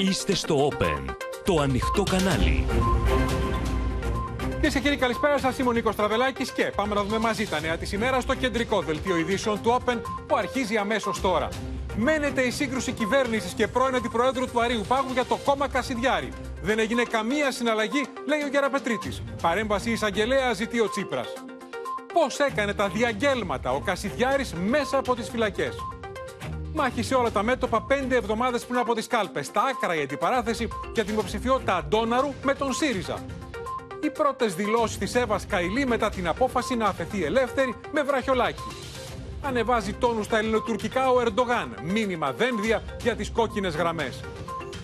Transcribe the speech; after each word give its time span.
Είστε 0.00 0.34
στο 0.34 0.68
Open, 0.68 1.14
το 1.44 1.60
ανοιχτό 1.60 2.02
κανάλι. 2.02 2.66
Κυρίες 4.50 4.72
και 4.72 4.80
κύριοι, 4.80 4.96
καλησπέρα 4.96 5.38
σας. 5.38 5.58
Είμαι 5.58 5.68
ο 5.68 5.72
Νίκος 5.72 5.96
Τραβελάκης 5.96 6.52
και 6.52 6.72
πάμε 6.76 6.94
να 6.94 7.04
δούμε 7.04 7.18
μαζί 7.18 7.46
τα 7.46 7.60
νέα 7.60 7.76
της 7.76 7.92
ημέρας 7.92 8.22
στο 8.22 8.34
κεντρικό 8.34 8.80
δελτίο 8.80 9.16
ειδήσεων 9.16 9.62
του 9.62 9.78
Open 9.78 9.96
που 10.26 10.36
αρχίζει 10.36 10.76
αμέσως 10.76 11.20
τώρα. 11.20 11.48
Μένεται 11.96 12.42
η 12.42 12.50
σύγκρουση 12.50 12.92
κυβέρνησης 12.92 13.52
και 13.52 13.68
πρώην 13.68 13.94
αντιπροέδρου 13.94 14.50
του 14.50 14.60
Αρίου 14.60 14.84
Πάγου 14.88 15.12
για 15.12 15.24
το 15.24 15.38
κόμμα 15.44 15.68
Κασιδιάρη. 15.68 16.32
Δεν 16.62 16.78
έγινε 16.78 17.02
καμία 17.02 17.50
συναλλαγή, 17.50 18.06
λέει 18.26 18.40
ο 18.42 18.48
Γεραπετρίτης. 18.48 19.22
Παρέμβαση 19.42 19.90
εισαγγελέα 19.90 20.52
ζητεί 20.52 20.80
ο 20.80 20.88
Τσίπρας. 20.88 21.28
Πώς 22.12 22.38
έκανε 22.38 22.74
τα 22.74 22.88
διαγγέλματα 22.88 23.72
ο 23.72 23.80
Κασιδιάρης 23.80 24.54
μέσα 24.54 24.98
από 24.98 25.14
τις 25.14 25.28
φυλακές; 25.28 25.76
Μάχη 26.74 27.02
σε 27.02 27.14
όλα 27.14 27.30
τα 27.30 27.42
μέτωπα 27.42 27.82
πέντε 27.82 28.16
εβδομάδες 28.16 28.64
πριν 28.64 28.78
από 28.78 28.94
τις 28.94 29.06
κάλπες. 29.06 29.46
Στα 29.46 29.62
άκρα 29.62 29.94
η 29.94 30.02
αντιπαράθεση 30.02 30.68
για 30.94 31.04
την 31.04 31.14
υποψηφιότητα 31.14 31.76
Αντόναρου 31.76 32.34
με 32.42 32.54
τον 32.54 32.72
ΣΥΡΙΖΑ. 32.72 33.24
Οι 34.02 34.10
πρώτες 34.10 34.54
δηλώσεις 34.54 34.98
της 34.98 35.14
Εύας 35.14 35.46
Καηλή 35.46 35.86
μετά 35.86 36.10
την 36.10 36.28
απόφαση 36.28 36.76
να 36.76 36.86
αφαιθεί 36.86 37.24
ελεύθερη 37.24 37.74
με 37.92 38.02
βραχιολάκι. 38.02 38.62
Ανεβάζει 39.42 39.92
τόνους 39.92 40.24
στα 40.26 40.38
ελληνοτουρκικά 40.38 41.10
ο 41.10 41.20
Ερντογάν. 41.20 41.74
Μήνυμα 41.82 42.32
δένδια 42.32 42.82
για 43.02 43.16
τις 43.16 43.30
κόκκινες 43.30 43.76
γραμμές. 43.76 44.20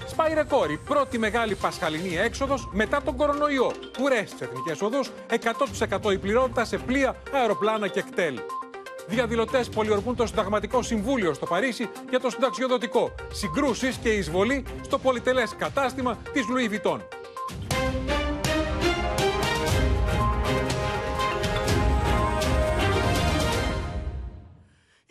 Σπάει 0.06 0.34
ρεκόρ 0.34 0.70
η 0.70 0.80
πρώτη 0.84 1.18
μεγάλη 1.18 1.54
πασχαλινή 1.54 2.16
έξοδος 2.16 2.68
μετά 2.72 3.02
τον 3.02 3.16
κορονοϊό. 3.16 3.72
Κουρέ 3.98 4.26
στι 4.26 4.44
εθνικές 4.44 4.82
οδούς, 4.82 5.10
100% 5.28 6.12
η 6.12 6.18
πληρότητα 6.18 6.64
σε 6.64 6.78
πλοία, 6.78 7.16
αεροπλάνα 7.32 7.88
και 7.88 8.02
κτέλ. 8.02 8.38
Διαδηλωτές 9.08 9.68
πολιορκούν 9.68 10.16
το 10.16 10.26
Συνταγματικό 10.26 10.82
Συμβούλιο 10.82 11.34
στο 11.34 11.46
Παρίσι 11.46 11.88
για 12.10 12.20
το 12.20 12.30
συνταξιοδοτικό. 12.30 13.14
Συγκρούσεις 13.32 13.96
και 13.96 14.08
εισβολή 14.08 14.64
στο 14.82 14.98
πολυτελές 14.98 15.54
κατάστημα 15.58 16.18
της 16.32 16.48
Λουί 16.48 16.68
Βιτών. 16.68 17.02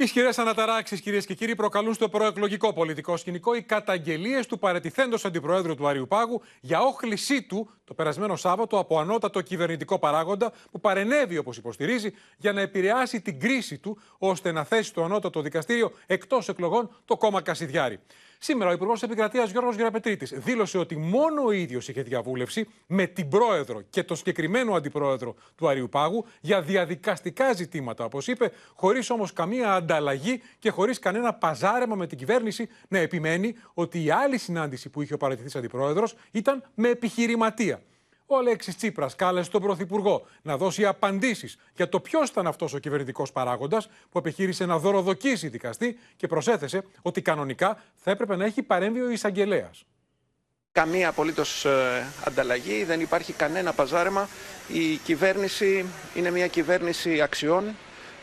Ισχυρέ 0.06 0.30
αναταράξεις, 0.38 1.02
κυρίες 1.02 1.26
και 1.26 1.34
κύριοι, 1.34 1.56
προκαλούν 1.56 1.94
στο 1.94 2.10
προεκλογικό 2.10 2.74
πολιτικό 2.74 3.18
σκηνικό 3.18 3.56
οι 3.56 3.62
καταγγελίες 3.62 4.46
του 4.48 4.60
παρετηθέντος 4.60 5.26
αντιπροέδρου 5.26 5.76
του 5.76 5.88
Αριού 5.88 6.08
Πάγου 6.08 6.42
για 6.62 6.80
όχλησή 6.82 7.42
του 7.42 7.70
το 7.84 7.94
περασμένο 7.94 8.36
Σάββατο 8.36 8.80
από 8.80 9.00
ανώτατο 9.00 9.42
κυβερνητικό 9.42 10.00
παράγοντα 10.00 10.52
που 10.72 10.80
παρενέβη, 10.80 11.38
όπως 11.38 11.58
υποστηρίζει, 11.58 12.14
για 12.38 12.54
να 12.54 12.62
επηρεάσει 12.62 13.22
την 13.22 13.40
κρίση 13.40 13.78
του 13.78 13.98
ώστε 14.18 14.52
να 14.52 14.64
θέσει 14.64 14.94
το 14.94 15.04
ανώτατο 15.04 15.42
δικαστήριο 15.42 15.92
εκτός 16.06 16.50
εκλογών 16.50 16.96
το 17.06 17.18
κόμμα 17.18 17.42
Κασιδιάρη. 17.42 18.00
Σήμερα 18.40 18.70
ο 18.70 18.74
Υπουργός 18.74 19.04
Επικρατείας 19.04 19.52
Γιώργος 19.52 19.76
Γεραπετρίτης 19.76 20.34
δήλωσε 20.36 20.78
ότι 20.78 20.98
μόνο 20.98 21.44
ο 21.46 21.52
ίδιος 21.52 21.88
είχε 21.88 22.02
διαβούλευση 22.02 22.68
με 22.88 23.06
την 23.06 23.30
πρόεδρο 23.30 23.82
και 23.90 24.04
τον 24.04 24.18
συγκεκριμένο 24.18 24.74
αντιπρόεδρο 24.74 25.36
του 25.56 25.68
Αριού 25.68 25.90
Πάγου 25.90 26.26
για 26.42 26.62
διαδικαστικά 26.62 27.54
ζητήματα, 27.54 28.06
όπως 28.06 28.28
είπε, 28.28 28.52
χωρίς 28.76 29.10
όμως 29.10 29.34
καμία 29.34 29.74
ανταλλαγή 29.74 30.42
και 30.60 30.70
χωρίς 30.70 31.00
κανένα 31.00 31.34
παζάρεμα 31.34 31.96
με 31.96 32.08
την 32.08 32.18
κυβέρνηση 32.18 32.70
να 32.88 32.98
επιμένει 32.98 33.56
ότι 33.74 34.04
η 34.04 34.10
άλλη 34.10 34.38
συνάντηση 34.38 34.90
που 34.90 35.02
είχε 35.02 35.14
ο 35.14 35.18
παρατηθή 35.18 35.58
αντιπρόεδρος 35.58 36.16
ήταν 36.32 36.64
με 36.76 36.90
επιχειρηματία. 36.90 37.82
Ο 38.28 38.38
Αλέξης 38.38 38.76
Τσίπρας 38.76 39.16
κάλεσε 39.16 39.50
τον 39.50 39.62
Πρωθυπουργό 39.62 40.28
να 40.42 40.58
δώσει 40.58 40.86
απαντήσεις 40.86 41.58
για 41.76 41.90
το 41.90 42.00
ποιος 42.00 42.30
ήταν 42.30 42.48
αυτός 42.48 42.74
ο 42.74 42.78
κυβερνητικός 42.78 43.32
παράγοντας 43.32 43.90
που 44.10 44.18
επιχείρησε 44.18 44.66
να 44.66 44.78
δωροδοκίσει 44.78 45.48
δικαστή 45.48 46.00
και 46.16 46.28
προσέθεσε 46.28 46.84
ότι 47.02 47.22
κανονικά 47.22 47.82
θα 47.96 48.12
έπρεπε 48.12 48.36
να 48.36 48.46
έχει 48.46 48.62
παρέμβει 48.62 49.02
ο 49.02 49.10
εισαγγελέας. 49.10 49.86
Καμία 50.72 51.10
απολύτως 51.10 51.66
ανταλλαγή, 52.24 52.84
δεν 52.84 53.02
υπάρχει 53.02 53.34
κανένα 53.34 53.74
παζάρεμα. 53.74 54.30
Η 54.68 54.96
κυβέρνηση 54.96 55.86
είναι 56.16 56.32
μια 56.32 56.48
κυβέρνηση 56.48 57.22
αξιών, 57.22 57.76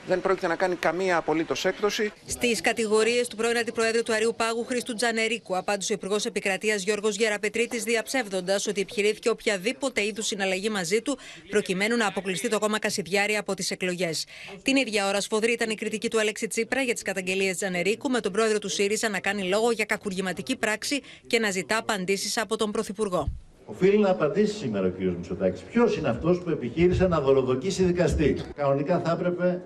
δεν 0.06 0.20
πρόκειται 0.20 0.46
να 0.46 0.56
κάνει 0.56 0.74
καμία 0.74 1.16
απολύτως 1.16 1.64
έκδοση. 1.64 2.12
Στις 2.26 2.60
κατηγορίες 2.60 3.28
του 3.28 3.36
πρώην 3.36 3.56
Αντιπροέδρου 3.56 4.02
του 4.02 4.12
Αριού 4.12 4.34
Πάγου 4.36 4.64
Χρήστου 4.64 4.94
Τζανερίκου, 4.94 5.56
απάντησε 5.56 5.92
ο 5.92 5.94
Υπουργός 5.94 6.24
Επικρατείας 6.26 6.82
Γιώργος 6.82 7.16
Γεραπετρίτης, 7.16 7.82
διαψεύδοντας 7.82 8.66
ότι 8.66 8.80
επιχειρήθηκε 8.80 9.28
οποιαδήποτε 9.28 10.04
είδους 10.04 10.26
συναλλαγή 10.26 10.68
μαζί 10.68 11.02
του, 11.02 11.18
προκειμένου 11.48 11.96
να 11.96 12.06
αποκλειστεί 12.06 12.48
το 12.48 12.58
κόμμα 12.58 12.78
Κασιδιάρη 12.78 13.36
από 13.36 13.54
τις 13.54 13.70
εκλογές. 13.70 14.26
Την 14.62 14.76
ίδια 14.76 15.08
ώρα, 15.08 15.20
σφοδρή 15.20 15.52
ήταν 15.52 15.70
η 15.70 15.74
κριτική 15.74 16.10
του 16.10 16.20
Αλέξη 16.20 16.46
Τσίπρα 16.46 16.82
για 16.82 16.94
τις 16.94 17.02
καταγγελίες 17.02 17.56
Τζανερίκου, 17.56 18.10
με 18.10 18.20
τον 18.20 18.32
πρόεδρο 18.32 18.58
του 18.58 18.68
ΣΥΡΙΖΑ 18.68 19.08
να 19.08 19.20
κάνει 19.20 19.42
λόγο 19.42 19.70
για 19.70 19.84
κακουργηματική 19.84 20.56
πράξη 20.56 21.00
και 21.26 21.38
να 21.38 21.50
ζητά 21.50 21.76
απαντήσεις 21.76 22.38
από 22.38 22.56
τον 22.56 22.70
Πρωθυπουργό. 22.70 23.28
Οφείλει 23.66 23.98
να 23.98 24.10
απαντήσει 24.10 24.54
σήμερα 24.54 24.86
ο 24.86 24.90
κ. 24.90 25.00
Μητσοτάκης. 25.00 25.60
Ποιος 25.60 25.96
είναι 25.96 26.08
αυτός 26.08 26.40
που 26.40 26.50
επιχείρησε 26.50 27.06
να 27.06 27.20
δωροδοκίσει 27.20 27.82
δικαστή; 27.82 28.36
Κανονικά 28.54 29.00
θα 29.00 29.10
έπρεπε 29.10 29.62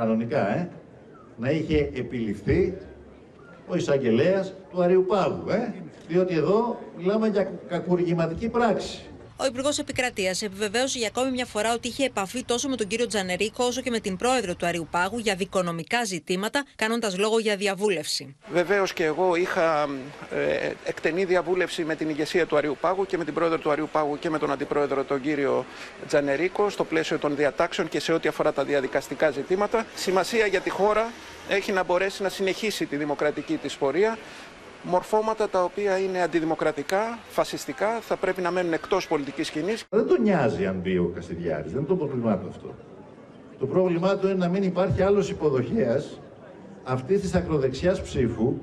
κανονικά, 0.00 0.54
ε, 0.56 0.68
να 1.36 1.50
είχε 1.50 1.90
επιληφθεί 1.94 2.76
ο 3.68 3.76
εισαγγελέας 3.76 4.54
του 4.70 4.82
Αριουπάγου, 4.82 5.48
ε, 5.50 5.74
διότι 6.08 6.34
εδώ 6.34 6.78
μιλάμε 6.98 7.28
για 7.28 7.52
κακουργηματική 7.68 8.48
πράξη. 8.48 9.09
Ο 9.42 9.46
Υπουργός 9.46 9.78
Επικρατείας 9.78 10.42
επιβεβαίωσε 10.42 10.98
για 10.98 11.06
ακόμη 11.06 11.30
μια 11.30 11.44
φορά 11.46 11.72
ότι 11.72 11.88
είχε 11.88 12.04
επαφή 12.04 12.44
τόσο 12.44 12.68
με 12.68 12.76
τον 12.76 12.86
κύριο 12.86 13.06
Τζανερίκο 13.06 13.64
όσο 13.64 13.80
και 13.80 13.90
με 13.90 14.00
την 14.00 14.16
πρόεδρο 14.16 14.54
του 14.54 14.66
Αριουπάγου 14.66 15.18
για 15.18 15.34
δικονομικά 15.34 16.04
ζητήματα, 16.04 16.64
κάνοντας 16.76 17.18
λόγο 17.18 17.38
για 17.38 17.56
διαβούλευση. 17.56 18.36
Βεβαίως 18.52 18.92
και 18.92 19.04
εγώ 19.04 19.34
είχα 19.34 19.88
ε, 20.30 20.70
εκτενή 20.84 21.24
διαβούλευση 21.24 21.84
με 21.84 21.94
την 21.94 22.08
ηγεσία 22.08 22.46
του 22.46 22.56
Αριουπάγου 22.56 23.06
και 23.06 23.16
με 23.18 23.24
την 23.24 23.34
πρόεδρο 23.34 23.58
του 23.58 23.70
Αριουπάγου 23.70 24.18
και 24.18 24.30
με 24.30 24.38
τον 24.38 24.52
αντιπρόεδρο 24.52 25.04
τον 25.04 25.20
κύριο 25.20 25.66
Τζανερίκο 26.06 26.70
στο 26.70 26.84
πλαίσιο 26.84 27.18
των 27.18 27.36
διατάξεων 27.36 27.88
και 27.88 28.00
σε 28.00 28.12
ό,τι 28.12 28.28
αφορά 28.28 28.52
τα 28.52 28.64
διαδικαστικά 28.64 29.30
ζητήματα. 29.30 29.86
Σημασία 29.94 30.46
για 30.46 30.60
τη 30.60 30.70
χώρα 30.70 31.12
έχει 31.48 31.72
να 31.72 31.82
μπορέσει 31.82 32.22
να 32.22 32.28
συνεχίσει 32.28 32.86
τη 32.86 32.96
δημοκρατική 32.96 33.56
της 33.56 33.76
πορεία 33.76 34.18
μορφώματα 34.82 35.48
τα 35.48 35.64
οποία 35.64 35.98
είναι 35.98 36.22
αντιδημοκρατικά, 36.22 37.18
φασιστικά, 37.28 38.00
θα 38.00 38.16
πρέπει 38.16 38.40
να 38.40 38.50
μένουν 38.50 38.72
εκτός 38.72 39.08
πολιτικής 39.08 39.46
σκηνής. 39.46 39.84
Δεν 39.90 40.06
τον 40.06 40.22
νοιάζει 40.22 40.66
αν 40.66 40.80
μπει 40.82 40.98
ο 40.98 41.10
Κασιδιάρης, 41.14 41.70
δεν 41.72 41.78
είναι 41.78 41.88
το 41.88 41.96
πρόβλημά 41.96 42.38
του 42.38 42.46
αυτό. 42.48 42.74
Το 43.58 43.66
πρόβλημά 43.66 44.16
του 44.16 44.26
είναι 44.26 44.36
να 44.36 44.48
μην 44.48 44.62
υπάρχει 44.62 45.02
άλλος 45.02 45.30
υποδοχέας 45.30 46.20
αυτής 46.84 47.20
της 47.20 47.34
ακροδεξιάς 47.34 48.02
ψήφου 48.02 48.54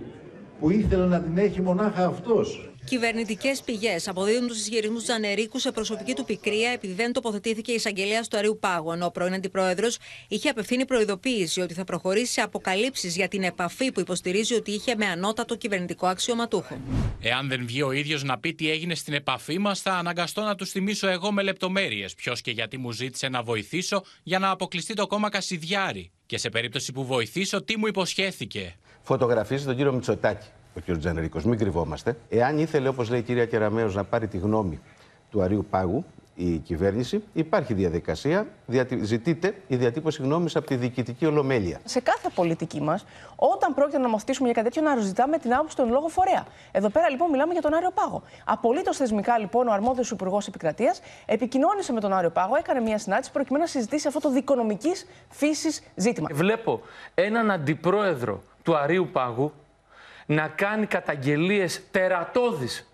που 0.59 0.69
ήθελε 0.69 1.05
να 1.05 1.19
την 1.19 1.38
έχει 1.38 1.61
μονάχα 1.61 2.05
αυτός. 2.05 2.72
Κυβερνητικές 2.89 3.61
πηγές 3.61 4.07
αποδίδουν 4.07 4.47
τους 4.47 4.59
ισχυρισμούς 4.59 5.03
Τζανερίκου 5.03 5.59
σε 5.59 5.71
προσωπική 5.71 6.13
του 6.13 6.25
πικρία 6.25 6.71
επειδή 6.71 6.93
δεν 6.93 7.13
τοποθετήθηκε 7.13 7.71
η 7.71 7.75
εισαγγελέα 7.75 8.21
του 8.21 8.37
Αρίου 8.37 8.57
Πάγου, 8.59 8.91
ενώ 8.91 9.05
ο 9.05 9.11
πρώην 9.11 9.33
αντιπρόεδρος 9.33 9.97
είχε 10.27 10.49
απευθύνει 10.49 10.85
προειδοποίηση 10.85 11.61
ότι 11.61 11.73
θα 11.73 11.83
προχωρήσει 11.83 12.31
σε 12.31 12.41
αποκαλύψεις 12.41 13.15
για 13.15 13.27
την 13.27 13.43
επαφή 13.43 13.91
που 13.91 13.99
υποστηρίζει 13.99 14.53
ότι 14.53 14.71
είχε 14.71 14.95
με 14.95 15.05
ανώτατο 15.05 15.55
κυβερνητικό 15.55 16.07
αξιωματούχο. 16.07 16.81
Εάν 17.21 17.47
δεν 17.47 17.65
βγει 17.65 17.81
ο 17.81 17.91
ίδιος 17.91 18.23
να 18.23 18.39
πει 18.39 18.53
τι 18.53 18.69
έγινε 18.69 18.95
στην 18.95 19.13
επαφή 19.13 19.57
μας, 19.57 19.81
θα 19.81 19.93
αναγκαστώ 19.93 20.41
να 20.41 20.55
τους 20.55 20.69
θυμίσω 20.69 21.07
εγώ 21.07 21.31
με 21.31 21.43
λεπτομέρειες. 21.43 22.13
Ποιος 22.13 22.41
και 22.41 22.51
γιατί 22.51 22.77
μου 22.77 22.91
ζήτησε 22.91 23.29
να 23.29 23.43
βοηθήσω 23.43 24.03
για 24.23 24.39
να 24.39 24.49
αποκλειστεί 24.49 24.93
το 24.93 25.07
κόμμα 25.07 25.29
Κασιδιάρη. 25.29 26.11
Και 26.25 26.37
σε 26.37 26.49
περίπτωση 26.49 26.91
που 26.91 27.05
βοηθήσω, 27.05 27.63
τι 27.63 27.77
μου 27.77 27.87
υποσχέθηκε. 27.87 28.75
Φωτογραφίζει 29.01 29.65
τον 29.65 29.75
κύριο 29.75 29.93
Μητσοτάκη 29.93 30.47
ο 30.77 30.79
κ. 30.85 30.97
Τζανερίκος, 30.97 31.43
μην 31.43 31.57
κρυβόμαστε. 31.57 32.17
Εάν 32.29 32.57
ήθελε, 32.59 32.88
όπως 32.88 33.09
λέει 33.09 33.19
η 33.19 33.23
κυρία 33.23 33.45
Κεραμέο, 33.45 33.88
να 33.88 34.03
πάρει 34.03 34.27
τη 34.27 34.38
γνώμη 34.38 34.79
του 35.31 35.41
Αρίου 35.41 35.65
Πάγου, 35.69 36.05
η 36.39 36.57
κυβέρνηση, 36.57 37.23
υπάρχει 37.33 37.73
διαδικασία. 37.73 38.47
Ζητείτε 39.01 39.55
η 39.67 39.75
διατύπωση 39.75 40.21
γνώμης 40.21 40.55
από 40.55 40.67
τη 40.67 40.75
διοικητική 40.75 41.25
ολομέλεια. 41.25 41.79
Σε 41.83 41.99
κάθε 41.99 42.29
πολιτική 42.35 42.81
μας, 42.81 43.05
όταν 43.35 43.73
πρόκειται 43.73 43.97
να 43.97 44.03
νομοθετήσουμε 44.03 44.51
για 44.51 44.61
κάτι 44.61 44.73
τέτοιο, 44.73 44.89
να 44.89 45.01
ζητάμε 45.01 45.37
την 45.37 45.53
άποψη 45.53 45.75
των 45.75 45.89
λόγων 45.89 46.09
φορέα. 46.09 46.45
Εδώ 46.71 46.89
πέρα 46.89 47.09
λοιπόν 47.09 47.29
μιλάμε 47.29 47.53
για 47.53 47.61
τον 47.61 47.73
Άριο 47.73 47.91
Πάγο. 47.93 48.22
Απολύτως 48.46 48.97
θεσμικά 48.97 49.37
λοιπόν 49.37 49.67
ο 49.67 49.72
αρμόδιος 49.72 50.11
Υπουργός 50.11 50.47
Επικρατείας 50.47 51.02
επικοινώνησε 51.25 51.93
με 51.93 51.99
τον 51.99 52.13
Άριο 52.13 52.29
Πάγο, 52.29 52.55
έκανε 52.55 52.79
μια 52.79 52.97
συνάντηση 52.97 53.31
προκειμένου 53.31 53.63
να 53.63 53.69
συζητήσει 53.69 54.07
αυτό 54.07 54.19
το 54.19 54.31
δικονομικής 54.31 55.05
φύσης 55.29 55.84
ζήτημα. 55.96 56.28
Βλέπω 56.31 56.81
έναν 57.13 57.52
αντιπρόεδρο 57.52 58.43
του 58.63 58.78
Αρίου 58.78 59.09
Πάγου 59.11 59.52
να 60.29 60.47
κάνει 60.47 60.85
καταγγελίες 60.85 61.82
τερατώδεις, 61.91 62.90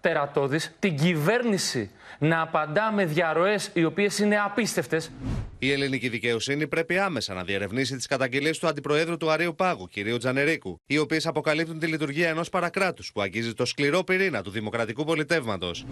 τερατώδεις, 0.00 0.76
την 0.78 0.96
κυβέρνηση 0.96 1.90
να 2.18 2.40
απαντά 2.40 2.92
με 2.92 3.04
διαρροές 3.04 3.70
οι 3.72 3.84
οποίες 3.84 4.18
είναι 4.18 4.40
απίστευτες. 4.40 5.10
Η 5.58 5.72
ελληνική 5.72 6.08
δικαιοσύνη 6.08 6.66
πρέπει 6.68 6.98
άμεσα 6.98 7.34
να 7.34 7.44
διερευνήσει 7.44 7.96
τις 7.96 8.06
καταγγελίες 8.06 8.58
του 8.58 8.66
Αντιπροέδρου 8.66 9.16
του 9.16 9.30
Αρίου 9.30 9.54
Πάγου, 9.54 9.88
κ. 9.88 10.18
Τζανερίκου, 10.18 10.80
οι 10.86 10.98
οποίες 10.98 11.26
αποκαλύπτουν 11.26 11.78
τη 11.78 11.86
λειτουργία 11.86 12.28
ενός 12.28 12.48
παρακράτους 12.48 13.12
που 13.12 13.20
αγγίζει 13.20 13.54
το 13.54 13.64
σκληρό 13.64 14.04
πυρήνα 14.04 14.42
του 14.42 14.50
δημοκρατικού 14.50 15.04
πολιτεύματος. 15.04 15.86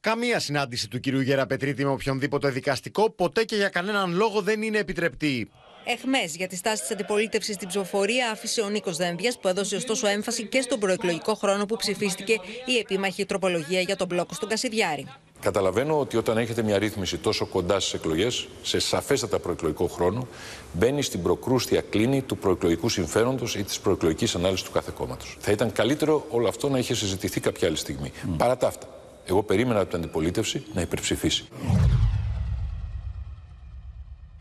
Καμία 0.00 0.38
συνάντηση 0.38 0.88
του 0.88 1.00
κ. 1.00 1.06
Γεραπετρίτη 1.06 1.84
με 1.84 1.90
οποιονδήποτε 1.90 2.50
δικαστικό 2.50 3.10
ποτέ 3.10 3.44
και 3.44 3.56
για 3.56 3.68
κανέναν 3.68 4.14
λόγο 4.14 4.40
δεν 4.40 4.62
είναι 4.62 4.78
επιτρεπτή. 4.78 5.50
Εχμές 5.90 6.36
για 6.36 6.46
τη 6.48 6.56
στάση 6.56 6.82
της 6.82 6.90
αντιπολίτευσης 6.90 7.54
στην 7.54 7.68
ψηφοφορία 7.68 8.30
άφησε 8.30 8.60
ο 8.60 8.68
Νίκος 8.68 8.96
Δένδιας, 8.96 9.38
που 9.38 9.48
έδωσε 9.48 9.76
ωστόσο 9.76 10.06
έμφαση 10.06 10.46
και 10.46 10.60
στον 10.60 10.78
προεκλογικό 10.78 11.34
χρόνο 11.34 11.66
που 11.66 11.76
ψηφίστηκε 11.76 12.32
η 12.66 12.78
επίμαχη 12.78 13.24
τροπολογία 13.24 13.80
για 13.80 13.96
τον 13.96 14.06
μπλόκο 14.06 14.34
στον 14.34 14.48
Κασιδιάρη. 14.48 15.06
Καταλαβαίνω 15.40 15.98
ότι 15.98 16.16
όταν 16.16 16.38
έχετε 16.38 16.62
μια 16.62 16.78
ρύθμιση 16.78 17.16
τόσο 17.16 17.46
κοντά 17.46 17.80
στις 17.80 17.92
εκλογές, 17.92 18.48
σε 18.62 18.78
σαφέστατα 18.78 19.38
προεκλογικό 19.38 19.86
χρόνο, 19.86 20.28
μπαίνει 20.72 21.02
στην 21.02 21.22
προκρούστια 21.22 21.80
κλίνη 21.80 22.22
του 22.22 22.36
προεκλογικού 22.36 22.88
συμφέροντος 22.88 23.54
ή 23.54 23.62
της 23.62 23.78
προεκλογικής 23.78 24.34
ανάλυσης 24.34 24.64
του 24.64 24.72
κάθε 24.72 24.92
κόμματος. 24.96 25.36
Θα 25.40 25.52
ήταν 25.52 25.72
καλύτερο 25.72 26.26
όλο 26.30 26.48
αυτό 26.48 26.68
να 26.68 26.78
είχε 26.78 26.94
συζητηθεί 26.94 27.40
κάποια 27.40 27.68
άλλη 27.68 27.76
στιγμή. 27.76 28.12
Παρά 28.36 28.56
τα 28.56 28.66
αυτά, 28.66 28.88
εγώ 29.26 29.42
περίμενα 29.42 29.80
από 29.80 29.90
την 29.90 29.98
αντιπολίτευση 29.98 30.62
να 30.74 30.80
υπερψηφίσει. 30.80 31.48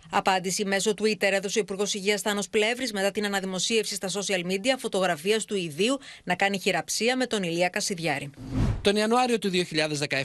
Απάντηση 0.10 0.66
μέσω 0.66 0.94
Twitter 1.02 1.32
έδωσε 1.32 1.60
ο 1.60 1.62
Υπουργός 1.62 1.94
Υγείας 1.94 2.22
Θάνος 2.22 2.50
Πλεύρης 2.50 2.94
μετά 2.94 3.12
την 3.12 3.26
αναδημοσίευση 3.26 3.96
στα 3.96 4.10
social 4.10 4.46
media 4.46 4.76
φωτογραφία 4.78 5.40
του 5.48 5.56
ιδίου 5.56 6.00
να 6.24 6.36
κάνει 6.36 6.60
χειραψία 6.60 7.16
με 7.16 7.26
τον 7.26 7.44
Ηλία 7.44 7.70
Κασιδιάρη. 7.70 8.30
Τον 8.82 8.96
Ιανουάριο 8.96 9.40
του 9.40 9.52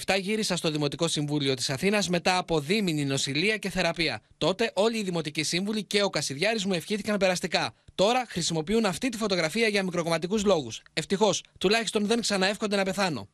2017 0.04 0.18
γύρισα 0.20 0.56
στο 0.56 0.70
Δημοτικό 0.70 1.08
Συμβούλιο 1.08 1.54
της 1.54 1.70
Αθήνας 1.70 2.08
μετά 2.08 2.38
από 2.38 2.60
δίμηνη 2.60 3.04
νοσηλεία 3.04 3.56
και 3.56 3.70
θεραπεία. 3.70 4.22
Τότε 4.38 4.70
όλοι 4.74 4.98
οι 4.98 5.02
δημοτικοί 5.02 5.42
σύμβουλοι 5.42 5.84
και 5.84 6.02
ο 6.02 6.10
Κασιδιάρης 6.10 6.64
μου 6.64 6.72
ευχήθηκαν 6.72 7.16
περαστικά. 7.16 7.74
Τώρα 7.94 8.24
χρησιμοποιούν 8.28 8.84
αυτή 8.84 9.08
τη 9.08 9.16
φωτογραφία 9.16 9.68
για 9.68 9.82
μικροκομματικούς 9.82 10.44
λόγους. 10.44 10.82
Ευτυχώς, 10.92 11.44
τουλάχιστον 11.58 12.06
δεν 12.06 12.20
ξαναεύχονται 12.20 12.76
να 12.76 12.82
πεθάνω. 12.82 13.28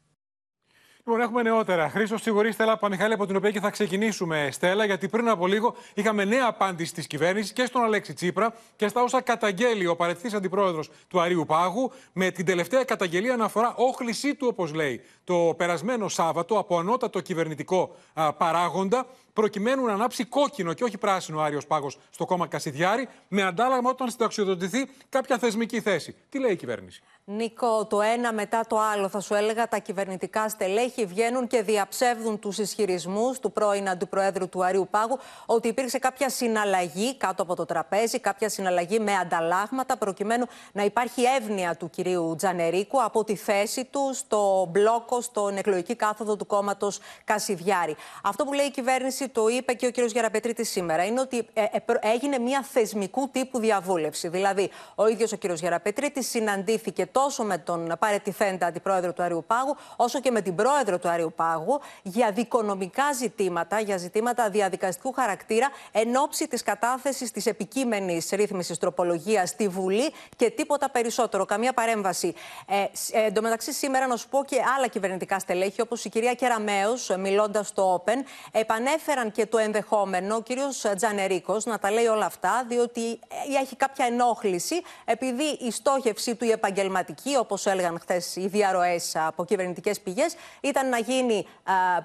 Λοιπόν, 1.09 1.23
έχουμε 1.23 1.43
νεότερα. 1.43 1.89
Χρήστος 1.89 2.23
Σιγουρή, 2.23 2.53
Στέλλα 2.53 2.77
Παμιχάλη, 2.77 3.13
από 3.13 3.27
την 3.27 3.37
οποία 3.37 3.51
και 3.51 3.61
θα 3.61 3.71
ξεκινήσουμε, 3.71 4.49
Στέλλα, 4.53 4.85
γιατί 4.85 5.09
πριν 5.09 5.29
από 5.29 5.47
λίγο 5.47 5.75
είχαμε 5.95 6.25
νέα 6.25 6.47
απάντηση 6.47 6.95
της 6.95 7.07
κυβέρνησης 7.07 7.53
και 7.53 7.65
στον 7.65 7.83
Αλέξη 7.83 8.13
Τσίπρα 8.13 8.55
και 8.77 8.89
στα 8.89 9.03
όσα 9.03 9.21
καταγγέλει 9.21 9.87
ο 9.87 9.97
παρετηθή 9.97 10.37
αντιπρόεδρος 10.37 10.91
του 11.09 11.21
Αρίου 11.21 11.45
Πάγου, 11.47 11.93
με 12.13 12.31
την 12.31 12.45
τελευταία 12.45 12.85
καταγγελία 12.85 13.37
να 13.37 13.45
αφορά 13.45 13.75
όχλησή 13.77 14.35
του, 14.35 14.47
όπως 14.51 14.75
λέει, 14.75 15.01
το 15.25 15.55
περασμένο 15.57 16.09
Σάββατο 16.09 16.59
από 16.59 16.79
ανώτατο 16.79 17.21
κυβερνητικό 17.21 17.95
α, 18.15 18.33
παράγοντα, 18.33 19.07
προκειμένου 19.33 19.85
να 19.85 19.93
ανάψει 19.93 20.25
κόκκινο 20.25 20.73
και 20.73 20.85
όχι 20.85 20.99
πράσινο 20.99 21.41
Άριος 21.41 21.67
Πάγος 21.67 21.99
στο 22.11 22.25
κόμμα 22.25 22.47
Κασιδιάρη, 22.47 23.09
με 23.29 23.43
αντάλλαγμα 23.43 23.91
όταν 23.91 24.11
συνταξιοδοτηθεί 24.11 24.87
κάποια 25.09 25.39
θεσμική 25.39 25.81
θέση. 25.81 26.15
Τι 26.29 26.39
λέει 26.39 26.53
η 26.53 26.57
κυβέρνηση; 26.57 27.03
Νίκο, 27.31 27.87
το 27.87 28.01
ένα 28.01 28.33
μετά 28.33 28.65
το 28.69 28.79
άλλο, 28.79 29.09
θα 29.09 29.21
σου 29.21 29.35
έλεγα, 29.35 29.69
τα 29.69 29.79
κυβερνητικά 29.79 30.49
στελέχη 30.49 31.07
βγαίνουν 31.07 31.47
και 31.47 31.63
διαψεύδουν 31.63 32.39
τους 32.39 32.59
ισχυρισμούς 32.59 33.39
του 33.39 33.53
πρώην 33.53 33.89
Αντιπροέδρου 33.89 34.49
του 34.49 34.65
Αρίου 34.65 34.89
Πάγου 34.91 35.19
ότι 35.47 35.69
υπήρξε 35.69 35.99
κάποια 35.99 36.29
συναλλαγή 36.29 37.17
κάτω 37.17 37.43
από 37.43 37.55
το 37.55 37.65
τραπέζι, 37.65 38.19
κάποια 38.19 38.49
συναλλαγή 38.49 39.01
με 39.01 39.15
ανταλλάγματα, 39.15 39.97
προκειμένου 39.97 40.47
να 40.73 40.85
υπάρχει 40.85 41.23
εύνοια 41.23 41.77
του 41.77 41.91
κυρίου 41.91 42.35
Τζανερίκου 42.37 43.03
από 43.03 43.25
τη 43.25 43.37
θέση 43.37 43.85
του 43.85 44.11
στο 44.15 44.69
μπλόκο, 44.71 45.21
στον 45.21 45.57
εκλογική 45.57 45.95
κάθοδο 45.97 46.37
του 46.37 46.47
κόμματος 46.47 47.01
Κασιδιάρη. 47.25 47.97
Αυτό 48.23 48.45
που 48.45 48.53
λέει 48.53 48.67
η 48.67 48.71
κυβέρνηση, 48.71 49.29
το 49.29 49.49
είπε 49.49 49.73
και 49.73 49.87
ο 49.87 49.91
κύριος 49.91 50.13
Γεραπετρίτη 50.13 50.65
σήμερα, 50.65 51.05
είναι 51.05 51.21
ότι 51.21 51.47
ε, 51.53 51.63
ε, 51.63 51.69
έγινε 52.01 52.39
μια 52.39 52.63
θεσμικού 52.63 53.29
τύπου 53.29 53.59
διαβούλευση. 53.59 54.29
Δηλαδή, 54.29 54.71
ο 54.95 55.09
ίδιος 55.09 55.33
ο 55.33 55.37
κύριος 55.37 55.61
Γεραπετρίτη 55.61 56.23
συναντήθηκε 56.23 57.07
τόσο 57.23 57.45
με 57.45 57.59
τον 57.59 57.93
παρετηθέντα 57.99 58.67
αντιπρόεδρο 58.67 59.13
του 59.13 59.23
Αριού 59.23 59.45
Πάγου, 59.47 59.77
όσο 59.97 60.21
και 60.21 60.31
με 60.31 60.41
την 60.41 60.55
πρόεδρο 60.55 60.99
του 60.99 61.09
Αριού 61.09 61.33
Πάγου 61.37 61.81
για 62.03 62.31
δικονομικά 62.31 63.13
ζητήματα, 63.13 63.81
για 63.81 63.97
ζητήματα 63.97 64.51
διαδικαστικού 64.51 65.13
χαρακτήρα, 65.13 65.69
εν 65.93 66.17
ώψη 66.17 66.49
της 66.49 66.63
κατάθεσης 66.63 67.31
της 67.31 67.47
επικείμενης 67.47 68.29
ρύθμισης 68.31 68.79
τροπολογίας 68.79 69.49
στη 69.49 69.69
Βουλή 69.69 70.13
και 70.37 70.51
τίποτα 70.51 70.91
περισσότερο. 70.91 71.45
Καμία 71.45 71.73
παρέμβαση. 71.73 72.35
Ε, 72.67 72.77
ε, 73.13 73.25
εν 73.25 73.35
τω 73.35 73.43
μεταξύ, 73.43 73.73
σήμερα 73.73 74.07
να 74.07 74.17
σου 74.17 74.29
πω 74.29 74.45
και 74.45 74.57
άλλα 74.77 74.87
κυβερνητικά 74.87 75.39
στελέχη, 75.39 75.81
όπως 75.81 76.05
η 76.05 76.09
κυρία 76.09 76.35
Κεραμέο, 76.35 76.93
μιλώντας 77.19 77.69
στο 77.69 78.03
Open, 78.05 78.19
επανέφεραν 78.53 79.33
και 79.33 79.47
το 79.47 79.59
ενδεχόμενο 79.59 80.35
ο 80.37 80.43
κύριος 80.43 80.85
Τζανερίκος 80.97 81.65
να 81.65 81.79
τα 81.79 81.91
λέει 81.91 82.07
όλα 82.07 82.27
αυτά, 82.27 82.65
διότι 82.69 83.11
ε, 83.11 83.59
έχει 83.61 83.77
κάποια 83.77 84.07
ενόχληση, 84.07 84.83
επειδή 85.05 85.45
η 85.61 85.71
στόχευση 85.71 86.35
του 86.35 86.45
η 86.45 86.51
επαγγελματική 86.51 87.07
όπως 87.39 87.67
έλεγαν 87.67 87.99
χθες 88.01 88.37
οι 88.37 88.47
διαρροές 88.47 89.17
από 89.17 89.45
κυβερνητικές 89.45 90.01
πηγές, 90.01 90.35
ήταν 90.61 90.89
να 90.89 90.99
γίνει 90.99 91.47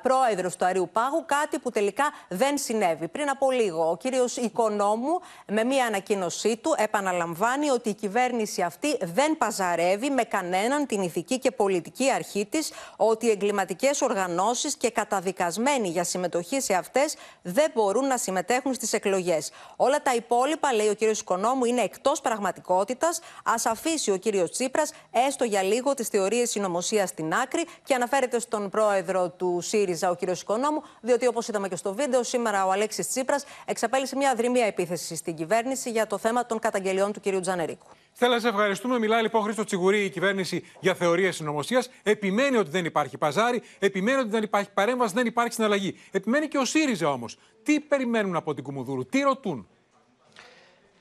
πρόεδρος 0.01 0.55
του 0.55 0.65
Αρίου 0.65 0.89
Πάγου, 0.94 1.23
κάτι 1.25 1.59
που 1.59 1.69
τελικά 1.69 2.03
δεν 2.27 2.57
συνέβη. 2.57 3.07
Πριν 3.07 3.29
από 3.29 3.51
λίγο, 3.51 3.89
ο 3.89 3.97
κύριος 3.97 4.38
Οικονόμου, 4.38 5.19
με 5.47 5.63
μία 5.63 5.85
ανακοίνωσή 5.85 6.57
του, 6.57 6.75
επαναλαμβάνει 6.77 7.69
ότι 7.69 7.89
η 7.89 7.94
κυβέρνηση 7.94 8.61
αυτή 8.61 8.97
δεν 9.01 9.38
παζαρεύει 9.38 10.09
με 10.09 10.23
κανέναν 10.23 10.85
την 10.85 11.01
ηθική 11.01 11.39
και 11.39 11.51
πολιτική 11.51 12.11
αρχή 12.11 12.45
της, 12.45 12.71
ότι 12.95 13.25
οι 13.25 13.29
εγκληματικές 13.29 14.01
οργανώσεις 14.01 14.75
και 14.75 14.91
καταδικασμένοι 14.91 15.88
για 15.88 16.03
συμμετοχή 16.03 16.61
σε 16.61 16.73
αυτές 16.73 17.15
δεν 17.41 17.71
μπορούν 17.73 18.07
να 18.07 18.17
συμμετέχουν 18.17 18.73
στις 18.73 18.94
εκλογές. 18.94 19.51
Όλα 19.75 20.01
τα 20.01 20.15
υπόλοιπα, 20.15 20.73
λέει 20.73 20.88
ο 20.88 20.94
κύριος 20.94 21.19
Οικονόμου, 21.19 21.65
είναι 21.65 21.81
εκτός 21.81 22.21
πραγματικότητας. 22.21 23.19
Α 23.44 23.53
αφήσει 23.65 24.11
ο 24.11 24.17
κύριος 24.17 24.51
Τσίπρας 24.51 24.91
έστω 25.28 25.44
για 25.44 25.62
λίγο 25.62 25.94
τις 25.94 26.07
θεωρίες 26.07 26.50
συνωμοσίας 26.50 27.10
στην 27.10 27.34
άκρη 27.34 27.66
και 27.84 27.94
αναφέρεται 27.94 28.40
στον 28.40 28.69
πρόεδρο 28.69 29.30
του 29.30 29.60
ΣΥΡΙΖΑ, 29.62 30.10
ο 30.10 30.16
κ. 30.16 30.22
Οικονόμου, 30.22 30.84
διότι 31.01 31.28
όπως 31.28 31.48
είδαμε 31.48 31.68
και 31.68 31.75
στο 31.75 31.94
βίντεο, 31.94 32.24
σήμερα 32.24 32.66
ο 32.66 32.72
Αλέξης 32.72 33.07
Τσίπρας 33.07 33.45
εξαπέλυσε 33.66 34.16
μια 34.16 34.36
δρυμία 34.36 34.66
επίθεσης 34.66 35.18
στην 35.18 35.36
κυβέρνηση 35.36 35.92
για 35.92 36.07
το 36.07 36.18
θέμα 36.18 36.45
των 36.45 36.60
καταγγελιών 36.60 37.13
του 37.13 37.19
κ. 37.19 37.42
Τζανερίκου. 37.42 37.86
Θέλω 38.13 38.34
να 38.34 38.40
σε 38.40 38.48
ευχαριστούμε. 38.48 39.00
Μιλάει 39.00 39.22
λοιπόν 39.22 39.44
Χρήστος 39.44 39.66
Τσιγουρή 39.66 40.04
η 40.04 40.10
κυβέρνηση 40.10 40.63
για 40.80 40.94
θεωρίες 40.94 41.36
συνωμοσίας. 41.36 41.90
Επιμένει 42.04 42.57
ότι 42.57 42.69
δεν 42.69 42.86
υπάρχει 42.86 43.18
παζάρι, 43.18 43.62
επιμένει 43.80 44.19
ότι 44.19 44.30
δεν 44.30 44.44
υπάρχει 44.44 44.69
παρέμβαση, 44.74 45.13
δεν 45.13 45.25
υπάρχει 45.25 45.54
συναλλαγή. 45.54 46.00
Επιμένει 46.12 46.48
και 46.48 46.57
ο 46.57 46.66
ΣΥΡΙΖΑ 46.66 47.12
όμως. 47.12 47.38
Τι 47.63 47.80
περιμένουν 47.80 48.36
από 48.36 48.54
την 48.54 48.63
Κουμουδούρου, 48.63 49.06
τι 49.06 49.19
ρωτούν; 49.19 49.68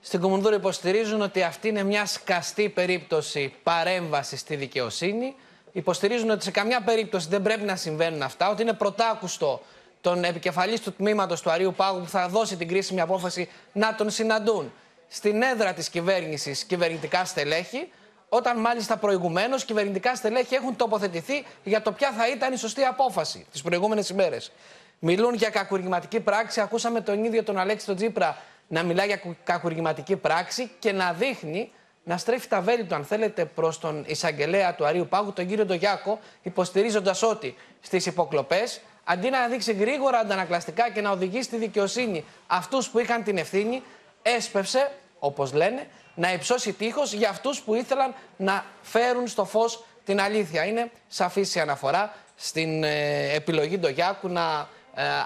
Στην 0.04 0.20
Κομμουνδούρα 0.20 0.56
υποστηρίζουν 0.56 1.22
ότι 1.22 1.43
αυτή 1.43 1.69
είναι 1.69 1.82
μια 1.82 2.06
σκαστή 2.06 2.69
περίπτωση 2.69 3.54
παρέμβασης 3.62 4.40
στη 4.40 4.56
δικαιοσύνη. 4.56 5.34
Υποστηρίζουν 5.72 6.31
ότι 6.31 6.44
σε 6.44 6.50
καμιά 6.50 6.81
περίπτωση 6.81 7.28
δεν 7.28 7.43
πρέπει 7.43 7.62
να 7.62 7.76
συμβαίνουν 7.76 8.22
αυτά, 8.22 8.50
ότι 8.50 8.62
είναι 8.62 8.72
πρωτάκουστο 8.72 9.62
τον 10.00 10.25
επικεφαλής 10.25 10.81
του 10.81 10.93
τμήματος 10.93 11.40
του 11.40 11.50
Αρίου 11.50 11.75
Πάγου 11.76 12.00
που 12.00 12.08
θα 12.08 12.28
δώσει 12.28 12.56
την 12.56 12.69
κρίσιμη 12.69 13.00
απόφαση 13.00 13.49
να 13.72 13.94
τον 13.94 14.10
συναντούν 14.10 14.72
στην 15.08 15.43
έδρα 15.43 15.72
της 15.72 15.88
κυβέρνησης 15.88 16.64
κυβερνητικά 16.64 17.25
στελέχη, 17.25 17.88
όταν 18.28 18.60
μάλιστα 18.60 18.96
προηγουμένως 18.96 19.64
κυβερνητικά 19.64 20.14
στελέχη 20.14 20.55
έχουν 20.55 20.76
τοποθετηθεί 20.76 21.44
για 21.64 21.82
το 21.82 21.93
ποια 21.93 22.12
θα 22.12 22.28
ήταν 22.28 22.53
η 22.53 22.56
σωστή 22.56 22.82
απόφαση 22.82 23.46
τις 23.53 23.62
προηγούμενες 23.62 24.08
ημέρες. 24.08 24.53
Μιλούν 24.98 25.34
για 25.34 25.50
κακουργηματική 25.50 26.20
πράξη. 26.20 26.60
Ακούσαμε 26.60 27.00
τον 27.00 27.24
ίδιο 27.24 27.43
τον 27.43 27.58
Αλέξη 27.58 27.86
τον 27.86 27.96
Τζίπρα 27.96 28.36
να 28.72 28.82
μιλάει 28.82 29.06
για 29.06 29.20
κακουργηματική 29.44 30.17
πράξη 30.17 30.70
και 30.79 30.93
να 30.93 31.12
δείχνει 31.12 31.70
να 32.05 32.17
στρέφει 32.17 32.48
τα 32.48 32.60
βέλη 32.60 32.84
του, 32.84 32.94
αν 32.94 33.05
θέλετε, 33.05 33.44
προς 33.44 33.79
τον 33.79 34.05
εισαγγελέα 34.06 34.74
του 34.74 34.86
Αρίου 34.86 35.06
Πάγου, 35.08 35.32
τον 35.32 35.46
κύριο 35.46 35.64
Ντογιάκο, 35.64 36.19
υποστηρίζοντας 36.43 37.22
ότι 37.22 37.55
στις 37.81 38.06
υποκλοπές, 38.06 38.81
αντί 39.05 39.31
να 39.31 39.46
δείξει 39.46 39.72
γρήγορα 39.72 40.19
αντανακλαστικά 40.19 40.91
και 40.91 41.00
να 41.00 41.10
οδηγήσει 41.10 41.43
στη 41.43 41.56
δικαιοσύνη 41.56 42.24
αυτούς 42.46 42.88
που 42.88 42.98
είχαν 42.98 43.22
την 43.22 43.38
ευθύνη, 43.38 43.82
έσπευσε, 44.22 44.91
όπως 45.19 45.52
λένε, 45.52 45.86
να 46.14 46.32
υψώσει 46.32 46.72
τείχος 46.72 47.12
για 47.12 47.29
αυτούς 47.29 47.60
που 47.60 47.74
ήθελαν 47.74 48.14
να 48.36 48.64
φέρουν 48.82 49.26
στο 49.26 49.44
φως 49.44 49.84
την 50.05 50.20
αλήθεια. 50.20 50.64
Είναι 50.64 50.91
σαφής 51.08 51.55
η 51.55 51.60
αναφορά 51.60 52.14
στην 52.36 52.84
ε, 52.84 53.32
επιλογή 53.34 53.79
Ντογιάκου 53.79 54.29
να 54.29 54.50
ε, 54.50 54.67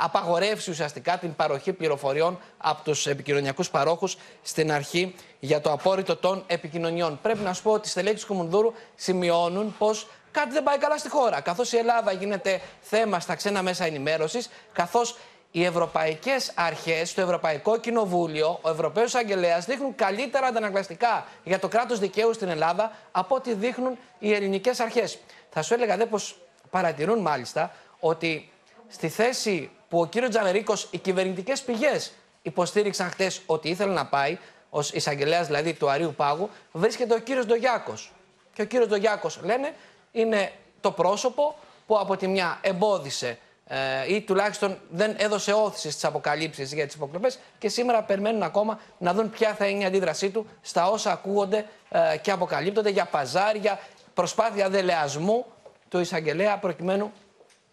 απαγορεύσει 0.03 0.71
ουσιαστικά 0.71 1.19
την 1.19 1.35
παροχή 1.35 1.73
πληροφοριών 1.73 2.39
από 2.59 2.83
τους 2.83 3.07
επικοινωνιακούς 3.07 3.71
παρόχους 3.71 4.17
στην 4.43 4.73
αρχή 4.73 5.15
για 5.39 5.61
το 5.61 5.73
απόρριτο 5.73 6.17
των 6.17 6.45
επικοινωνιών. 6.47 7.19
Πρέπει 7.23 7.39
να 7.39 7.53
σου 7.53 7.63
πω 7.63 7.73
ότι 7.73 7.89
οι 7.89 7.91
στελέχοι 7.91 8.17
του 8.17 8.27
Κουμουνδούρου 8.27 8.73
σημειώνουν 8.95 9.75
πως 9.79 10.09
κάτι 10.31 10.53
δεν 10.53 10.63
πάει 10.63 10.79
καλά 10.79 10.99
στη 10.99 11.09
χώρα. 11.09 11.41
Καθώς 11.41 11.73
η 11.73 11.77
Ελλάδα 11.77 12.13
γίνεται 12.13 12.61
θέμα 12.81 13.21
στα 13.21 13.35
ξένα 13.35 13.63
μέσα 13.63 13.85
ενημέρωσης, 13.85 14.51
καθώς 14.73 15.17
οι 15.51 15.65
ευρωπαϊκές 15.65 16.53
αρχές, 16.55 17.15
το 17.15 17.21
Ευρωπαϊκό 17.21 17.77
Κοινοβούλιο, 17.77 18.59
ο 18.63 18.71
Ευρωπαίος 18.71 19.15
Αγγελέας 19.15 19.65
δείχνουν 19.65 19.95
καλύτερα 19.95 20.47
αντανακλαστικά 20.47 21.27
για 21.45 21.59
το 21.59 21.69
κράτος 21.69 21.99
δικαίου 21.99 22.35
στην 22.35 22.49
Ελλάδα 22.49 22.93
από 23.13 23.35
ό,τι 23.35 23.55
δείχνουν 23.55 23.99
οι 24.19 24.33
ελληνικές 24.35 24.81
αρχές. 24.81 25.19
Θα 25.51 25.63
σου 25.63 25.75
έλεγα 25.75 25.97
δε 25.97 26.07
πως 26.07 26.39
παρατηρούν 26.71 27.19
μάλιστα 27.19 27.75
ότι 28.01 28.51
στη 28.89 29.09
θέση 29.09 29.71
που 29.89 30.01
ο 30.01 30.07
κύριος 30.07 30.31
Τζανερίκος, 30.31 30.89
οι 30.91 30.99
κυβερνητικές 30.99 31.63
πηγές 31.63 32.13
υποστήριξαν 32.43 33.11
χτες 33.11 33.41
ότι 33.47 33.69
ήθελε 33.69 33.93
να 33.93 34.07
πάει, 34.07 34.39
ως 34.71 34.93
εισαγγελέας 34.93 35.47
δηλαδή 35.47 35.75
του 35.75 35.91
Αρίου 35.91 36.15
Πάγου, 36.17 36.51
βρίσκεται 36.73 37.15
ο 37.15 37.19
κύριος 37.19 37.47
Ντογιάκος. 37.47 38.13
Και 38.53 38.63
ο 38.63 38.65
κύριος 38.65 38.89
Ντογιάκος, 38.89 39.41
λένε, 39.43 39.75
είναι 40.13 40.53
το 40.81 40.91
πρόσωπο 40.91 41.57
που 41.87 41.99
από 41.99 42.17
τη 42.17 42.29
μια 42.29 42.59
εμπόδισε 42.63 43.39
ε, 43.69 44.15
ή 44.15 44.21
τουλάχιστον 44.21 44.79
δεν 44.91 45.15
έδωσε 45.19 45.53
όθηση 45.53 45.91
στις 45.91 46.05
αποκαλύψεις 46.05 46.73
για 46.73 46.87
τις 46.87 46.95
υποκλοπές 46.95 47.39
και 47.59 47.69
σήμερα 47.69 48.03
περιμένουν 48.03 48.43
ακόμα 48.43 48.81
να 48.99 49.15
δουν 49.15 49.31
ποια 49.31 49.55
θα 49.55 49.67
είναι 49.67 49.83
η 49.83 49.85
αντίδρασή 49.85 50.31
του 50.31 50.47
στα 50.61 50.91
όσα 50.91 51.13
ακούγονται 51.13 51.67
ε, 51.89 52.17
και 52.17 52.31
αποκαλύπτονται 52.31 52.91
για 52.91 53.05
παζάρια, 53.05 53.79
προσπάθεια 54.15 54.69
δελεασμού 54.69 55.47
του 55.89 55.99
εισαγγελέα 55.99 56.59
προκειμένου 56.59 57.13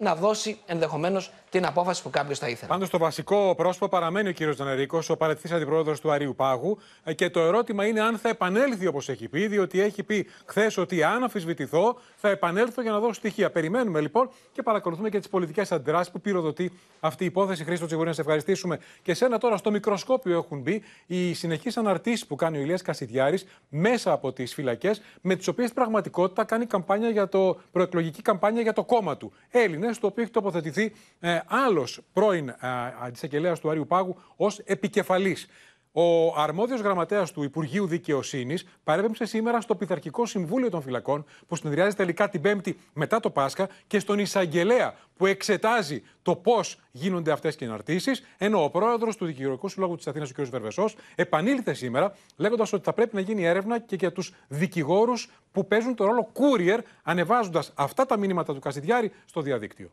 να 0.03 0.15
δώσει 0.15 0.59
ενδεχομένως 0.65 1.31
την 1.53 1.65
απόφαση 1.65 2.01
που 2.01 2.09
κάποιος 2.09 2.39
θα 2.39 2.47
ήθελε. 2.47 2.67
Πάντως, 2.67 2.89
το 2.89 2.97
βασικό 2.97 3.53
πρόσωπο 3.55 3.87
παραμένει 3.87 4.29
ο 4.29 4.31
κύριος 4.31 4.55
Τζανερίκος, 4.55 5.09
ο 5.09 5.17
παρετηθή 5.17 5.53
αντιπρόεδρος 5.53 5.99
του 5.99 6.11
Αρίου 6.11 6.35
Πάγου. 6.35 6.77
Ε, 7.03 7.13
και 7.13 7.29
το 7.29 7.39
ερώτημα 7.39 7.85
είναι 7.85 8.01
αν 8.01 8.17
θα 8.17 8.29
επανέλθει 8.29 8.87
όπως 8.87 9.09
έχει 9.09 9.27
πει, 9.27 9.47
διότι 9.47 9.81
έχει 9.81 10.03
πει 10.03 10.27
χθες 10.45 10.77
ότι 10.77 11.03
αν 11.03 11.23
αμφισβητηθώ 11.23 11.97
θα 12.15 12.29
επανέλθω 12.29 12.81
για 12.81 12.91
να 12.91 12.99
δώσω 12.99 13.13
στοιχεία. 13.13 13.51
Περιμένουμε 13.51 14.01
λοιπόν 14.01 14.29
και 14.51 14.61
παρακολουθούμε 14.61 15.09
και 15.09 15.17
τις 15.17 15.29
πολιτικές 15.29 15.71
αντιδράσεις 15.71 16.11
που 16.11 16.21
πυροδοτεί 16.21 16.71
αυτή 16.99 17.23
η 17.23 17.25
υπόθεση. 17.25 17.63
Χρήστο 17.63 17.85
Τσιγουρή, 17.85 18.07
να 18.07 18.13
σε 18.13 18.21
ευχαριστήσουμε. 18.21 18.79
Και 19.01 19.13
σένα 19.13 19.37
τώρα 19.37 19.57
στο 19.57 19.71
μικροσκόπιο 19.71 20.37
έχουν 20.37 20.59
μπει 20.59 20.83
οι 21.05 21.33
συνεχείς 21.33 21.77
αναρτήσεις 21.77 22.25
που 22.25 22.35
κάνει 22.35 22.57
ο 22.57 22.61
Ηλίας 22.61 22.81
Κασιδιάρης 22.81 23.45
μέσα 23.69 24.11
από 24.11 24.31
τις 24.33 24.53
φυλακές, 24.53 25.01
με 25.21 25.35
τις 25.35 25.47
οποίες 25.47 25.73
πραγματικότητα 25.73 26.43
κάνει 26.43 26.65
καμπάνια 26.65 27.09
για 27.09 27.27
το, 27.27 27.57
προεκλογική 27.71 28.21
καμπάνια 28.21 28.61
για 28.61 28.73
το 28.73 28.83
κόμμα 28.83 29.17
του. 29.17 29.33
Έλληνες, 29.51 29.99
το 29.99 30.07
οποίο 30.07 30.23
έχει 30.23 30.31
τοποθετηθεί 30.31 30.93
ε, 31.19 31.39
άλλος 31.47 32.01
πρώην 32.13 32.55
αντισαγγελέας 33.03 33.59
του 33.59 33.69
Άριου 33.69 33.87
Πάγου 33.87 34.15
ως 34.35 34.59
επικεφαλής. 34.59 35.47
Ο 35.95 36.39
αρμόδιος 36.41 36.81
γραμματέας 36.81 37.31
του 37.31 37.43
Υπουργείου 37.43 37.87
Δικαιοσύνης 37.87 38.65
παρέπεμψε 38.83 39.25
σήμερα 39.25 39.61
στο 39.61 39.75
Πειθαρχικό 39.75 40.25
Συμβούλιο 40.25 40.69
των 40.69 40.81
Φυλακών, 40.81 41.25
που 41.47 41.55
συνεδριάζει 41.55 41.95
τελικά 41.95 42.29
την 42.29 42.41
Πέμπτη 42.41 42.79
μετά 42.93 43.19
το 43.19 43.29
Πάσχα, 43.29 43.69
και 43.87 43.99
στον 43.99 44.19
εισαγγελέα 44.19 44.93
που 45.17 45.25
εξετάζει 45.25 46.03
το 46.21 46.35
πώς 46.35 46.79
γίνονται 46.91 47.31
αυτές 47.31 47.55
οι 47.55 47.65
εναρτήσει, 47.65 48.11
ενώ 48.37 48.63
ο 48.63 48.69
πρόεδρος 48.69 49.17
του 49.17 49.25
Δικηγορικού 49.25 49.67
Συλλόγου 49.67 49.95
της 49.95 50.07
Αθήνας, 50.07 50.29
ο 50.29 50.33
κ. 50.33 50.45
Βερβεσός, 50.45 50.95
επανήλθε 51.15 51.73
σήμερα 51.73 52.15
λέγοντας 52.35 52.73
ότι 52.73 52.83
θα 52.83 52.93
πρέπει 52.93 53.15
να 53.15 53.21
γίνει 53.21 53.43
έρευνα 53.43 53.79
και 53.79 53.95
για 53.95 54.11
τους 54.11 54.33
δικηγόρους 54.47 55.29
που 55.51 55.67
παίζουν 55.67 55.95
το 55.95 56.05
ρόλο 56.05 56.31
courier, 56.33 56.79
ανεβάζοντας 57.03 57.71
αυτά 57.75 58.05
τα 58.05 58.17
μηνύματα 58.17 58.53
του 58.53 58.59
Κασιδιάρη 58.59 59.11
στο 59.25 59.41
διαδίκτυο. 59.41 59.91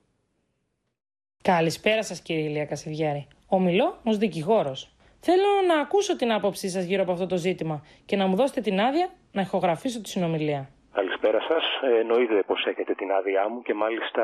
Καλησπέρα 1.42 2.02
σας, 2.02 2.22
κύριε 2.22 2.42
Ηλία 2.42 2.66
Κασιδιάρη. 2.66 3.26
Ομιλώ 3.48 3.98
ως 4.04 4.16
δικηγόρος. 4.18 4.90
Θέλω 5.20 5.50
να 5.66 5.80
ακούσω 5.80 6.16
την 6.16 6.32
άποψή 6.32 6.68
σας 6.68 6.84
γύρω 6.84 7.02
από 7.02 7.12
αυτό 7.12 7.26
το 7.26 7.36
ζήτημα 7.36 7.82
και 8.06 8.16
να 8.16 8.26
μου 8.26 8.36
δώσετε 8.36 8.60
την 8.60 8.80
άδεια 8.80 9.08
να 9.32 9.40
ηχογραφήσω 9.40 10.00
τη 10.00 10.08
συνομιλία. 10.08 10.68
Καλησπέρα 10.92 11.40
σας. 11.40 11.64
Ε, 11.82 12.00
εννοείται 12.00 12.42
πως 12.46 12.64
έχετε 12.64 12.94
την 12.94 13.12
άδειά 13.12 13.48
μου 13.48 13.62
και 13.62 13.74
μάλιστα 13.74 14.22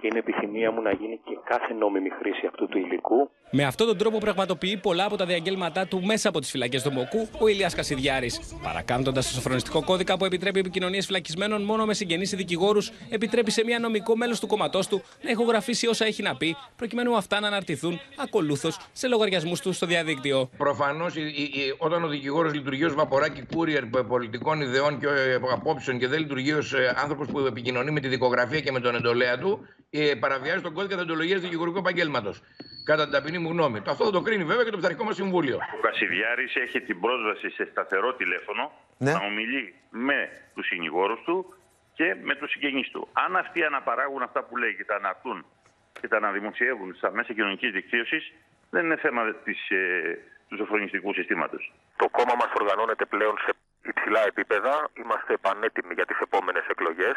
είναι 0.00 0.18
επιθυμία 0.18 0.70
μου 0.70 0.82
να 0.82 0.92
γίνει 0.92 1.20
και 1.24 1.38
κάθε 1.44 1.72
νόμιμη 1.74 2.10
χρήση 2.10 2.46
αυτού 2.46 2.66
του 2.68 2.78
υλικού. 2.78 3.30
Με 3.50 3.64
αυτόν 3.64 3.86
τον 3.86 3.98
τρόπο 3.98 4.18
πραγματοποιεί 4.18 4.76
πολλά 4.76 5.04
από 5.04 5.16
τα 5.16 5.26
διαγγέλματά 5.26 5.86
του 5.86 6.02
μέσα 6.04 6.28
από 6.28 6.40
τις 6.40 6.50
φυλακές 6.50 6.82
του 6.82 6.92
Μοκού 6.92 7.28
ο 7.40 7.48
Ηλίας 7.48 7.74
Κασιδιάρης. 7.74 8.58
Παρακάμπτοντας 8.62 9.26
το 9.26 9.34
σοφρονιστικό 9.34 9.84
κώδικα 9.84 10.16
που 10.16 10.24
επιτρέπει 10.24 10.58
επικοινωνίες 10.58 11.06
φυλακισμένων 11.06 11.62
μόνο 11.62 11.84
με 11.84 11.94
συγγενείς 11.94 12.32
ή 12.32 12.36
δικηγόρους, 12.36 12.92
επιτρέπει 13.10 13.50
σε 13.50 13.64
μια 13.64 13.78
νομικό 13.78 14.16
μέλος 14.16 14.40
του 14.40 14.46
κόμματός 14.46 14.88
του 14.88 15.02
να 15.22 15.30
ηχογραφήσει 15.30 15.86
όσα 15.86 16.04
έχει 16.04 16.22
να 16.22 16.36
πει, 16.36 16.56
προκειμένου 16.76 17.16
αυτά 17.16 17.40
να 17.40 17.46
αναρτηθούν 17.46 18.00
ακολούθως 18.16 18.78
σε 18.92 19.08
λογαριασμούς 19.08 19.60
του 19.60 19.72
στο 19.72 19.86
διαδίκτυο. 19.86 20.50
Προφανώς, 20.56 21.14
όταν 21.78 22.04
ο 22.04 22.08
δικηγόρος 22.08 22.54
λειτουργεί 22.54 22.84
ως 22.84 22.94
βαποράκι 22.94 23.42
courier 23.54 24.04
πολιτικών 24.08 24.60
ιδεών 24.60 24.98
και 24.98 25.06
ε, 25.06 25.38
απόψεων 25.52 25.98
και 25.98 26.08
δεν 26.08 26.20
λειτουργεί 26.20 26.52
ως 26.52 26.74
ε, 26.74 26.94
άνθρωπος 27.02 27.28
που 27.28 27.38
επικοινωνεί 27.38 27.90
με 27.90 28.00
τη 28.00 28.08
δικογραφία 28.08 28.60
και 28.60 28.72
με 28.72 28.80
τον 28.80 28.94
εντολέα 28.94 29.38
του, 29.38 29.66
ε, 29.90 30.14
παραβιάζει 30.14 30.62
τον 30.62 30.72
κώδικα 30.72 30.96
δεντολογία 30.96 31.38
δικηγορικού 31.38 31.78
επαγγέλματος. 31.78 32.42
Κατά 32.84 33.02
την 33.02 33.12
ταπεινή 33.12 33.38
μου 33.38 33.50
γνώμη. 33.50 33.82
Αυτό 33.86 34.04
θα 34.04 34.10
το 34.10 34.20
κρίνει 34.20 34.44
βέβαια 34.44 34.64
και 34.64 34.70
το 34.70 34.76
Πειθαρχικό 34.76 35.04
μας 35.04 35.14
Συμβούλιο. 35.14 35.56
Ο 35.76 35.80
Κασιδιάρης 35.80 36.54
έχει 36.54 36.80
την 36.80 37.00
πρόσβαση 37.00 37.50
σε 37.50 37.68
σταθερό 37.70 38.14
τηλέφωνο 38.14 38.72
ναι. 38.98 39.12
να 39.12 39.18
ομιλεί 39.24 39.74
με 39.90 40.28
τους 40.54 40.66
συνηγόρους 40.66 41.20
του 41.24 41.54
και 41.94 42.16
με 42.22 42.34
τους 42.34 42.50
συγγενείς 42.50 42.90
του. 42.90 43.08
Αν 43.12 43.36
αυτοί 43.36 43.64
αναπαράγουν 43.64 44.22
αυτά 44.22 44.42
που 44.42 44.56
λέει 44.56 44.74
και 44.76 44.84
τα 44.84 44.94
αναρτούν 44.94 45.44
και 46.00 46.08
τα 46.08 46.16
αναδημοσιεύουν 46.16 46.94
στα 46.94 47.12
μέσα 47.12 47.32
κοινωνικής 47.32 47.70
δικτύωσης, 47.72 48.32
δεν 48.70 48.84
είναι 48.84 48.96
θέμα 48.96 49.34
της, 49.44 49.70
ε, 49.70 50.18
του 50.48 50.56
σοφρονιστικού 50.56 51.14
συστήματος. 51.14 51.72
Το 51.96 52.08
κόμμα 52.08 52.34
μας 52.34 52.50
οργανώνεται 52.60 53.04
πλέον 53.04 53.34
σε 53.44 53.52
υψηλά 53.82 54.22
επίπεδα. 54.26 54.88
Είμαστε 55.02 55.36
πανέτοιμοι 55.36 55.94
για 55.94 56.06
τις 56.06 56.18
επόμενες 56.18 56.64
εκλογές. 56.68 57.16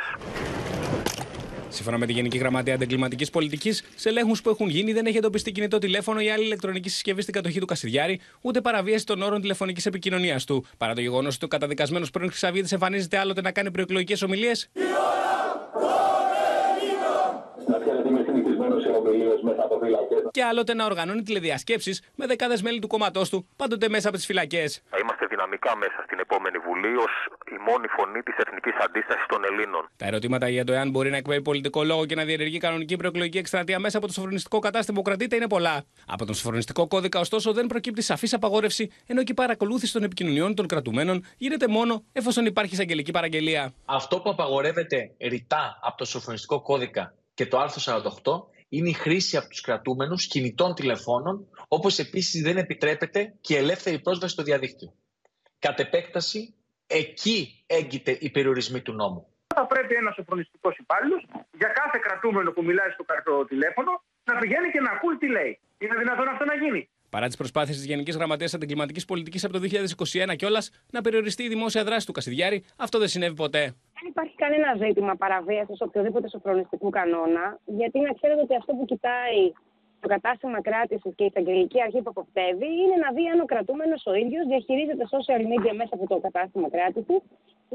Σύμφωνα 1.73 1.97
με 1.97 2.05
τη 2.05 2.13
Γενική 2.13 2.37
Γραμματεία 2.37 2.73
Αντεγκληματική 2.73 3.31
Πολιτικής, 3.31 3.83
σε 3.95 4.09
ελέγχους 4.09 4.41
που 4.41 4.49
έχουν 4.49 4.69
γίνει 4.69 4.93
δεν 4.93 5.05
έχει 5.05 5.17
εντοπιστεί 5.17 5.51
κινητό 5.51 5.77
τηλέφωνο 5.77 6.19
ή 6.19 6.29
άλλη 6.29 6.43
ηλεκτρονική 6.43 6.89
συσκευή 6.89 7.21
στην 7.21 7.33
κατοχή 7.33 7.59
του 7.59 7.65
Κασιδιάρη, 7.65 8.19
ούτε 8.41 8.61
παραβίαση 8.61 9.05
των 9.05 9.21
όρων 9.21 9.41
τηλεφωνικής 9.41 9.85
επικοινωνίας 9.85 10.45
του. 10.45 10.65
Παρά 10.77 10.93
το 10.93 11.01
γεγονός 11.01 11.35
ότι 11.35 11.45
ο 11.45 11.47
καταδικασμένος 11.47 12.11
πρώην 12.11 12.29
Χρυσαβίδη 12.29 12.67
εμφανίζεται 12.71 13.17
άλλοτε 13.17 13.41
να 13.41 13.51
κάνει 13.51 13.71
προεκλογικές 13.71 14.21
ομιλίες. 14.21 14.69
Και 20.31 20.43
άλλοτε 20.43 20.73
να 20.73 20.85
οργανώνει 20.85 21.21
τηλεδιασκέψεις 21.21 22.03
με 22.15 22.25
δεκάδες 22.25 22.61
μέλη 22.61 22.79
του 22.79 22.87
κόμματός 22.87 23.29
του, 23.29 23.47
πάντοτε 23.55 23.89
μέσα 23.89 24.07
από 24.07 24.17
τις 24.17 24.25
φυλακές. 24.25 24.83
Είμαστε 25.01 25.25
δυναμικά 25.25 25.77
μέσα 25.77 26.01
στην 26.05 26.19
επόμενη 26.19 26.57
Βουλή 26.57 26.95
ως 26.95 27.13
η 27.55 27.57
μόνη 27.69 27.87
φωνή 27.87 28.21
της 28.21 28.35
εθνικής 28.37 28.75
αντίστασης 28.85 29.25
των 29.27 29.41
Ελλήνων. 29.49 29.89
Τα 29.97 30.05
ερωτήματα 30.05 30.49
για 30.49 30.63
το 30.63 30.73
εάν 30.73 30.89
μπορεί 30.89 31.09
να 31.09 31.17
εκπέμπει 31.17 31.41
πολιτικό 31.41 31.83
λόγο 31.83 32.05
και 32.05 32.15
να 32.15 32.23
διενεργεί 32.23 32.57
κανονική 32.57 32.95
προεκλογική 32.95 33.37
εκστρατεία 33.37 33.79
μέσα 33.79 33.97
από 33.97 34.07
το 34.07 34.13
σοφρονιστικό 34.13 34.59
κατάστημα 34.59 34.97
που 34.97 35.03
κρατείται 35.03 35.35
είναι 35.35 35.47
πολλά. 35.47 35.83
Από 36.07 36.25
τον 36.25 36.35
σοφρονιστικό 36.35 36.87
κώδικα, 36.87 37.19
ωστόσο, 37.19 37.53
δεν 37.53 37.67
προκύπτει 37.67 38.01
σαφής 38.01 38.33
απαγόρευση, 38.33 38.91
ενώ 39.07 39.23
και 39.23 39.31
η 39.31 39.35
παρακολούθηση 39.35 39.93
των 39.93 40.03
επικοινωνιών 40.03 40.55
των 40.55 40.67
κρατουμένων 40.67 41.25
γίνεται 41.37 41.67
μόνο 41.67 42.03
εφόσον 42.13 42.45
υπάρχει 42.45 42.73
εισαγγελική 42.73 43.11
παραγγελία. 43.11 43.73
Αυτό 43.85 44.19
που 44.19 44.29
απαγορεύεται 44.29 45.11
ρητά 45.19 45.79
από 45.81 45.97
το 45.97 46.05
σοφρονιστικό 46.05 46.61
κώδικα 46.61 47.13
και 47.41 47.47
το 47.47 47.59
άρθρο 47.59 47.81
48 48.23 48.47
είναι 48.69 48.89
η 48.89 48.93
χρήση 48.93 49.37
από 49.37 49.47
τους 49.47 49.61
κρατούμενους 49.61 50.27
κινητών 50.27 50.73
τηλεφώνων, 50.73 51.47
όπως 51.67 51.99
επίσης 51.99 52.41
δεν 52.41 52.57
επιτρέπεται 52.57 53.33
και 53.41 53.57
ελεύθερη 53.57 53.99
πρόσβαση 53.99 54.33
στο 54.33 54.43
διαδίκτυο. 54.43 54.93
Κατ' 55.59 55.79
επέκταση, 55.79 56.55
εκεί 56.87 57.63
έγκυται 57.67 58.17
η 58.19 58.29
περιορισμή 58.29 58.81
του 58.81 58.93
νόμου. 58.93 59.27
Θα 59.55 59.65
πρέπει 59.67 59.93
ένας 59.95 60.13
σοφρονιστικό 60.15 60.69
υπάλληλος 60.77 61.25
για 61.51 61.67
κάθε 61.67 61.97
κρατούμενο 62.05 62.51
που 62.51 62.63
μιλάει 62.63 62.89
στο 62.89 63.03
καρτό 63.03 63.45
τηλέφωνο 63.45 63.91
να 64.23 64.33
πηγαίνει 64.39 64.71
και 64.71 64.81
να 64.81 64.91
ακούει 64.91 65.15
τι 65.17 65.27
λέει. 65.27 65.59
Είναι 65.77 65.95
δυνατόν 65.97 66.27
αυτό 66.27 66.45
να 66.45 66.55
γίνει; 66.55 66.89
Παρά 67.15 67.27
τις 67.27 67.37
προσπάθειες 67.37 67.77
της 67.77 67.85
Γενικής 67.85 68.15
Γραμματεία 68.15 68.49
Αντιγκληματική 68.55 69.05
Πολιτικής 69.05 69.43
από 69.43 69.53
το 69.53 69.59
2021 70.29 70.35
κιόλας 70.35 70.71
να 70.91 71.01
περιοριστεί 71.01 71.43
η 71.43 71.47
δημόσια 71.47 71.83
δράση 71.83 72.05
του 72.05 72.11
Κασιδιάρη, 72.11 72.63
αυτό 72.77 72.99
δεν 72.99 73.07
συνέβη 73.07 73.35
ποτέ. 73.35 73.63
Δεν 73.97 74.05
υπάρχει 74.13 74.35
κανένα 74.35 74.69
ζήτημα 74.85 75.15
παραβίασης 75.15 75.81
οποιοδήποτε 75.81 76.29
σοφρονιστικού 76.29 76.89
κανόνα, 76.89 77.59
γιατί 77.65 77.99
να 77.99 78.13
ξέρετε 78.13 78.41
ότι 78.41 78.55
αυτό 78.55 78.73
που 78.73 78.85
κοιτάει 78.85 79.39
το 79.99 80.07
κατάστημα 80.07 80.61
κράτησης 80.61 81.11
και 81.15 81.23
η 81.23 81.29
εισαγγελική 81.31 81.81
αρχή 81.81 81.99
που 82.01 82.11
αποφτεύει 82.15 82.69
είναι 82.81 82.97
να 83.03 83.09
δει 83.15 83.23
αν 83.33 83.39
ο 83.39 83.45
κρατούμενος 83.45 84.01
ο 84.05 84.13
ίδιος 84.23 84.45
διαχειρίζεται 84.51 85.05
social 85.15 85.41
media 85.51 85.73
μέσα 85.81 85.93
από 85.97 86.05
το 86.07 86.17
κατάστημα 86.25 86.69
κράτησης 86.69 87.21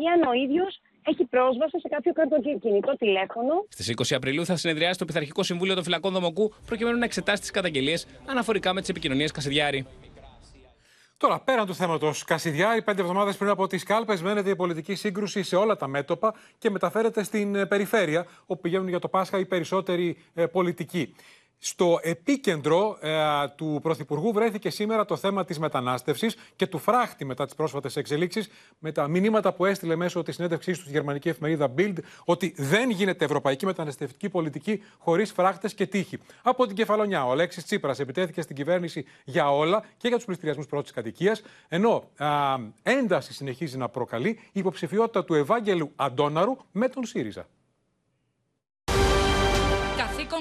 ή 0.03 0.05
αν 0.15 0.29
ο 0.31 0.33
ίδιος 0.33 0.81
έχει 1.03 1.25
πρόσβαση 1.25 1.81
σε 1.81 1.89
κάποιο 1.89 2.13
κινητό 2.61 2.97
τηλέφωνο. 2.97 3.65
Στις 3.69 3.95
20 3.97 4.15
Απριλίου 4.17 4.45
θα 4.45 4.57
συνεδριάσει 4.57 4.99
το 4.99 5.05
Πειθαρχικό 5.05 5.43
Συμβούλιο 5.43 5.75
των 5.75 5.85
Φυλακών 5.85 6.13
Δομοκού 6.13 6.53
προκειμένου 6.67 6.99
να 6.99 7.05
εξετάσει 7.05 7.41
τις 7.41 7.51
καταγγελίες 7.51 8.07
αναφορικά 8.27 8.73
με 8.75 8.81
τις 8.81 8.89
επικοινωνίες 8.89 9.31
Κασιδιάρη. 9.31 9.87
Τώρα, 11.19 11.41
πέραν 11.41 11.67
του 11.67 11.75
θέματος 11.75 12.25
Κασιδιάρη, 12.25 12.83
πέντε 12.83 13.01
εβδομάδες 13.01 13.37
πριν 13.37 13.51
από 13.51 13.67
τις 13.67 13.83
κάλπες, 13.83 14.23
μένεται 14.23 14.51
η 14.51 14.57
πολιτική 14.57 14.95
σύγκρουση 14.95 15.43
σε 15.43 15.57
όλα 15.57 15.77
τα 15.77 15.87
μέτωπα 15.87 16.35
και 16.59 16.71
μεταφέρεται 16.71 17.23
στην 17.23 17.55
ε, 17.55 17.67
περιφέρεια, 17.67 18.27
όπου 18.47 18.61
πηγαίνουν 18.61 18.89
για 18.89 18.99
το 18.99 19.09
Πάσχα 19.09 19.39
οι 19.39 19.47
περισσότεροι 19.47 20.17
ε, 20.35 20.47
πολιτικοί. 20.47 21.15
Στο 21.59 21.99
επίκεντρο 22.03 22.99
ε, 23.01 23.13
του 23.57 23.79
Πρωθυπουργού 23.83 24.33
βρέθηκε 24.33 24.71
σήμερα 24.71 25.05
το 25.05 25.17
θέμα 25.17 25.45
της 25.45 25.59
μετανάστευσης 25.59 26.37
και 26.57 26.67
του 26.67 26.79
φράχτη 26.79 27.25
μετά 27.25 27.45
τις 27.45 27.55
πρόσφατες 27.55 27.97
εξελίξεις 27.97 28.49
με 28.79 28.93
τα 28.93 29.09
μηνύματα 29.09 29.53
που 29.53 29.65
έστειλε 29.65 29.97
μέσω 29.97 30.23
της 30.23 30.35
συνέντευξής 30.35 30.77
του 30.77 30.83
στη 30.83 30.93
γερμανική 30.93 31.29
εφημερίδα 31.29 31.73
Bild 31.79 31.95
ότι 32.25 32.55
δεν 32.57 32.91
γίνεται 32.91 33.25
ευρωπαϊκή 33.25 33.67
μεταναστευτική 33.67 34.29
πολιτική 34.29 34.83
χωρίς 34.99 35.33
φράχτες 35.33 35.75
και 35.75 35.87
τύχη. 35.87 36.19
Από 36.43 36.67
την 36.67 36.77
Κεφαλονιά, 36.77 37.27
ο 37.27 37.31
Αλέξης 37.31 37.65
Τσίπρας 37.65 37.99
επιτέθηκε 37.99 38.41
στην 38.41 38.57
κυβέρνηση 38.57 39.05
για 39.25 39.51
όλα 39.51 39.85
και 39.97 40.09
για 40.09 40.17
τους 40.17 40.27
πληστηριασμούς 40.27 40.67
πρώτης 40.67 40.93
κατοικίας, 40.93 41.43
ενώ 41.69 42.05
α, 42.17 42.57
ένταση 42.83 43.33
συνεχίζει 43.33 43.77
να 43.77 43.89
προκαλεί 43.89 44.29
η 44.29 44.51
υποψηφιότητα 44.53 45.25
του 45.25 45.35
Ευάγγελου 45.35 45.93
Αντώναρου 45.97 46.57
με 46.73 46.89
τον 46.89 47.05
ΣΥΡΙΖΑ 47.05 47.47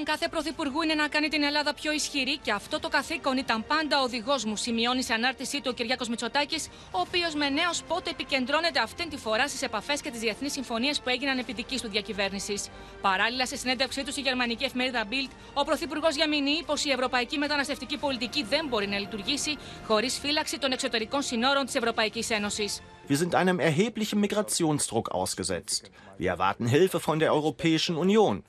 καθήκον 0.04 0.14
κάθε 0.14 0.28
πρωθυπουργού 0.28 0.82
είναι 0.82 0.94
να 0.94 1.08
κάνει 1.08 1.28
την 1.28 1.42
Ελλάδα 1.42 1.74
πιο 1.74 1.92
ισχυρή 1.92 2.36
και 2.38 2.52
αυτό 2.52 2.80
το 2.80 2.88
καθήκον 2.88 3.36
ήταν 3.36 3.66
πάντα 3.66 4.00
ο 4.00 4.02
οδηγός 4.02 4.44
μου, 4.44 4.56
σημειώνεις 4.56 5.04
σε 5.04 5.12
ανάρτησή 5.14 5.56
του 5.60 5.68
ο 5.72 5.72
Κυριάκος 5.72 6.08
Μητσοτάκης, 6.08 6.68
ο 6.90 7.00
οποίος 7.00 7.34
με 7.34 7.48
νέος 7.48 7.76
σπότ 7.76 8.06
επικεντρώνεται 8.08 8.80
αυτή 8.80 9.08
τη 9.08 9.16
φορά 9.16 9.48
στις 9.48 9.62
επαφές 9.62 10.00
και 10.00 10.10
τις 10.10 10.20
διεθνείς 10.20 10.52
συμφωνίες 10.52 11.00
που 11.00 11.08
έγιναν 11.08 11.38
επί 11.38 11.52
δικής 11.52 11.80
του 11.80 11.88
διακυβέρνησης. 11.88 12.68
Παράλληλα, 13.00 13.46
σε 13.46 13.56
συνέντευξή 13.56 14.04
του 14.04 14.10
στη 14.10 14.20
γερμανική 14.20 14.64
εφημερίδα 14.64 15.04
Bild, 15.10 15.30
ο 15.54 15.64
Πρωθυπουργός 15.64 16.14
Γιαμινή 16.14 16.62
πως 16.66 16.84
η 16.84 16.90
ευρωπαϊκή 16.90 17.38
μεταναστευτική 17.38 17.96
πολιτική 17.96 18.42
δεν 18.42 18.66
μπορεί 18.68 18.86
να 18.86 18.98
λειτουργήσει 18.98 19.56
χωρίς 19.86 20.18
φύλαξη 20.18 20.58
των 20.58 20.72
εξωτερικών 20.72 21.22
συνόρων 21.22 21.64
της 21.64 21.74
Ευρωπαϊκής 21.74 22.30
Ένωσης. 22.30 22.80
Wir 23.08 23.16
sind 23.16 23.34
einem 23.34 23.60
erheblichen 23.60 24.18
Migrationsdruck 24.24 25.06
ausgesetzt. 25.20 25.82
Wir 26.18 26.30
erwarten 26.36 26.66
Hilfe 26.66 26.98
von 27.08 27.18
der 27.22 27.30
Europäischen 27.38 27.94
Union. 28.04 28.42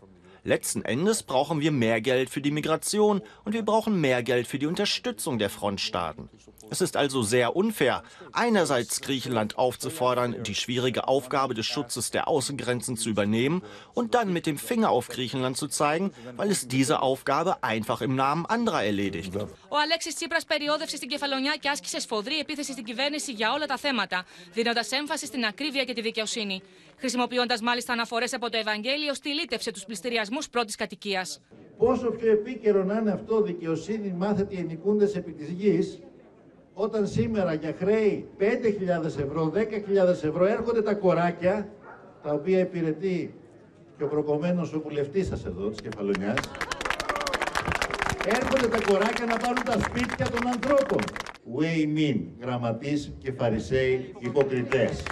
Letzten 0.47 0.83
Endes 0.83 1.23
brauchen 1.23 1.61
wir 1.61 1.71
mehr 1.71 2.01
Geld 2.01 2.29
für 2.29 2.41
die 2.41 2.51
Migration 2.51 3.23
und 3.45 3.53
wir 3.53 3.65
brauchen 3.65 4.01
mehr 4.01 4.23
Geld 4.25 4.47
für 4.49 4.59
die 4.59 4.67
Unterstützung 4.67 5.39
der 5.39 5.51
Frontstaaten. 5.51 6.29
Es 6.71 6.81
ist 6.81 6.97
also 6.97 7.23
sehr 7.23 7.55
unfair, 7.55 8.03
einerseits 8.33 9.03
Griechenland 9.03 9.59
aufzufordern, 9.59 10.43
die 10.43 10.55
schwierige 10.55 11.07
Aufgabe 11.07 11.55
des 11.55 11.67
Schutzes 11.67 12.11
der 12.11 12.29
Außengrenzen 12.29 12.97
zu 12.97 13.11
übernehmen 13.11 13.63
und 13.95 14.15
dann 14.15 14.33
mit 14.33 14.47
dem 14.47 14.59
Finger 14.59 14.91
auf 14.91 15.09
Griechenland 15.09 15.57
zu 15.59 15.69
zeigen, 15.69 16.13
weil 16.37 16.51
es 16.51 16.67
diese 16.69 17.03
Aufgabe 17.03 17.63
einfach 17.63 18.01
im 18.01 18.15
Namen 18.17 18.47
anderer 18.47 18.83
erledigt. 18.85 19.33
Ο 19.69 19.77
Αλέξη 19.77 20.15
Τσίπρα 20.15 20.39
περιόδευσε 20.47 20.97
στην 20.97 21.09
Κεφαλονιά 21.09 21.57
και 21.61 21.69
άσκησε 21.69 22.01
σφοδρή 22.01 22.39
επίθεση 22.39 22.73
στην 22.73 22.85
κυβέρνηση 22.85 23.33
για 23.33 23.53
όλα 23.53 23.67
τα 23.67 23.77
θέματα, 23.77 24.25
δίνοντα 24.53 24.85
έμφαση 24.91 25.27
στην 25.27 25.45
ακρίβεια 25.45 25.85
και 25.85 25.93
τη 25.93 26.01
δικαιοσύνη. 26.01 26.63
Χρησιμοποιώντας 27.00 27.62
μάλιστα 27.62 27.94
αναφορές 27.94 28.34
από 28.34 28.50
το 28.50 28.58
Ευαγγέλιο, 28.58 29.14
στυλίτευσε 29.14 29.72
τους 29.72 29.86
πληστηριασμούς 29.86 30.50
πρώτης 30.50 30.76
κατοικίας. 30.76 31.42
Πόσο 31.78 32.12
πιο 32.12 32.32
επίκαιρο 32.32 32.84
να 32.84 33.00
είναι 33.00 33.12
αυτό 33.12 33.42
δικαιοσύνη 33.42 34.14
μάθετε 34.18 34.56
οι 34.56 34.60
ενοικούντες 34.60 35.16
επί 35.16 35.32
της 35.32 35.50
γης, 35.50 36.00
όταν 36.74 37.08
σήμερα 37.08 37.54
για 37.54 37.76
χρέη 37.80 38.28
5.000 38.38 39.18
ευρώ, 39.18 39.52
10.000 39.56 40.24
ευρώ 40.24 40.46
έρχονται 40.46 40.82
τα 40.82 40.94
κοράκια, 40.94 41.70
τα 42.24 42.34
οποία 42.34 42.60
υπηρετεί 42.60 43.36
και 43.98 44.04
ο 44.04 44.08
προκομμένος 44.08 44.74
ο 44.74 44.80
βουλευτής 44.80 45.28
σας 45.28 45.46
εδώ, 45.46 45.70
της 45.70 45.82
Κεφαλονιάς, 45.82 46.40
έρχονται 48.26 48.68
τα 48.68 48.92
κοράκια 48.92 49.26
να 49.26 49.38
πάρουν 49.38 49.64
τα 49.64 49.80
σπίτια 49.80 50.30
των 50.30 50.48
ανθρώπων. 50.48 51.00
We 51.58 51.98
mean, 51.98 52.20
γραμματείς 52.42 53.14
και 53.20 53.32
φαρισαίοι 53.32 54.14
υποκριτές. 54.20 55.04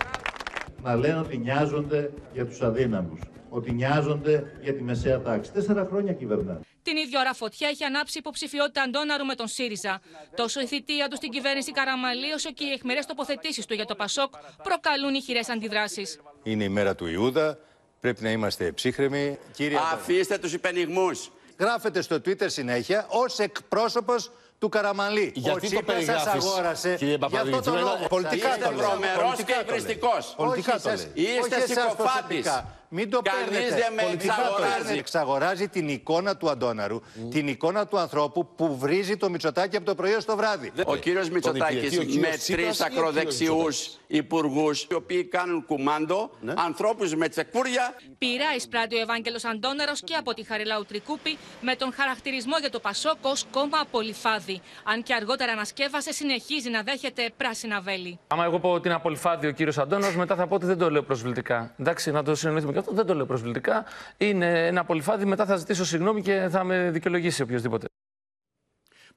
Να 0.85 0.95
λένε 0.95 1.19
ότι 1.19 1.37
νοιάζονται 1.37 2.11
για 2.33 2.45
τους 2.45 2.61
αδύναμους, 2.61 3.19
ότι 3.49 3.71
νοιάζονται 3.71 4.57
για 4.61 4.73
τη 4.73 4.83
μεσαία 4.83 5.21
τάξη. 5.21 5.51
Τέσσερα 5.51 5.87
χρόνια 5.89 6.13
κυβερνάνε. 6.13 6.59
Την 6.81 6.97
ίδια 6.97 7.19
ώρα 7.19 7.33
φωτιά 7.33 7.67
έχει 7.67 7.83
ανάψει 7.83 8.17
υποψηφιότητα 8.17 8.81
Αντώναρου 8.81 9.25
με 9.25 9.35
τον 9.35 9.47
ΣΥΡΙΖΑ. 9.47 10.01
Τόσο 10.35 10.61
η 10.61 10.65
θητεία 10.65 11.07
του 11.07 11.15
στην 11.15 11.29
κυβέρνηση 11.29 11.71
Καραμαλή, 11.71 12.31
όσο 12.31 12.51
και 12.51 12.63
οι 12.63 12.71
εχμηρέ 12.71 12.99
τοποθετήσεις 13.07 13.65
του 13.65 13.73
για 13.73 13.85
το 13.85 13.95
Πασόκ 13.95 14.33
προκαλούν 14.63 15.13
ηχηρέ 15.13 15.39
αντιδράσεις. 15.51 16.19
Είναι 16.43 16.63
η 16.63 16.69
μέρα 16.69 16.95
του 16.95 17.07
Ιούδα. 17.07 17.57
Πρέπει 17.99 18.23
να 18.23 18.31
είμαστε 18.31 18.71
ψύχρεμοι. 18.71 19.37
Κύριε 19.51 19.77
Αφήστε 19.93 20.37
τους 20.37 20.53
υπενιγμούς. 20.53 21.31
Γράφετε 21.59 22.01
στο 22.01 22.15
Twitter 22.15 22.45
συνέχεια 22.45 23.05
ως 23.09 23.39
εκπρόσωπος 23.39 24.31
του 24.59 24.69
Καραμαλή. 24.69 25.31
Γιατί 25.35 25.49
ο 25.49 25.53
το 25.53 25.65
Τσίπρας 25.65 26.03
σας 26.03 26.05
περιγράφεις, 26.23 26.43
αγόρασε 26.51 26.95
κύριε 26.95 27.15
για 27.15 27.25
αυτό 27.25 27.49
το 27.49 27.49
Παπαδημητρίου, 27.51 27.73
λόγο. 27.85 28.07
Πολιτικά 28.07 28.47
Είστε 28.49 28.63
το 28.65 28.71
λέω. 28.71 28.77
βρωμερός 28.87 29.21
Πολιτικά 29.21 29.53
και 29.53 29.59
το 29.59 29.65
λέω. 29.65 29.75
ευρυστικός. 29.75 30.33
Πολιτικά 30.37 30.73
Όχι 30.73 30.81
το 30.83 30.89
εσάς- 30.89 31.07
λέω. 31.15 31.23
Είστε 31.25 31.55
Όχι 31.55 31.71
εσάς 31.71 31.89
συκοφάντης. 31.91 32.47
Προσωπικά. 32.95 33.01
Μην 33.01 33.09
το 33.09 33.21
Κανείς 33.21 33.49
παίρνετε. 33.49 33.75
δεν 33.75 33.93
με 33.93 34.01
Πολιτικά 34.01 34.33
το 34.35 34.41
εξαγοράζει. 34.41 34.73
παίρνετε. 34.77 34.99
Εξαγοράζει 34.99 35.67
την 35.67 35.89
εικόνα 35.89 36.37
του 36.37 36.49
Αντώναρου, 36.49 36.99
την 37.31 37.47
εικόνα 37.47 37.87
του 37.87 37.97
ανθρώπου 37.99 38.47
που 38.55 38.77
βρίζει 38.77 39.17
το 39.17 39.29
Μητσοτάκι 39.29 39.75
από 39.75 39.85
το 39.85 39.95
πρωί 39.95 40.13
ως 40.13 40.25
το 40.25 40.35
βράδυ. 40.35 40.71
Ο 40.85 40.95
κύριος 40.95 41.29
Μητσοτάκης 41.29 42.17
με 42.17 42.29
τρεις 42.55 42.81
ακροδεξιούς 42.81 43.97
υπουργούς 44.07 44.87
οι 44.89 44.93
οποίοι 44.93 45.23
κάνουν 45.23 45.65
κουμάντο, 45.65 46.29
ανθρώπους 46.55 47.15
με 47.15 47.29
τσεκούρια. 47.29 47.93
Πειρά 48.17 48.55
εισπράττει 48.55 48.95
ο 48.95 48.99
Ευάγγελος 48.99 49.45
Αντώναρος 49.45 50.01
και 50.01 50.13
από 50.15 50.33
τη 50.33 50.43
Χαριλάου 50.43 50.85
Τρικούπη 50.85 51.37
με 51.61 51.75
τον 51.75 51.93
χαρακτηρισμό 51.93 52.57
για 52.59 52.69
το 52.69 52.79
Πασόκ 52.79 53.15
ως 53.21 53.45
κόμμα 53.51 53.79
απολυφάδι. 53.81 54.61
Αν 54.83 55.03
και 55.03 55.13
αργότερα 55.13 55.51
ανασκεύασε, 55.51 56.11
συνεχίζει 56.11 56.69
να 56.69 56.81
δέχεται 56.81 57.29
πράσινα 57.37 57.81
βέλη. 57.81 58.19
Άμα 58.27 58.43
εγώ 58.43 58.59
πω 58.59 58.69
ότι 58.71 58.87
είναι 58.87 58.95
απολυφάδι 58.95 59.47
ο 59.47 59.51
κύριος 59.51 59.77
Αντώνο, 59.77 60.11
μετά 60.15 60.35
θα 60.35 60.47
πω 60.47 60.55
ότι 60.55 60.65
δεν 60.65 60.77
το 60.77 60.89
λέω 60.91 61.03
προσβλητικά. 61.03 61.73
Εντάξει, 61.79 62.11
να 62.11 62.23
το 62.23 62.35
συνεννοηθούμε 62.35 62.73
και 62.73 62.79
αυτό. 62.85 62.93
Δεν 62.93 63.05
το 63.05 63.15
λέω 63.15 63.25
προσβλητικά. 63.25 63.85
Είναι 64.17 64.67
ένα 64.67 64.81
απολυφάδι, 64.81 65.25
μετά 65.25 65.45
θα 65.45 65.55
ζητήσω 65.55 65.85
συγγνώμη 65.85 66.21
και 66.21 66.47
θα 66.49 66.63
με 66.63 66.89
δικαιολογήσει 66.91 67.41
οποιοδήποτε. 67.41 67.87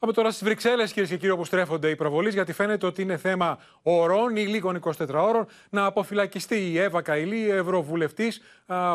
Πάμε 0.01 0.13
τώρα 0.13 0.31
στις 0.31 0.45
Βρυξέλλες, 0.45 0.93
κυρίες 0.93 1.11
και 1.11 1.17
κύριοι, 1.17 1.33
όπου 1.33 1.45
στρέφονται 1.45 1.91
οι 1.91 1.97
προβολείς, 1.97 2.35
γιατί 2.35 2.53
φαίνεται 2.53 2.87
ότι 2.87 3.03
είναι 3.03 3.17
θέμα 3.17 3.59
ωρών 3.83 4.37
ή 4.37 4.47
λίγων 4.47 4.81
24 4.85 4.93
ώρων 5.15 5.47
να 5.71 5.85
αποφυλακιστεί 5.85 6.71
η 6.71 6.79
Εύα 6.79 7.03
Καηλή, 7.03 7.37
η 7.37 7.51
Ευρωβουλευτή, 7.51 8.33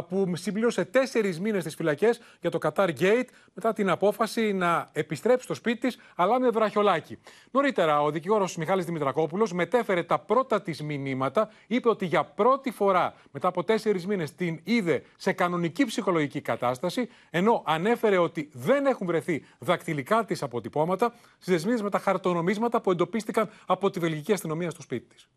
που 0.10 0.32
συμπλήρωσε 0.36 0.86
τέσσερις 0.86 1.40
μήνες 1.40 1.62
στις 1.62 1.76
φυλακές 1.76 2.22
για 2.42 2.50
το 2.50 2.58
Qatar 2.62 2.90
Gate 3.00 3.26
μετά 3.54 3.74
την 3.74 3.90
απόφαση 3.90 4.54
να 4.54 4.90
επιστρέψει 4.92 5.44
στο 5.44 5.54
σπίτι 5.54 5.80
της, 5.80 5.98
αλλά 6.16 6.40
με 6.40 6.50
βραχιολάκι. 6.50 7.18
Νωρίτερα, 7.52 8.02
ο 8.02 8.12
δικηγόρος 8.12 8.56
Μιχάλης 8.56 8.86
Δημητρακόπουλος 8.86 9.54
μετέφερε 9.54 10.04
τα 10.04 10.20
πρώτα 10.20 10.62
της 10.62 10.82
μηνύματα, 10.82 11.50
είπε 11.68 11.90
ότι 11.90 12.06
για 12.06 12.24
πρώτη 12.24 12.72
φορά 12.72 13.14
μετά 13.32 13.48
από 13.48 13.64
τέσσερις 13.64 14.08
μήνες 14.08 14.36
την 14.36 14.60
είδε 14.64 15.04
σε 15.18 15.32
κανονική 15.32 15.86
ψυχολογική 15.86 16.42
κατάσταση, 16.42 17.10
ενώ 17.30 17.64
ανέφερε 17.66 18.18
ότι 18.18 18.50
δεν 18.54 18.86
έχουν 18.86 19.08
βρεθεί 19.08 19.46
δακτυλικά 19.60 20.26
της 20.26 20.44
αποτυπώματα 20.44 20.92
στις 21.40 21.54
δεσμίδε 21.54 21.84
με 21.84 21.90
τα 21.90 22.00
χαρτονομίσματα 22.00 22.82
που 22.82 22.92
εντοπίστηκαν 22.92 23.50
από 23.66 23.90
τη 23.90 24.00
βελγική 24.00 24.34
αστυνομία 24.34 24.70
στο 24.70 24.82
σπίτι 24.82 25.16
της. 25.16 25.30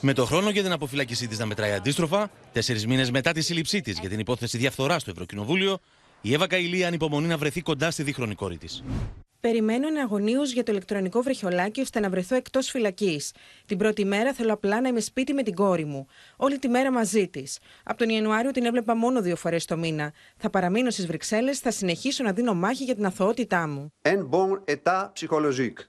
Με 0.00 0.12
το 0.12 0.24
χρόνο 0.24 0.50
για 0.50 0.62
την 0.62 0.72
αποφυλάκησή 0.72 1.28
της 1.28 1.38
να 1.38 1.46
μετράει 1.46 1.72
αντίστροφα, 1.72 2.30
τέσσερις 2.52 2.86
μήνες 2.86 3.10
μετά 3.10 3.32
τη 3.32 3.40
σύλληψή 3.40 3.80
της 3.80 3.98
για 3.98 4.08
την 4.08 4.18
υπόθεση 4.18 4.58
διαφθορά 4.58 4.98
στο 4.98 5.10
Ευρωκοινοβούλιο, 5.10 5.78
η 6.20 6.34
Εύα 6.34 6.46
Καηλή 6.46 6.84
ανυπομονεί 6.84 7.26
να 7.26 7.38
βρεθεί 7.38 7.62
κοντά 7.62 7.90
στη 7.90 8.02
δίχρονη 8.02 8.34
κόρη 8.34 8.56
της. 8.58 8.82
Περιμένω 9.42 9.86
εναγωνίως 9.86 10.52
για 10.52 10.62
το 10.62 10.72
ηλεκτρονικό 10.72 11.22
βρεχιολάκι 11.22 11.80
ώστε 11.80 12.00
να 12.00 12.10
βρεθώ 12.10 12.34
εκτός 12.34 12.68
φυλακής. 12.70 13.34
Την 13.66 13.78
πρώτη 13.78 14.04
μέρα 14.04 14.32
θέλω 14.32 14.52
απλά 14.52 14.80
να 14.80 14.88
είμαι 14.88 15.00
σπίτι 15.00 15.32
με 15.32 15.42
την 15.42 15.54
κόρη 15.54 15.84
μου. 15.84 16.06
Όλη 16.36 16.58
τη 16.58 16.68
μέρα 16.68 16.92
μαζί 16.92 17.28
της. 17.28 17.58
Από 17.84 17.98
τον 17.98 18.08
Ιανουάριο 18.08 18.50
την 18.50 18.64
έβλεπα 18.64 18.96
μόνο 18.96 19.20
δύο 19.22 19.36
φορές 19.36 19.64
το 19.64 19.76
μήνα. 19.76 20.12
Θα 20.36 20.50
παραμείνω 20.50 20.90
στις 20.90 21.06
Βρυξέλλες, 21.06 21.58
θα 21.58 21.70
συνεχίσω 21.70 22.24
να 22.24 22.32
δίνω 22.32 22.54
μάχη 22.54 22.84
για 22.84 22.94
την 22.94 23.06
αθωότητά 23.06 23.68
μου. 23.68 23.92
un 24.04 24.22
bon 24.30 24.60
état 24.74 25.10
psychologique 25.14 25.80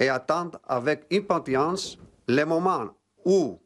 et 0.00 0.08
attendre 0.08 0.58
avec 0.78 0.98
impatience 1.20 1.82
le 2.26 2.44
moment 2.44 2.86
où 3.24 3.58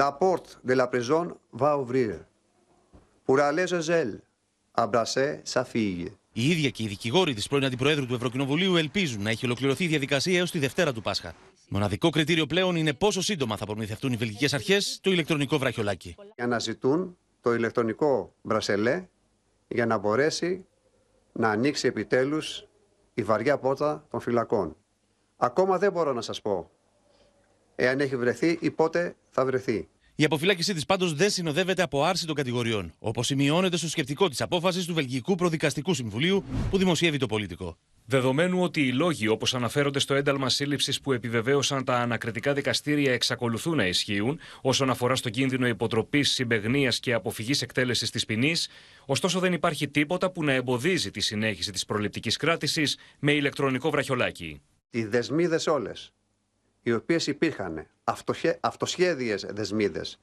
la 0.00 0.10
porte 0.22 0.50
de 0.68 0.74
la 0.80 0.86
prison 0.92 1.26
va 1.62 1.70
ouvrir 1.82 2.12
pour 3.24 3.38
aller 3.48 3.66
chez 3.72 3.84
elle, 4.00 4.14
embrasser 4.82 5.30
sa 5.54 5.64
fille. 5.64 6.10
Η 6.36 6.50
ίδια 6.50 6.70
και 6.70 6.82
οι 6.82 6.86
δικηγόροι 6.86 7.34
της 7.34 7.48
πρώην 7.48 7.64
Αντιπροέδρου 7.64 8.06
του 8.06 8.14
Ευρωκοινοβουλίου 8.14 8.76
ελπίζουν 8.76 9.22
να 9.22 9.30
έχει 9.30 9.44
ολοκληρωθεί 9.44 9.84
η 9.84 9.86
διαδικασία 9.86 10.38
έως 10.38 10.50
τη 10.50 10.58
Δευτέρα 10.58 10.92
του 10.92 11.02
Πάσχα. 11.02 11.34
Μοναδικό 11.68 12.10
κριτήριο 12.10 12.46
πλέον 12.46 12.76
είναι 12.76 12.92
πόσο 12.92 13.22
σύντομα 13.22 13.56
θα 13.56 13.66
προμηθευτούν 13.66 14.12
οι 14.12 14.16
βελγικές 14.16 14.54
αρχές 14.54 14.98
το 15.02 15.10
ηλεκτρονικό 15.10 15.58
βραχιολάκι. 15.58 16.14
Αναζητούν 16.36 17.16
το 17.40 17.54
ηλεκτρονικό 17.54 18.34
μπρασελέ 18.42 19.08
για 19.68 19.86
να 19.86 19.98
μπορέσει 19.98 20.66
να 21.32 21.50
ανοίξει 21.50 21.86
επιτέλους 21.86 22.66
η 23.14 23.22
βαριά 23.22 23.58
πόρτα 23.58 24.06
των 24.10 24.20
φυλακών. 24.20 24.76
Ακόμα 25.36 25.78
δεν 25.78 25.92
μπορώ 25.92 26.12
να 26.12 26.20
σας 26.20 26.40
πω 26.40 26.70
εάν 27.76 28.00
έχει 28.00 28.16
βρεθεί 28.16 28.58
ή 28.60 28.70
πότε 28.70 29.16
θα 29.30 29.44
βρεθεί. 29.44 29.88
Η 30.16 30.24
αποφυλάκησή 30.24 30.74
της 30.74 30.86
πάντως 30.86 31.14
δεν 31.14 31.30
συνοδεύεται 31.30 31.82
από 31.82 32.04
άρση 32.04 32.26
των 32.26 32.34
κατηγοριών, 32.34 32.92
όπως 32.98 33.26
σημειώνεται 33.26 33.76
στο 33.76 33.88
σκεπτικό 33.88 34.28
της 34.28 34.40
απόφασης 34.40 34.84
του 34.84 34.94
Βελγικού 34.94 35.34
Προδικαστικού 35.34 35.94
Συμβουλίου 35.94 36.44
που 36.70 36.78
δημοσιεύει 36.78 37.18
το 37.18 37.26
Πολίτικο. 37.26 37.76
Δεδομένου 38.06 38.62
ότι 38.62 38.86
οι 38.86 38.92
λόγοι 38.92 39.28
όπως 39.28 39.54
αναφέρονται 39.54 39.98
στο 39.98 40.14
ένταλμα 40.14 40.48
σύλληψης 40.48 41.00
που 41.00 41.12
επιβεβαίωσαν 41.12 41.84
τα 41.84 41.96
ανακριτικά 41.96 42.52
δικαστήρια 42.52 43.12
εξακολουθούν 43.12 43.76
να 43.76 43.86
ισχύουν 43.86 44.38
όσον 44.60 44.90
αφορά 44.90 45.14
στο 45.14 45.30
κίνδυνο 45.30 45.66
υποτροπής, 45.66 46.30
συμπεγνίας 46.30 47.00
και 47.00 47.12
αποφυγής 47.12 47.62
εκτέλεσης 47.62 48.10
της 48.10 48.24
ποινής, 48.24 48.68
ωστόσο 49.06 49.38
δεν 49.40 49.52
υπάρχει 49.52 49.88
τίποτα 49.88 50.30
που 50.30 50.44
να 50.44 50.52
εμποδίζει 50.52 51.10
τη 51.10 51.20
συνέχιση 51.20 51.72
της 51.72 51.84
προληπτικής 51.84 52.36
κράτησης 52.36 52.98
με 53.18 53.32
ηλεκτρονικό 53.32 53.90
βραχιολάκι. 53.90 54.60
Οι 54.90 55.04
δεσμίδες 55.04 55.66
όλες, 55.66 56.12
οι 56.86 56.92
οποίες 56.92 57.26
υπήρχαν, 57.26 57.86
αυτοχε... 58.04 58.58
αυτοσχέδιες 58.60 59.46
δεσμίδες 59.48 60.18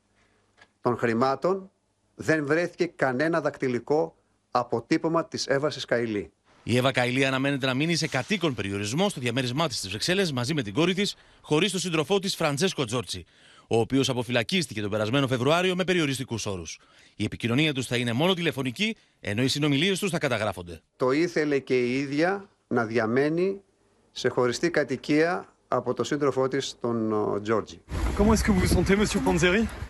των 0.81 0.97
χρημάτων, 0.97 1.71
δεν 2.15 2.45
βρέθηκε 2.45 2.85
κανένα 2.85 3.41
δακτυλικό 3.41 4.15
αποτύπωμα 4.51 5.25
της 5.25 5.47
Εύασης 5.47 5.85
Καηλή. 5.85 6.31
Η 6.63 6.77
Εύα 6.77 6.91
Καηλή 6.91 7.25
αναμένεται 7.25 7.65
να 7.65 7.73
μείνει 7.73 7.95
σε 7.95 8.07
κατοίκον 8.07 8.53
περιορισμό 8.53 9.09
στο 9.09 9.19
διαμέρισμά 9.19 9.67
της 9.67 9.77
στις 9.77 9.89
Βρυξέλλες 9.89 10.31
μαζί 10.31 10.53
με 10.53 10.61
την 10.61 10.73
κόρη 10.73 10.93
της, 10.93 11.15
χωρίς 11.41 11.71
τον 11.71 11.79
σύντροφό 11.79 12.19
της 12.19 12.35
Φραντζέσκο 12.35 12.85
Τζόρτσι. 12.85 13.25
ο 13.67 13.79
οποίος 13.79 14.09
αποφυλακίστηκε 14.09 14.81
τον 14.81 14.89
περασμένο 14.89 15.27
Φεβρουάριο 15.27 15.75
με 15.75 15.83
περιοριστικούς 15.83 16.45
όρους. 16.45 16.79
Η 17.15 17.23
επικοινωνία 17.23 17.73
τους 17.73 17.87
θα 17.87 17.95
είναι 17.95 18.13
μόνο 18.13 18.33
τηλεφωνική, 18.33 18.95
ενώ 19.19 19.43
οι 19.43 19.47
συνομιλίες 19.47 19.99
τους 19.99 20.09
θα 20.09 20.17
καταγράφονται. 20.17 20.81
Το 20.95 21.11
ήθελε 21.11 21.59
και 21.59 21.79
η 21.79 21.99
ίδια 21.99 22.49
να 22.67 22.85
διαμένει 22.85 23.61
σε 24.11 24.29
χωριστή 24.29 24.69
κατοικία 24.69 25.50
από 25.73 25.93
το 25.93 26.03
σύντροφό 26.03 26.47
της, 26.47 26.75
τον 26.81 27.13
Τζόρτζι. 27.43 27.79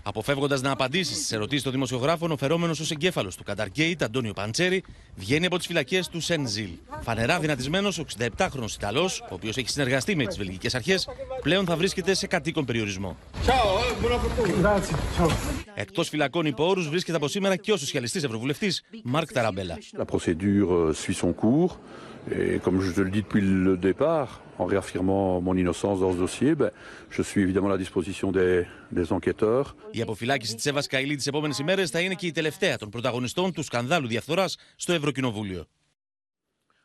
Αποφεύγοντας 0.03 0.61
να 0.61 0.71
απαντήσει 0.71 1.13
στις 1.13 1.31
ερωτήσεις 1.31 1.63
των 1.63 1.71
δημοσιογράφων, 1.71 2.31
ο 2.31 2.37
φερόμενος 2.37 2.79
ως 2.79 2.91
εγκέφαλος 2.91 3.35
του 3.35 3.43
Καταργκέιτ, 3.43 4.03
Αντώνιο 4.03 4.33
Παντσέρη, 4.33 4.83
βγαίνει 5.15 5.45
από 5.45 5.57
τις 5.57 5.67
φυλακές 5.67 6.07
του 6.07 6.21
Σεν 6.21 6.47
Ζιλ. 6.47 6.69
Φανερά 7.01 7.39
δυνατισμένος, 7.39 7.99
ο 7.99 8.05
67χρονο 8.17 8.65
Ιταλός, 8.77 9.21
ο 9.21 9.33
οποίος 9.33 9.57
έχει 9.57 9.69
συνεργαστεί 9.69 10.15
με 10.15 10.25
τις 10.25 10.37
βελγικές 10.37 10.75
αρχές, 10.75 11.07
πλέον 11.41 11.65
θα 11.65 11.75
βρίσκεται 11.75 12.13
σε 12.13 12.27
κατοίκον 12.27 12.65
περιορισμό. 12.65 13.17
Εκτός 15.73 16.09
φυλακών 16.09 16.45
υπό 16.45 16.67
όρους 16.67 16.89
βρίσκεται 16.89 17.17
από 17.17 17.27
σήμερα 17.27 17.55
και 17.55 17.71
ο 17.71 17.77
σοσιαλιστής 17.77 18.23
ευρωβουλευτής 18.23 18.83
Μάρκ 19.03 19.31
Ταραμπέλα. 19.33 19.77
La 19.97 20.05
procédure 22.21 22.43
suit 22.43 22.55
son 22.55 22.55
cours. 22.55 22.55
Et 22.55 22.59
comme 22.59 22.81
je 22.81 22.91
te 22.91 23.01
le 23.01 23.09
dis 23.09 23.21
depuis 23.21 23.41
le 23.41 23.77
départ, 23.77 24.41
en 24.57 24.65
réaffirmant 24.65 25.41
mon 25.41 25.55
innocence 25.55 25.99
dans 25.99 26.11
ce 26.13 26.17
dossier, 26.17 26.55
ben, 26.55 26.71
je 27.09 27.21
suis 27.21 27.41
évidemment 27.41 27.67
à 27.67 27.71
la 27.71 27.77
disposition 27.77 28.31
des, 28.31 28.65
des 28.91 29.11
enquêteurs. 29.11 29.75
Η 29.91 30.01
αποφυλάκηση 30.01 30.55
της 30.55 30.65
Εύας 30.65 30.87
Καηλή 30.87 31.15
τις 31.15 31.27
επόμενες 31.27 31.59
ημέρες 31.59 31.89
θα 31.89 31.99
είναι 31.99 32.13
και 32.13 32.27
η 32.27 32.31
τελευταία 32.31 32.77
των 32.77 32.89
πρωταγωνιστών 32.89 33.53
του 33.53 33.63
σκανδάλου 33.63 34.07
διαφθοράς 34.07 34.57
στο 34.75 34.93
Ευρωκοινοβούλιο. 34.93 35.65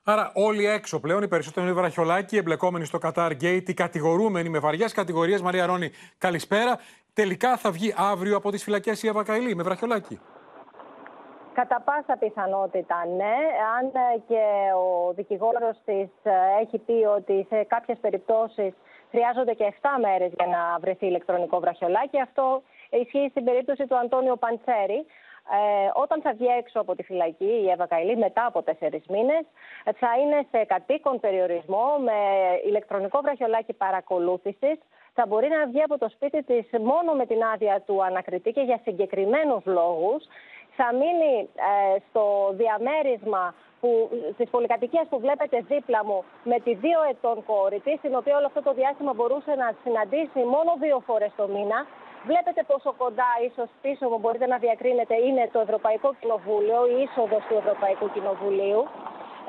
Άρα, 0.09 0.31
όλοι 0.35 0.67
έξω 0.67 1.01
πλέον, 1.01 1.23
οι 1.23 1.29
περισσότεροι 1.29 1.67
είναι 1.67 1.75
βραχιολάκοι, 1.75 2.37
εμπλεκόμενοι 2.37 2.85
στο 2.85 2.99
Qatar 3.03 3.33
Gate, 3.41 3.63
οι 3.67 3.75
κατηγορούμενοι 3.75 4.49
με 4.49 4.59
βαριές 4.59 4.93
κατηγορίες. 4.93 5.43
Μαρία 5.43 5.67
Ρόνη, 5.67 5.91
καλησπέρα. 6.19 6.79
Τελικά 7.13 7.57
θα 7.57 7.71
βγει 7.71 7.95
αύριο 7.97 8.37
από 8.37 8.51
τις 8.51 8.63
φυλακές 8.63 9.03
η 9.03 9.09
Εύα 9.09 9.23
Καηλή 9.23 9.55
με 9.55 9.63
βραχιολάκη. 9.63 10.19
Κατά 11.61 11.81
πάσα 11.85 12.17
πιθανότητα 12.19 13.07
ναι, 13.17 13.37
αν 13.77 13.85
και 14.29 14.43
ο 14.85 15.13
δικηγόρος 15.13 15.77
της 15.85 16.09
έχει 16.61 16.79
πει 16.79 17.05
ότι 17.17 17.47
σε 17.49 17.65
κάποιες 17.65 17.99
περιπτώσεις 18.01 18.73
χρειάζονται 19.11 19.55
και 19.55 19.75
7 19.81 19.89
μέρες 20.01 20.33
για 20.39 20.47
να 20.47 20.79
βρεθεί 20.81 21.07
ηλεκτρονικό 21.07 21.61
βραχιολάκι. 21.61 22.21
Αυτό 22.21 22.63
ισχύει 22.91 23.29
στην 23.31 23.45
περίπτωση 23.45 23.87
του 23.87 23.97
Αντώνιο 23.97 24.37
Παντσέρη. 24.37 25.01
Ε, 25.59 25.91
όταν 25.95 26.21
θα 26.23 26.33
βγει 26.33 26.47
έξω 26.59 26.81
από 26.81 26.95
τη 26.95 27.03
φυλακή 27.03 27.53
η 27.65 27.71
Εύα 27.71 27.87
Καηλή 27.87 28.17
μετά 28.17 28.47
από 28.47 28.63
τέσσερις 28.63 29.05
μήνες, 29.09 29.45
θα 30.01 30.11
είναι 30.21 30.47
σε 30.51 30.65
κατοίκον 30.65 31.21
περιορισμό 31.21 31.87
με 31.99 32.19
ηλεκτρονικό 32.67 33.21
βραχιολάκι 33.23 33.73
παρακολούθησης. 33.73 34.79
Θα 35.19 35.27
μπορεί 35.27 35.49
να 35.49 35.67
βγει 35.67 35.83
από 35.83 35.99
το 35.99 36.09
σπίτι 36.09 36.43
της 36.43 36.67
μόνο 36.81 37.13
με 37.13 37.27
την 37.27 37.43
άδεια 37.43 37.83
του 37.87 38.05
ανακριτή 38.05 38.51
και 38.53 38.61
για 38.61 38.81
συγκεκριμένους 38.85 39.65
λόγους 39.65 40.25
θα 40.79 40.89
μείνει 41.01 41.35
ε, 41.71 41.97
στο 42.09 42.25
διαμέρισμα 42.61 43.55
που, 43.81 43.89
της 44.37 44.51
πολυκατοικίας 44.51 45.07
που 45.11 45.19
βλέπετε 45.25 45.57
δίπλα 45.73 46.01
μου 46.05 46.19
με 46.51 46.57
τη 46.65 46.73
δύο 46.75 47.01
ετών 47.11 47.45
κόρη 47.45 47.79
της, 47.87 48.01
την 48.01 48.15
οποία 48.21 48.37
όλο 48.37 48.47
αυτό 48.47 48.63
το 48.63 48.73
διάστημα 48.81 49.13
μπορούσε 49.13 49.53
να 49.63 49.69
συναντήσει 49.83 50.41
μόνο 50.55 50.71
δύο 50.85 50.99
φορές 51.07 51.33
το 51.37 51.47
μήνα. 51.55 51.79
Βλέπετε 52.31 52.63
πόσο 52.71 52.91
κοντά, 53.03 53.31
ίσως 53.49 53.69
πίσω 53.83 54.05
μου 54.11 54.19
μπορείτε 54.19 54.47
να 54.47 54.59
διακρίνετε, 54.65 55.15
είναι 55.27 55.49
το 55.53 55.61
Ευρωπαϊκό 55.67 56.09
Κοινοβούλιο, 56.21 56.79
η 56.95 56.97
είσοδος 57.03 57.43
του 57.49 57.57
Ευρωπαϊκού 57.63 58.07
Κοινοβουλίου. 58.15 58.83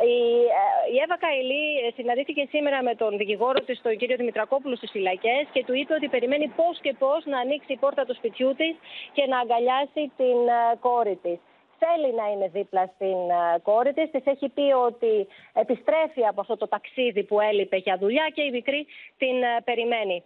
Η, 0.02 0.18
ε, 0.62 0.94
η 0.94 0.98
Εύα 1.04 1.18
Καηλή 1.18 1.66
ε, 1.86 1.92
συναντήθηκε 1.96 2.48
σήμερα 2.50 2.84
με 2.84 2.96
τον 2.96 3.18
δικηγόρο 3.18 3.60
της, 3.60 3.82
τον 3.82 3.98
κύριο 3.98 4.16
Δημητρακόπουλο, 4.16 4.76
στις 4.76 4.92
φυλακές 4.92 5.44
και 5.52 5.64
του 5.66 5.74
είπε 5.74 5.94
ότι 5.94 6.08
περιμένει 6.08 6.48
πώς 6.48 6.80
και 6.82 6.94
πώς 7.00 7.26
να 7.26 7.40
ανοίξει 7.40 7.74
η 7.74 7.78
πόρτα 7.78 8.06
του 8.06 8.16
σπιτιού 8.16 8.56
της 8.56 8.76
και 9.14 9.26
να 9.26 9.40
αγκαλιάσει 9.40 10.12
την 10.18 10.40
ε, 10.48 10.76
κόρη 10.80 11.20
της. 11.24 11.38
Θέλει 11.80 12.14
να 12.14 12.26
είναι 12.32 12.48
δίπλα 12.48 12.92
στην 12.96 13.18
κόρη 13.64 13.94
της. 13.94 14.12
Της 14.12 14.26
έχει 14.26 14.50
πει 14.50 14.68
ότι 14.88 15.28
επιστρέφει 15.54 16.26
από 16.26 16.42
αυτό 16.42 16.58
το 16.58 16.68
ταξίδι 16.68 17.24
που 17.24 17.40
έλειπε 17.40 17.78
για 17.78 17.98
δουλειά 17.98 18.26
και 18.34 18.42
η 18.42 18.50
μικρή 18.52 18.86
την 19.18 19.36
περιμένει. 19.64 20.24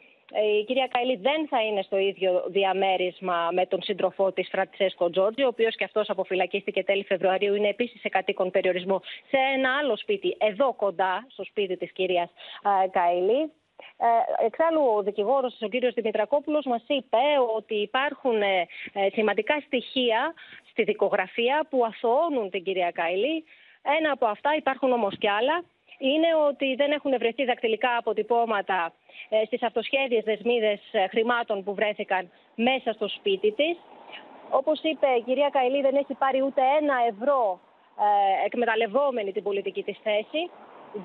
Η 0.59 0.63
κυρία 0.63 0.87
Καηλή 0.87 1.15
δεν 1.15 1.47
θα 1.47 1.61
είναι 1.61 1.81
στο 1.81 1.97
ίδιο 1.97 2.43
διαμέρισμα 2.47 3.49
με 3.51 3.65
τον 3.65 3.81
σύντροφό 3.81 4.31
της 4.31 4.47
Φραντσέσκο 4.51 5.09
Τζόρτζι, 5.09 5.43
ο 5.43 5.47
οποίος 5.47 5.75
και 5.75 5.83
αυτός 5.83 6.09
αποφυλακίστηκε 6.09 6.83
τέλη 6.83 7.03
Φεβρουαρίου. 7.03 7.55
Είναι 7.55 7.67
επίσης 7.67 7.99
σε 7.99 8.09
κατοίκον 8.09 8.51
περιορισμό 8.51 9.01
σε 9.29 9.37
ένα 9.55 9.77
άλλο 9.77 9.97
σπίτι, 9.97 10.35
εδώ 10.39 10.73
κοντά, 10.73 11.25
στο 11.29 11.43
σπίτι 11.43 11.77
της 11.77 11.91
κυρίας 11.91 12.29
Καηλή. 12.91 13.51
Ε, 13.97 14.45
εξάλλου, 14.45 14.81
ο 14.97 15.01
δικηγόρος, 15.01 15.57
ο 15.61 15.67
κύριος 15.67 15.93
Δημητρακόπουλος, 15.93 16.65
μας 16.65 16.83
είπε 16.87 17.17
ότι 17.55 17.75
υπάρχουν 17.75 18.41
ε, 18.41 18.67
σημαντικά 19.13 19.59
στοιχεία 19.65 20.33
στη 20.69 20.83
δικογραφία 20.83 21.67
που 21.69 21.85
αθωώνουν 21.85 22.49
την 22.49 22.63
κυρία 22.63 22.91
Καηλή. 22.91 23.43
Ένα 23.97 24.11
από 24.11 24.25
αυτά, 24.25 24.55
υπάρχουν 24.55 24.91
όμως 24.91 25.17
κι 25.17 25.29
άλλα, 25.29 25.63
είναι 25.97 26.27
ότι 26.47 26.75
δεν 26.75 26.91
έχουν 26.91 27.17
βρεθεί 27.17 27.45
δακτυλικά 27.45 27.97
αποτυπώματα 27.97 28.93
ε, 29.29 29.45
στις 29.45 29.63
αυτοσχέδιες 29.63 30.23
δεσμίδες 30.23 30.79
ε, 30.91 31.07
χρημάτων 31.07 31.63
που 31.63 31.73
βρέθηκαν 31.73 32.29
μέσα 32.55 32.93
στο 32.93 33.07
σπίτι 33.07 33.51
της. 33.51 33.77
Όπως 34.49 34.79
είπε 34.83 35.07
η 35.07 35.21
κυρία 35.21 35.49
Καηλή 35.49 35.81
δεν 35.81 35.95
έχει 35.95 36.13
πάρει 36.13 36.41
ούτε 36.41 36.61
ένα 36.79 36.95
ευρώ 37.09 37.59
ε, 37.99 38.45
εκμεταλλευόμενη 38.45 39.31
την 39.31 39.43
πολιτική 39.43 39.83
της 39.83 39.97
θέση. 40.03 40.49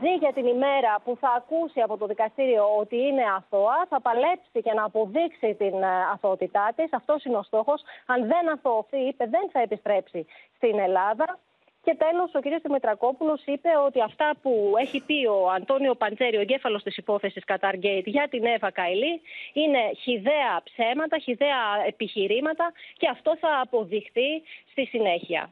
Ζει 0.01 0.15
για 0.15 0.33
την 0.33 0.47
ημέρα 0.47 1.01
που 1.05 1.17
θα 1.21 1.31
ακούσει 1.37 1.81
από 1.81 1.97
το 1.97 2.07
δικαστήριο 2.07 2.77
ότι 2.79 2.97
είναι 2.97 3.23
αθώα, 3.37 3.87
θα 3.89 4.01
παλέψει 4.01 4.63
και 4.63 4.73
να 4.73 4.85
αποδείξει 4.85 5.55
την 5.55 5.85
αθωότητά 6.13 6.73
της. 6.77 6.93
Αυτός 6.93 7.25
είναι 7.25 7.37
ο 7.37 7.43
στόχος. 7.43 7.83
Αν 8.07 8.27
δεν 8.27 8.51
αθωωθεί, 8.51 8.99
είπε, 8.99 9.25
δεν 9.27 9.51
θα 9.53 9.61
επιστρέψει 9.61 10.27
στην 10.57 10.79
Ελλάδα. 10.79 11.39
Και 11.87 11.95
τέλος, 11.95 12.31
ο 12.35 12.41
κ. 12.41 12.63
Δημητρακόπουλος 12.63 13.43
είπε 13.45 13.69
ότι 13.87 14.01
αυτά 14.03 14.35
που 14.43 14.75
έχει 14.79 15.01
πει 15.07 15.27
ο 15.27 15.51
Αντώνιο 15.51 15.95
Παντσέρη, 15.95 16.37
ο 16.37 16.41
εγκέφαλος 16.41 16.83
της 16.83 16.97
υπόθεσης 16.97 17.45
Καταργκέιτ 17.45 18.07
για 18.07 18.27
την 18.31 18.45
Εύα 18.45 18.71
Καηλή, 18.71 19.21
είναι 19.53 19.79
χιδέα 20.03 20.63
ψέματα, 20.65 21.19
χιδέα 21.19 21.63
επιχειρήματα 21.87 22.73
και 22.97 23.09
αυτό 23.11 23.37
θα 23.37 23.61
αποδειχθεί 23.63 24.43
στη 24.71 24.85
συνέχεια. 24.85 25.51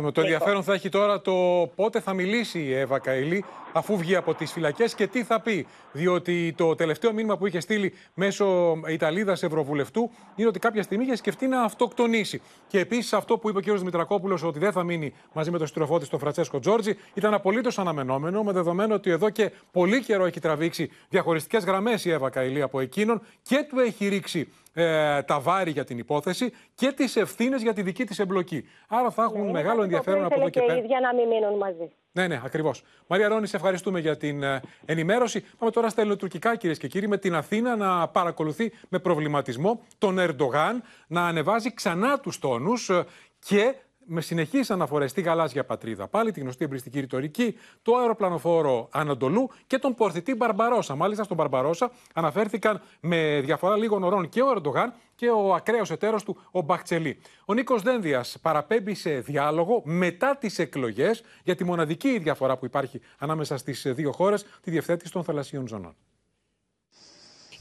Το 0.00 0.20
ενδιαφέρον 0.20 0.62
θα 0.62 0.72
έχει 0.72 0.88
τώρα 0.88 1.20
το 1.20 1.32
πότε 1.74 2.00
θα 2.00 2.12
μιλήσει 2.12 2.60
η 2.60 2.74
Εύα 2.74 2.98
Καηλή 2.98 3.44
αφού 3.72 3.96
βγει 3.96 4.16
από 4.16 4.34
τις 4.34 4.52
φυλακές 4.52 4.94
και 4.94 5.06
τι 5.06 5.24
θα 5.24 5.40
πει. 5.40 5.66
Διότι 5.92 6.54
το 6.56 6.74
τελευταίο 6.74 7.12
μήνυμα 7.12 7.36
που 7.36 7.46
είχε 7.46 7.60
στείλει 7.60 7.92
μέσω 8.14 8.76
Ιταλίδας 8.88 9.42
Ευρωβουλευτού 9.42 10.10
είναι 10.34 10.48
ότι 10.48 10.58
κάποια 10.58 10.82
στιγμή 10.82 11.04
είχε 11.04 11.16
σκεφτεί 11.16 11.46
να 11.46 11.62
αυτοκτονήσει. 11.62 12.40
Και 12.66 12.78
επίσης 12.78 13.12
αυτό 13.12 13.38
που 13.38 13.48
είπε 13.48 13.58
ο 13.58 13.60
κ. 13.60 13.78
Δημητρακόπουλο 13.78 14.40
ότι 14.44 14.58
δεν 14.58 14.72
θα 14.72 14.82
μείνει 14.82 15.12
μαζί 15.32 15.50
με 15.50 15.58
τον 15.58 15.66
συντροφό 15.66 15.98
της, 15.98 16.08
τον 16.08 16.18
Φρατσέσκο 16.18 16.58
Τζόρτζι, 16.58 16.96
ήταν 17.14 17.34
απολύτως 17.34 17.78
αναμενόμενο, 17.78 18.42
με 18.42 18.52
δεδομένο 18.52 18.94
ότι 18.94 19.10
εδώ 19.10 19.30
και 19.30 19.50
πολύ 19.72 20.02
καιρό 20.02 20.24
έχει 20.24 20.40
τραβήξει 20.40 20.90
διαχωριστικές 21.08 21.64
γραμμές 21.64 22.04
η 22.04 22.10
Εύα 22.10 22.30
Καηλή 22.30 22.62
από 22.62 22.80
εκείνον 22.80 23.22
και 23.42 23.66
του 23.68 23.78
έχει 23.78 24.08
ρίξει 24.08 24.48
ε, 24.72 25.22
τα 25.22 25.40
βάρη 25.40 25.70
για 25.70 25.84
την 25.84 25.98
υπόθεση 25.98 26.52
και 26.74 26.92
τις 26.92 27.16
ευθύνες 27.16 27.62
για 27.62 27.72
τη 27.72 27.82
δική 27.82 28.04
της 28.04 28.18
εμπλοκή. 28.18 28.68
Άρα 28.88 29.10
θα 29.10 29.22
έχουν 29.22 29.44
ναι, 29.44 29.50
μεγάλο 29.50 29.82
ενδιαφέρον 29.82 30.24
από 30.24 30.34
εδώ 30.40 30.48
και 30.48 30.60
πέρα. 30.60 30.78
Για 30.78 31.00
να 31.00 31.14
μην 31.14 31.28
μείνουν 31.28 31.56
μαζί. 31.56 31.90
Ναι, 32.12 32.26
ναι, 32.26 32.40
ακριβώς. 32.44 32.82
Μαρία 33.06 33.28
Ρόνη, 33.28 33.46
σε 33.46 33.56
ευχαριστούμε 33.56 34.00
για 34.00 34.16
την 34.16 34.42
ε, 34.42 34.60
ενημέρωση. 34.84 35.44
Πάμε 35.58 35.70
τώρα 35.70 35.88
στα 35.88 36.00
ελληνοτουρκικά, 36.00 36.56
κυρίες 36.56 36.78
και 36.78 36.88
κύριοι, 36.88 37.08
με 37.08 37.18
την 37.18 37.34
Αθήνα 37.34 37.76
να 37.76 38.08
παρακολουθεί 38.08 38.72
με 38.88 38.98
προβληματισμό 38.98 39.80
τον 39.98 40.18
Ερντογάν 40.18 40.82
να 41.06 41.26
ανεβάζει 41.26 41.74
ξανά 41.74 42.20
τους 42.20 42.38
τόνους 42.38 42.88
ε, 42.88 43.04
και 43.38 43.74
με 44.04 44.20
συνεχείς 44.20 44.70
αναφορές 44.70 45.10
στη 45.10 45.20
γαλάζια 45.20 45.64
πατρίδα. 45.64 46.08
Πάλι 46.08 46.32
τη 46.32 46.40
γνωστή 46.40 46.64
εμπριστική 46.64 47.00
ρητορική, 47.00 47.58
το 47.82 47.96
αεροπλανοφόρο 47.96 48.88
Ανατολού 48.92 49.50
και 49.66 49.78
τον 49.78 49.94
πορθητή 49.94 50.34
Μπαρμπαρόσα. 50.34 50.94
Μάλιστα, 50.94 51.24
στον 51.24 51.36
Μπαρμπαρόσα 51.36 51.90
αναφέρθηκαν 52.14 52.80
με 53.00 53.40
διαφορά 53.44 53.76
λίγων 53.76 54.02
ωρών 54.02 54.28
και 54.28 54.42
ο 54.42 54.46
Ερντογάν 54.56 54.92
και 55.14 55.28
ο 55.28 55.54
ακραίος 55.54 55.90
εταίρος 55.90 56.24
του, 56.24 56.36
ο 56.50 56.60
Μπαχτσελή. 56.60 57.18
Ο 57.44 57.54
Νίκος 57.54 57.82
Δένδιας 57.82 58.38
παραπέμπει 58.42 58.94
σε 58.94 59.10
διάλογο 59.10 59.82
μετά 59.84 60.36
τις 60.36 60.58
εκλογές 60.58 61.22
για 61.44 61.54
τη 61.54 61.64
μοναδική 61.64 62.18
διαφορά 62.18 62.56
που 62.56 62.64
υπάρχει 62.64 63.00
ανάμεσα 63.18 63.56
στις 63.56 63.86
δύο 63.86 64.12
χώρες, 64.12 64.46
τη 64.62 64.70
διευθέτηση 64.70 65.12
των 65.12 65.24
θαλασσίων 65.24 65.66
ζωνών. 65.66 65.96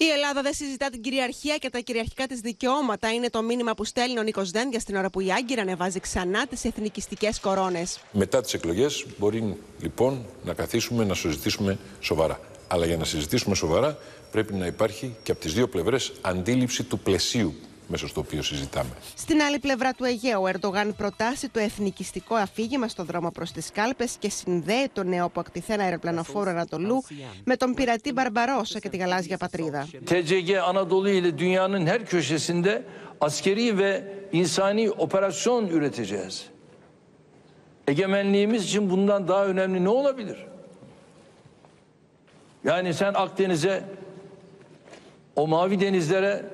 Η 0.04 0.10
Ελλάδα 0.10 0.42
δεν 0.42 0.54
συζητά 0.54 0.90
την 0.90 1.02
κυριαρχία 1.02 1.58
και 1.58 1.70
τα 1.70 1.80
κυριαρχικά 1.80 2.28
της 2.28 2.40
δικαιώματα. 2.40 3.14
Είναι 3.14 3.30
το 3.30 3.42
μήνυμα 3.42 3.74
που 3.74 3.84
στέλνει 3.86 4.20
ο 4.20 4.24
Νίκος 4.24 4.52
Δένδια 4.52 4.80
στην 4.80 4.96
ώρα 4.96 5.10
που 5.10 5.20
η 5.20 5.32
Άγκυρα 5.32 5.62
ανεβάζει 5.62 6.00
ξανά 6.00 6.48
τις 6.48 6.66
εθνικιστικές 6.66 7.40
κορώνες. 7.40 8.00
Μετά 8.12 8.42
τις 8.42 8.54
εκλογές 8.54 9.06
μπορεί 9.18 9.58
λοιπόν 9.82 10.26
να 10.44 10.54
καθίσουμε 10.54 11.06
να 11.06 11.14
συζητήσουμε 11.14 11.78
σοβαρά. 12.00 12.40
Αλλά 12.68 12.86
για 12.86 12.98
να 12.98 13.06
συζητήσουμε 13.06 13.56
σοβαρά 13.56 13.98
πρέπει 14.32 14.54
να 14.54 14.66
υπάρχει 14.66 15.16
και 15.24 15.32
από 15.32 15.42
τις 15.42 15.54
δύο 15.54 15.68
πλευρές 15.68 16.12
αντίληψη 16.22 16.84
του 16.84 17.00
πλαισίου 17.00 17.54
μέσα 17.92 18.08
στο 18.08 18.20
οποίο 18.20 18.42
συζητάμε. 18.42 18.90
Στην 19.16 19.42
άλλη 19.42 19.60
πλευρά 19.60 19.94
του 19.94 20.04
Αιγαίου, 20.04 20.42
ο 20.42 20.48
Ερντογάν 20.48 20.94
προτάσει 20.98 21.50
το 21.50 21.60
εθνικιστικό 21.60 22.36
αφήγημα 22.36 22.88
στο 22.88 23.04
δρόμο 23.04 23.32
προς 23.32 23.52
τις 23.52 23.72
κάλπες 23.72 24.16
και 24.20 24.30
συνδέει 24.30 24.90
το 24.94 25.04
νέο 25.04 25.30
που 25.30 25.40
ακτιθένα 25.40 25.84
αεροπλανοφόρο 25.84 26.50
Ανατολού 26.50 27.04
με 27.44 27.56
τον 27.56 27.74
πειρατή 27.74 28.12
Μπαρμπαρόσα 28.12 28.80
και 28.80 28.90
τη 28.90 28.98
γαλάζια 28.98 29.38
πατρίδα. 29.38 29.88
TCG 30.06 30.50
Anadolu 30.70 31.10
ile 31.10 31.38
dünyanın 31.38 31.86
her 31.88 32.06
köşesinde 32.06 32.84
askeri 33.22 33.78
ve 33.78 34.14
insani 34.32 34.92
operasyon 34.92 35.68
üreteceğiz. 35.68 36.46
Egemenliğimiz 37.88 38.64
için 38.66 38.90
bundan 38.90 39.28
daha 39.28 39.46
önemli 39.46 39.84
ne 39.84 39.90
olabilir? 39.90 40.38
Yani 42.64 42.94
sen 42.94 43.14
Akdeniz'e, 43.14 43.84
o 45.36 45.48
mavi 45.48 45.80
denizlere 45.80 46.46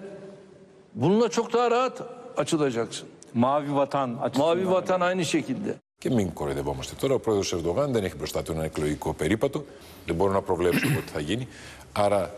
bununla 1.01 1.29
çok 1.29 1.53
daha 1.53 1.71
rahat 1.71 2.01
açılacaksın. 2.37 3.07
Mavi 3.33 3.75
vatan 3.75 4.09
Mavi 4.37 4.65
vatan 4.69 5.01
aynı 5.01 5.25
şekilde. 5.25 5.71
Και 5.99 6.09
μην 6.09 6.33
κοροϊδευόμαστε 6.33 6.95
τώρα. 6.99 7.13
Ο 7.13 7.19
πρόεδρος 7.19 7.53
Ερντογάν 7.53 7.91
δεν 7.91 8.03
έχει 8.03 8.15
μπροστά 8.15 8.43
του 8.43 8.51
ένα 8.51 8.63
εκλογικό 8.63 9.13
περίπατο. 9.13 9.65
Δεν 10.05 10.15
μπορώ 10.15 10.31
να 10.31 10.41
προβλέψω 10.41 10.87
τι 10.87 11.11
θα 11.13 11.19
γίνει. 11.19 11.47
Άρα, 11.91 12.33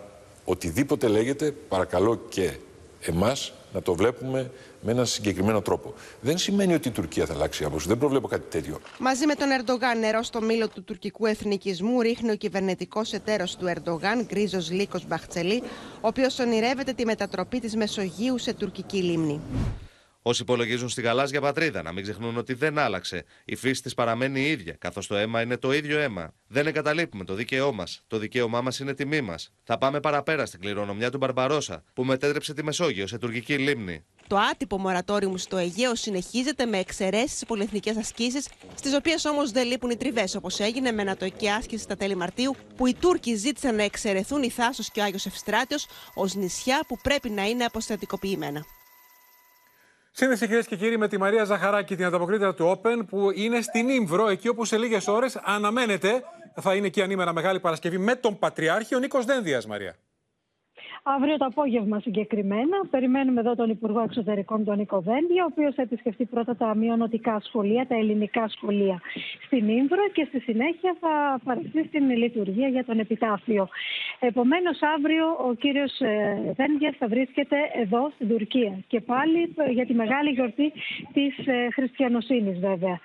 οτιδήποτε 0.45 1.07
λέγεται, 1.07 1.51
παρακαλώ 1.51 2.19
και 2.29 2.51
εμάς 3.01 3.53
να 3.73 3.81
το 3.81 3.95
βλέπουμε 3.95 4.51
με 4.81 4.91
έναν 4.91 5.05
συγκεκριμένο 5.05 5.61
τρόπο. 5.61 5.93
Δεν 6.21 6.37
σημαίνει 6.37 6.73
ότι 6.73 6.87
η 6.87 6.91
Τουρκία 6.91 7.25
θα 7.25 7.33
αλλάξει 7.33 7.63
άποψη. 7.63 7.87
Δεν 7.87 7.97
προβλέπω 7.97 8.27
κάτι 8.27 8.49
τέτοιο. 8.49 8.79
Μαζί 8.99 9.25
με 9.25 9.35
τον 9.35 9.47
Ερντογάν, 9.51 9.99
νερό 9.99 10.23
στο 10.23 10.41
μήλο 10.41 10.67
του 10.67 10.83
τουρκικού 10.83 11.25
εθνικισμού 11.25 12.01
ρίχνει 12.01 12.31
ο 12.31 12.35
κυβερνητικός 12.35 13.13
εταίρος 13.13 13.55
του 13.55 13.67
Ερντογάν, 13.67 14.25
Γκρίζος 14.25 14.71
Λίκο 14.71 14.99
Μπαχτσελή, 15.07 15.63
ο 16.01 16.07
οποίος 16.07 16.39
ονειρεύεται 16.39 16.93
τη 16.93 17.05
μετατροπή 17.05 17.59
της 17.59 17.75
Μεσογείου 17.75 18.37
σε 18.37 18.53
τουρκική 18.53 18.97
λίμνη. 18.97 19.41
Όσοι 20.21 20.41
υπολογίζουν 20.41 20.89
στη 20.89 21.01
γαλάζια 21.01 21.41
πατρίδα 21.41 21.81
να 21.81 21.91
μην 21.91 22.03
ξεχνούν 22.03 22.37
ότι 22.37 22.53
δεν 22.53 22.77
άλλαξε. 22.77 23.25
Η 23.45 23.55
φύση 23.55 23.81
της 23.81 23.93
παραμένει 23.93 24.41
η 24.41 24.49
ίδια, 24.49 24.75
καθώς 24.79 25.07
το 25.07 25.15
αίμα 25.15 25.41
είναι 25.41 25.57
το 25.57 25.73
ίδιο 25.73 25.99
αίμα. 25.99 26.33
Δεν 26.47 26.67
εγκαταλείπουμε 26.67 27.23
το 27.23 27.33
δίκαιό 27.33 27.73
μας. 27.73 28.03
Το 28.07 28.17
δικαίωμά 28.17 28.61
μας 28.61 28.79
είναι 28.79 28.93
τιμή 28.93 29.21
μας. 29.21 29.51
Θα 29.63 29.77
πάμε 29.77 29.99
παραπέρα 29.99 30.45
στην 30.45 30.59
κληρονομιά 30.59 31.11
του 31.11 31.17
Μπαρμπαρόσα, 31.17 31.83
που 31.93 32.03
μετέτρεψε 32.03 32.53
τη 32.53 32.63
Μεσόγειο 32.63 33.07
σε 33.07 33.17
τουρκική 33.17 33.57
λίμνη. 33.57 34.03
Το 34.29 34.37
άτυπο 34.37 34.77
μορατόριο 34.77 35.37
στο 35.37 35.57
Αιγαίο 35.57 35.95
συνεχίζεται 35.95 36.65
με 36.65 36.77
εξαιρέσεις 36.77 37.45
πολυεθνικές 37.45 37.97
ασκήσεις, 37.97 38.47
στις 38.75 38.95
οποίες 38.95 39.25
όμως 39.25 39.51
δεν 39.51 39.67
λείπουν 39.67 39.89
οι 39.89 39.97
τριβές, 39.97 40.35
όπως 40.35 40.59
έγινε 40.59 40.91
με 40.91 41.01
ανατοϊκή 41.01 41.49
άσκηση 41.49 41.83
στα 41.83 41.95
τέλη 41.95 42.15
Μαρτίου, 42.15 42.55
που 42.75 42.87
οι 42.87 42.93
Τούρκοι 42.93 43.35
ζήτησαν 43.35 43.75
να 43.75 43.83
εξαιρεθούν 43.83 44.43
η 44.43 44.49
Θάσος 44.49 44.91
και 44.91 44.99
ο 44.99 45.03
Άγιος 45.03 45.25
Ευστράτιος 45.25 45.87
ως 46.13 46.35
νησιά 46.35 46.83
που 46.87 46.97
πρέπει 47.03 47.29
να 47.29 47.45
είναι 47.45 47.63
αποστατικοποιημένα. 47.63 48.65
Σύνδεση 50.11 50.45
κυρίες 50.45 50.67
και 50.67 50.75
κύριοι 50.75 50.97
με 50.97 51.07
τη 51.07 51.17
Μαρία 51.17 51.43
Ζαχαράκη, 51.43 51.95
την 51.95 52.05
ανταποκρίτρια 52.05 52.53
του 52.53 52.79
Open, 52.81 53.05
που 53.07 53.31
είναι 53.33 53.61
στην 53.61 53.89
Ήμβρο, 53.89 54.27
εκεί 54.27 54.47
όπου 54.47 54.65
σε 54.65 54.77
λίγες 54.77 55.07
ώρες 55.07 55.35
αναμένεται, 55.43 56.23
θα 56.61 56.75
είναι 56.75 56.89
και 56.89 57.03
ανήμερα 57.03 57.33
Μεγάλη 57.33 57.59
Παρασκευή, 57.59 57.97
με 57.97 58.15
τον 58.15 58.39
Πατριάρχη, 58.39 58.95
ο 58.95 58.99
Νίκος 58.99 59.25
Δένδιας, 59.25 59.65
Μαρία. 59.65 59.95
Αύριο 61.03 61.37
το 61.37 61.45
απόγευμα 61.45 61.99
συγκεκριμένα. 61.99 62.77
Περιμένουμε 62.89 63.39
εδώ 63.39 63.55
τον 63.55 63.69
Υπουργό 63.69 64.01
Εξωτερικών, 64.01 64.63
τον 64.63 64.77
Νίκο 64.77 64.99
Δένδια, 64.99 65.43
ο 65.43 65.47
οποίος 65.51 65.75
θα 65.75 65.81
επισκεφτεί 65.81 66.25
πρώτα 66.25 66.55
τα 66.55 66.75
μειονοτικά 66.75 67.41
σχολεία, 67.43 67.87
τα 67.87 67.95
ελληνικά 67.95 68.47
σχολεία 68.47 69.01
στην 69.45 69.69
Ήμβρο 69.69 70.09
και 70.13 70.25
στη 70.29 70.39
συνέχεια 70.39 70.95
θα 70.99 71.39
παρεχθεί 71.43 71.83
στην 71.87 72.09
λειτουργία 72.09 72.67
για 72.67 72.85
τον 72.85 72.99
επιτάφιο. 72.99 73.67
Επομένως, 74.19 74.79
αύριο 74.95 75.25
ο 75.49 75.53
κύριος 75.53 75.99
ε, 75.99 76.53
Δένδια 76.55 76.95
θα 76.99 77.07
βρίσκεται 77.07 77.57
εδώ 77.81 78.11
στην 78.15 78.27
Τουρκία 78.29 78.77
και 78.87 79.01
πάλι 79.01 79.53
ε, 79.57 79.71
για 79.71 79.85
τη 79.85 79.93
μεγάλη 79.93 80.29
γιορτή 80.29 80.73
της 81.13 81.47
ε, 81.47 81.67
χριστιανοσύνης, 81.73 82.59
βέβαια. 82.59 82.99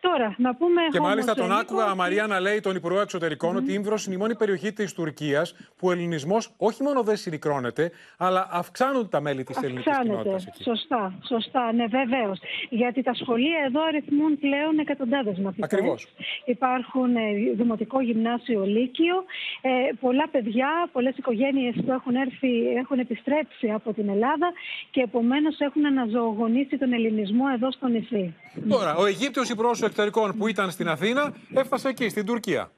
Τώρα, 0.00 0.34
να 0.38 0.54
πούμε. 0.54 0.80
Και 0.90 0.98
όμως, 0.98 1.08
μάλιστα 1.10 1.34
τον 1.34 1.46
Νίκο, 1.48 1.58
άκουγα, 1.60 1.94
Μαρία, 1.94 2.26
να 2.26 2.40
λέει 2.40 2.60
τον 2.60 2.76
Υπουργό 2.76 3.00
Εξωτερικών 3.00 3.56
ότι 3.56 3.70
η 3.70 3.74
Ήμβρος 3.76 4.06
είναι 4.06 4.14
η 4.14 4.18
μόνη 4.18 4.36
περιοχή 4.36 4.72
της 4.72 4.92
Τουρκίας 4.92 5.54
που 5.76 5.88
ο 5.88 5.92
ελληνισμός 5.92 6.54
όχι 6.56 6.82
μόνο 6.82 7.02
δεν 7.02 7.16
συρρικρώνεται, 7.42 7.90
αλλά 8.16 8.48
αυξάνονται 8.50 9.08
τα 9.08 9.20
μέλη 9.20 9.44
της 9.44 9.56
ελληνικής 9.56 9.86
Αυξάνεται. 9.86 10.22
κοινότητας. 10.22 10.46
Σωστά, 10.64 11.14
σωστά, 11.26 11.72
ναι, 11.72 11.86
βεβαίως. 11.86 12.40
Γιατί 12.70 13.02
τα 13.02 13.14
σχολεία 13.14 13.58
εδώ 13.66 13.82
αριθμούν 13.84 14.38
πλέον 14.38 14.78
εκατοντάδες 14.78 15.38
μαθητές. 15.38 15.64
Ακριβώς. 15.72 16.06
Υπάρχουν 16.44 17.16
ε, 17.16 17.20
δημοτικό 17.54 18.00
γυμνάσιο 18.00 18.64
Λύκειο. 18.64 19.16
Ε, 19.60 19.70
πολλά 20.00 20.28
παιδιά, 20.28 20.88
πολλές 20.92 21.16
οικογένειες 21.16 21.74
που 21.86 21.92
έχουν 21.92 22.14
έρθει, 22.14 22.52
έχουν 22.82 22.98
επιστρέψει 22.98 23.70
από 23.70 23.92
την 23.92 24.08
Ελλάδα 24.08 24.52
και 24.90 25.00
επομένως 25.00 25.58
έχουν 25.58 25.86
αναζωογονήσει 25.86 26.78
τον 26.78 26.92
ελληνισμό 26.92 27.44
εδώ 27.54 27.72
στο 27.72 27.86
νησί. 27.86 28.34
Τώρα, 28.68 28.94
ο 28.96 29.06
Αιγύπτιος 29.06 29.48
Υπουργός 29.48 29.82
Εξωτερικών 29.82 30.36
που 30.38 30.48
ήταν 30.48 30.70
στην 30.70 30.88
Αθήνα 30.88 31.34
έφτασε 31.54 31.88
εκεί, 31.88 32.08
στην 32.08 32.26
Τουρκία. 32.26 32.70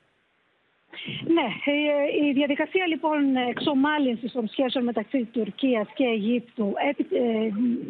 Ναι, 1.37 1.47
ε, 1.65 2.27
η 2.27 2.33
διαδικασία 2.33 2.87
λοιπόν 2.87 3.37
εξομάλυνσης 3.37 4.33
των 4.33 4.49
σχέσεων 4.49 4.85
μεταξύ 4.85 5.29
Τουρκίας 5.33 5.87
και 5.95 6.05
Αιγύπτου 6.05 6.73
επι- 6.91 7.13
ε, 7.13 7.19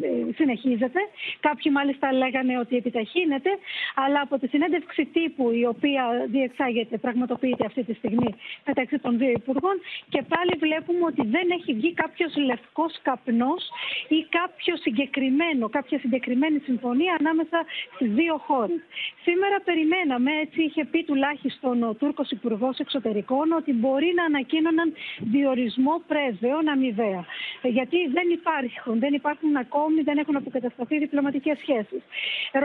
ε, 0.07 0.33
συνεχίζεται. 0.35 0.99
Κάποιοι 1.39 1.71
μάλιστα 1.75 2.13
λέγανε 2.13 2.59
ότι 2.59 2.75
επιταχύνεται, 2.75 3.49
αλλά 3.95 4.19
από 4.21 4.39
τη 4.39 4.47
συνέντευξη 4.47 5.05
τύπου 5.05 5.51
η 5.51 5.65
οποία 5.65 6.03
διεξάγεται, 6.27 6.97
πραγματοποιείται 6.97 7.65
αυτή 7.65 7.83
τη 7.83 7.93
στιγμή 7.93 8.35
μεταξύ 8.65 8.99
των 8.99 9.17
δύο 9.17 9.29
υπουργών 9.29 9.75
και 10.09 10.21
πάλι 10.27 10.53
βλέπουμε 10.59 11.05
ότι 11.05 11.27
δεν 11.27 11.47
έχει 11.57 11.73
βγει 11.73 11.93
κάποιος 11.93 12.35
λευκός 12.35 12.99
καπνός 13.01 13.63
ή 14.07 14.25
κάποιο 14.29 14.77
συγκεκριμένο, 14.77 15.69
κάποια 15.69 15.99
συγκεκριμένη 15.99 16.59
συμφωνία 16.59 17.15
ανάμεσα 17.19 17.65
στις 17.95 18.09
δύο 18.11 18.37
χώρες. 18.37 18.79
Σήμερα 19.23 19.57
περιμέναμε, 19.63 20.31
έτσι 20.43 20.63
είχε 20.63 20.85
πει 20.85 21.03
τουλάχιστον 21.03 21.83
ο 21.83 21.93
Τούρκος 21.93 22.29
Υπουργός 22.31 22.79
Εξωτερικών, 22.95 23.51
ότι 23.51 23.71
μπορεί 23.73 24.09
να 24.15 24.23
ανακοίνωναν 24.23 24.93
διορισμό 25.33 25.95
πρέσβεων 26.07 26.63
αμοιβαία. 26.73 27.23
Ε, 27.61 27.67
Γιατί 27.77 27.97
δεν 28.17 28.27
υπάρχουν, 28.37 28.99
δεν 28.99 29.13
υπάρχουν 29.13 29.55
ακόμη, 29.55 30.01
δεν 30.01 30.17
έχουν 30.17 30.35
αποκατασταθεί 30.35 30.95
διπλωματικές 30.97 31.57
σχέσεις. 31.63 32.01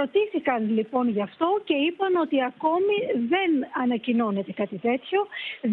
Ρωτήθηκαν 0.00 0.60
λοιπόν 0.76 1.04
γι' 1.08 1.24
αυτό 1.28 1.48
και 1.64 1.76
είπαν 1.86 2.12
ότι 2.24 2.36
ακόμη 2.50 2.96
δεν 3.32 3.50
ανακοινώνεται 3.82 4.52
κάτι 4.52 4.78
τέτοιο, 4.88 5.20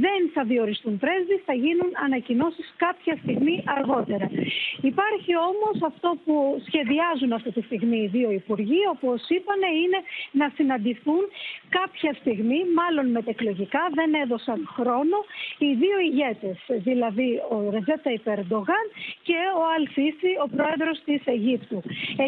δεν 0.03 0.21
θα 0.33 0.43
διοριστούν 0.43 0.97
πρέσβεις, 1.03 1.41
θα 1.45 1.53
γίνουν 1.53 1.89
ανακοινώσεις 2.05 2.73
κάποια 2.77 3.15
στιγμή 3.23 3.63
αργότερα. 3.77 4.27
Υπάρχει 4.91 5.33
όμως 5.51 5.77
αυτό 5.91 6.09
που 6.25 6.35
σχεδιάζουν 6.67 7.31
αυτή 7.37 7.51
τη 7.51 7.61
στιγμή 7.61 7.97
οι 8.03 8.09
δύο 8.17 8.31
υπουργοί, 8.31 8.81
όπως 8.95 9.19
είπαν, 9.35 9.61
είναι 9.83 9.99
να 10.31 10.51
συναντηθούν 10.55 11.23
κάποια 11.69 12.11
στιγμή, 12.19 12.59
μάλλον 12.79 13.05
μετεκλογικά, 13.17 13.81
δεν 13.93 14.09
έδωσαν 14.47 14.67
χρόνο, 14.75 15.17
οι 15.57 15.69
δύο 15.83 15.97
ηγέτες, 16.09 16.57
δηλαδή 16.87 17.29
ο 17.55 17.57
Ρεζέτα 17.75 18.09
Υπερντογάν 18.19 18.85
και 19.27 19.37
ο 19.59 19.61
Αλσίση, 19.75 20.31
ο 20.43 20.47
πρόεδρος 20.55 20.97
της 21.05 21.21
Αιγύπτου. 21.25 21.79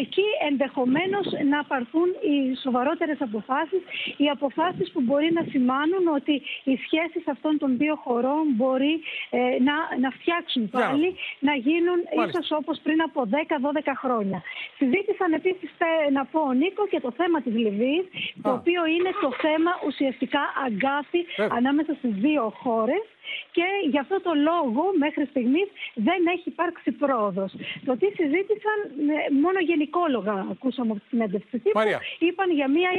Εκεί 0.02 0.26
ενδεχομένως 0.50 1.26
να 1.52 1.58
πάρθουν 1.70 2.08
οι 2.28 2.36
σοβαρότερες 2.64 3.18
αποφάσεις, 3.20 3.82
οι 4.16 4.26
αποφάσεις 4.36 4.90
που 4.92 5.00
μπορεί 5.06 5.28
να 5.38 5.42
σημάνουν 5.52 6.04
ότι 6.18 6.34
οι 6.68 6.74
σχέσεις 6.84 7.24
αυτών 7.34 7.58
των 7.58 7.70
δύο 7.80 7.94
χωρών 8.04 8.44
μπορεί 8.58 8.94
ε, 9.30 9.38
να, 9.68 9.76
να 10.04 10.10
φτιάξουν 10.16 10.70
πάλι, 10.70 11.08
να 11.48 11.54
γίνουν 11.66 11.98
Μάλιστα. 12.16 12.24
ίσως 12.28 12.58
όπως 12.60 12.76
πριν 12.84 12.98
από 13.08 13.20
10-12 13.30 13.92
χρόνια. 14.02 14.38
Συζήτησαν 14.78 15.32
επίσης, 15.32 15.68
θε- 15.78 16.10
να 16.18 16.24
πω, 16.32 16.52
Νίκος, 16.52 16.88
και 16.92 17.00
το 17.00 17.10
θέμα 17.20 17.38
της 17.44 17.54
Λιβύης, 17.62 18.06
το 18.42 18.50
οποίο 18.58 18.80
είναι 18.94 19.10
το 19.24 19.30
θέμα 19.44 19.72
ουσιαστικά 19.86 20.42
αγκάθι 20.66 21.20
ανάμεσα 21.58 21.92
στις 22.10 22.22
δύο 22.22 22.52
χώρες 22.62 23.04
και 23.52 23.66
γι' 23.90 23.98
αυτό 23.98 24.20
το 24.20 24.32
λόγο 24.48 24.82
μέχρι 24.98 25.24
στιγμής 25.32 25.68
δεν 25.94 26.20
έχει 26.34 26.48
υπάρξει 26.48 26.90
πρόοδος. 26.92 27.52
Το 27.84 27.96
τι 27.96 28.06
συζήτησαν, 28.18 28.78
ε, 29.14 29.34
μόνο 29.42 29.58
γενικόλογα 29.70 30.46
ακούσαμε 30.50 30.90
από 30.90 31.00
τη 31.00 31.06
συνέντευξη 31.08 31.58
τύπου, 31.58 31.78
Μαρία. 31.78 32.00
είπαν 32.18 32.50
για 32.50 32.68
μια 32.68 32.90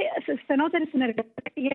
στενότερη 0.43 0.85
συνεργασία. 0.85 1.73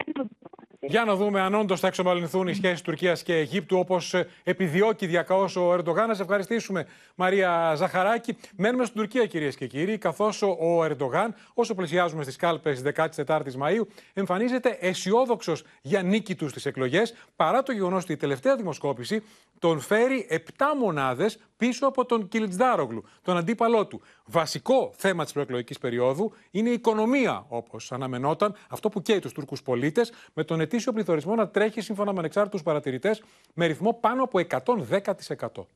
Για 0.88 1.04
να 1.04 1.14
δούμε 1.14 1.40
αν 1.40 1.54
όντως 1.54 1.80
θα 1.80 1.86
εξομαλυνθούν 1.86 2.48
οι 2.48 2.54
σχέσεις 2.54 2.82
Τουρκίας 2.82 3.22
και 3.22 3.34
Αιγύπτου 3.34 3.78
όπως 3.78 4.14
επιδιώκει 4.44 5.06
διακαώς 5.06 5.56
ο 5.56 5.72
Ερντογάν. 5.72 6.08
Να 6.08 6.14
σε 6.14 6.22
ευχαριστήσουμε, 6.22 6.86
Μαρία 7.14 7.74
Ζαχαράκη. 7.76 8.36
Μένουμε 8.56 8.84
στην 8.84 8.96
Τουρκία, 9.00 9.26
κυρίες 9.26 9.56
και 9.56 9.66
κύριοι, 9.66 9.98
καθώς 9.98 10.42
ο 10.42 10.84
Ερντογάν, 10.84 11.34
όσο 11.54 11.74
πλησιάζουμε 11.74 12.22
στις 12.22 12.36
κάλπες 12.36 12.82
14η 13.26 13.54
Μαου, 13.54 13.88
εμφανίζεται 14.12 14.76
αισιόδοξος 14.80 15.64
για 15.82 16.02
νίκη 16.02 16.34
του 16.34 16.48
στις 16.48 16.66
εκλογές, 16.66 17.14
παρά 17.36 17.62
το 17.62 17.72
γεγονός 17.72 18.02
ότι 18.02 18.12
η 18.12 18.16
τελευταία 18.16 18.56
δημοσκόπηση 18.56 19.22
τον 19.58 19.80
φέρει 19.80 20.26
7 20.30 20.36
μονάδες 20.80 21.38
πίσω 21.56 21.86
από 21.86 22.04
τον 22.04 22.28
Κιλιτζδάρογλου, 22.28 23.04
τον 23.22 23.36
αντίπαλό 23.36 23.86
του. 23.86 24.00
Βασικό 24.28 24.92
θέμα 24.96 25.24
της 25.24 25.32
προεκλογικής 25.32 25.78
περίοδου 25.78 26.32
είναι 26.50 26.68
η 26.68 26.72
οικονομία, 26.72 27.44
όπως 27.48 27.92
αναμενόταν, 27.92 28.54
αυτό 28.68 28.88
που 28.88 29.02
καίει 29.02 29.18
τους 29.18 29.32
Τούρκους 29.32 29.62
πολίτες, 29.62 30.12
με 30.32 30.44
τον 30.44 30.60
ετήσιο 30.60 30.92
πληθωρισμό 30.92 31.34
να 31.34 31.48
τρέχει 31.48 31.80
σύμφωνα 31.80 32.12
με 32.12 32.18
ανεξάρτητους 32.18 32.62
παρατηρητές 32.62 33.22
με 33.54 33.66
ρυθμό 33.66 33.98
πάνω 34.00 34.22
από 34.22 34.38
110%. 34.38 35.66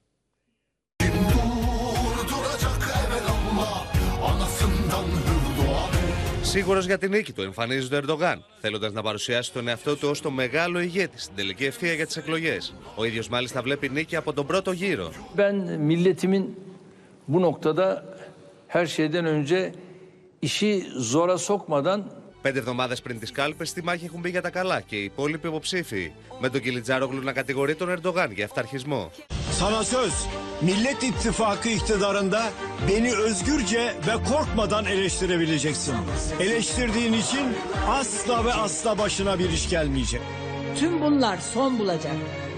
Σίγουρος 6.42 6.86
για 6.86 6.98
την 6.98 7.10
νίκη 7.10 7.32
του 7.32 7.42
εμφανίζεται 7.42 7.94
ο 7.94 7.98
Ερντογάν, 7.98 8.44
θέλοντας 8.60 8.92
να 8.92 9.02
παρουσιάσει 9.02 9.52
τον 9.52 9.68
eαυτό 9.68 9.96
του 9.96 10.08
ως 10.08 10.20
το 10.20 10.30
μεγάλο 10.30 10.80
ηγέτη 10.80 11.20
στην 11.20 11.36
τελική 11.36 11.64
ευθεία 11.64 11.92
για 11.92 12.06
τις 12.06 12.16
εκλογές. 12.16 12.74
Ο 12.94 13.04
ίδιος 13.04 13.28
μάλιστα 13.28 13.62
βλέπει 13.62 13.88
νίκη 13.88 14.16
από 14.16 14.32
τον 14.32 14.46
πρώτο 14.46 14.72
γύρο. 14.72 15.10
Ben 15.36 15.54
milletimin 15.88 16.44
bu 17.30 17.38
noktada 17.40 17.86
her 18.69 18.85
şeyden 18.85 19.25
önce 19.25 19.71
işi 20.41 20.87
zora 20.97 21.37
sokmadan 21.37 21.99
Πέντε 22.45 22.59
εβδομάδε 22.59 22.95
πριν 23.03 23.19
τι 23.19 23.31
κάλπε, 23.31 23.65
στη 23.65 23.83
μάχη 23.83 24.05
έχουν 24.05 24.19
μπει 24.19 24.29
για 24.29 24.41
τα 24.41 24.49
καλά 24.49 24.81
και 24.81 24.95
οι 24.95 25.03
υπόλοιποι 25.03 25.47
υποψήφοι. 25.47 26.11
Με 26.39 26.49
τον 26.49 26.61
Κιλιτζάρογλου 26.61 27.23
να 27.23 27.33
κατηγορεί 27.33 27.75
τον 27.75 27.89
Ερντογάν 27.89 28.31
για 28.31 28.45
αυταρχισμό. 28.45 29.11
Sana 29.59 29.83
söz, 29.83 30.13
Millet 30.61 31.03
İttifakı 31.03 31.69
iktidarında 31.69 32.41
beni 32.89 33.15
özgürce 33.15 33.93
ve 34.07 34.23
korkmadan 34.31 34.85
eleştirebileceksin. 34.85 35.95
Eleştirdiğin 36.39 37.13
için 37.13 37.47
asla 37.89 38.45
ve 38.45 38.53
asla 38.53 38.97
başına 38.97 39.39
bir 39.39 39.49
iş 39.49 39.69
gelmeyecek. 39.69 40.21
Tüm 40.79 41.01
bunlar 41.01 41.37
son 41.37 41.79
bulacak 41.79 42.15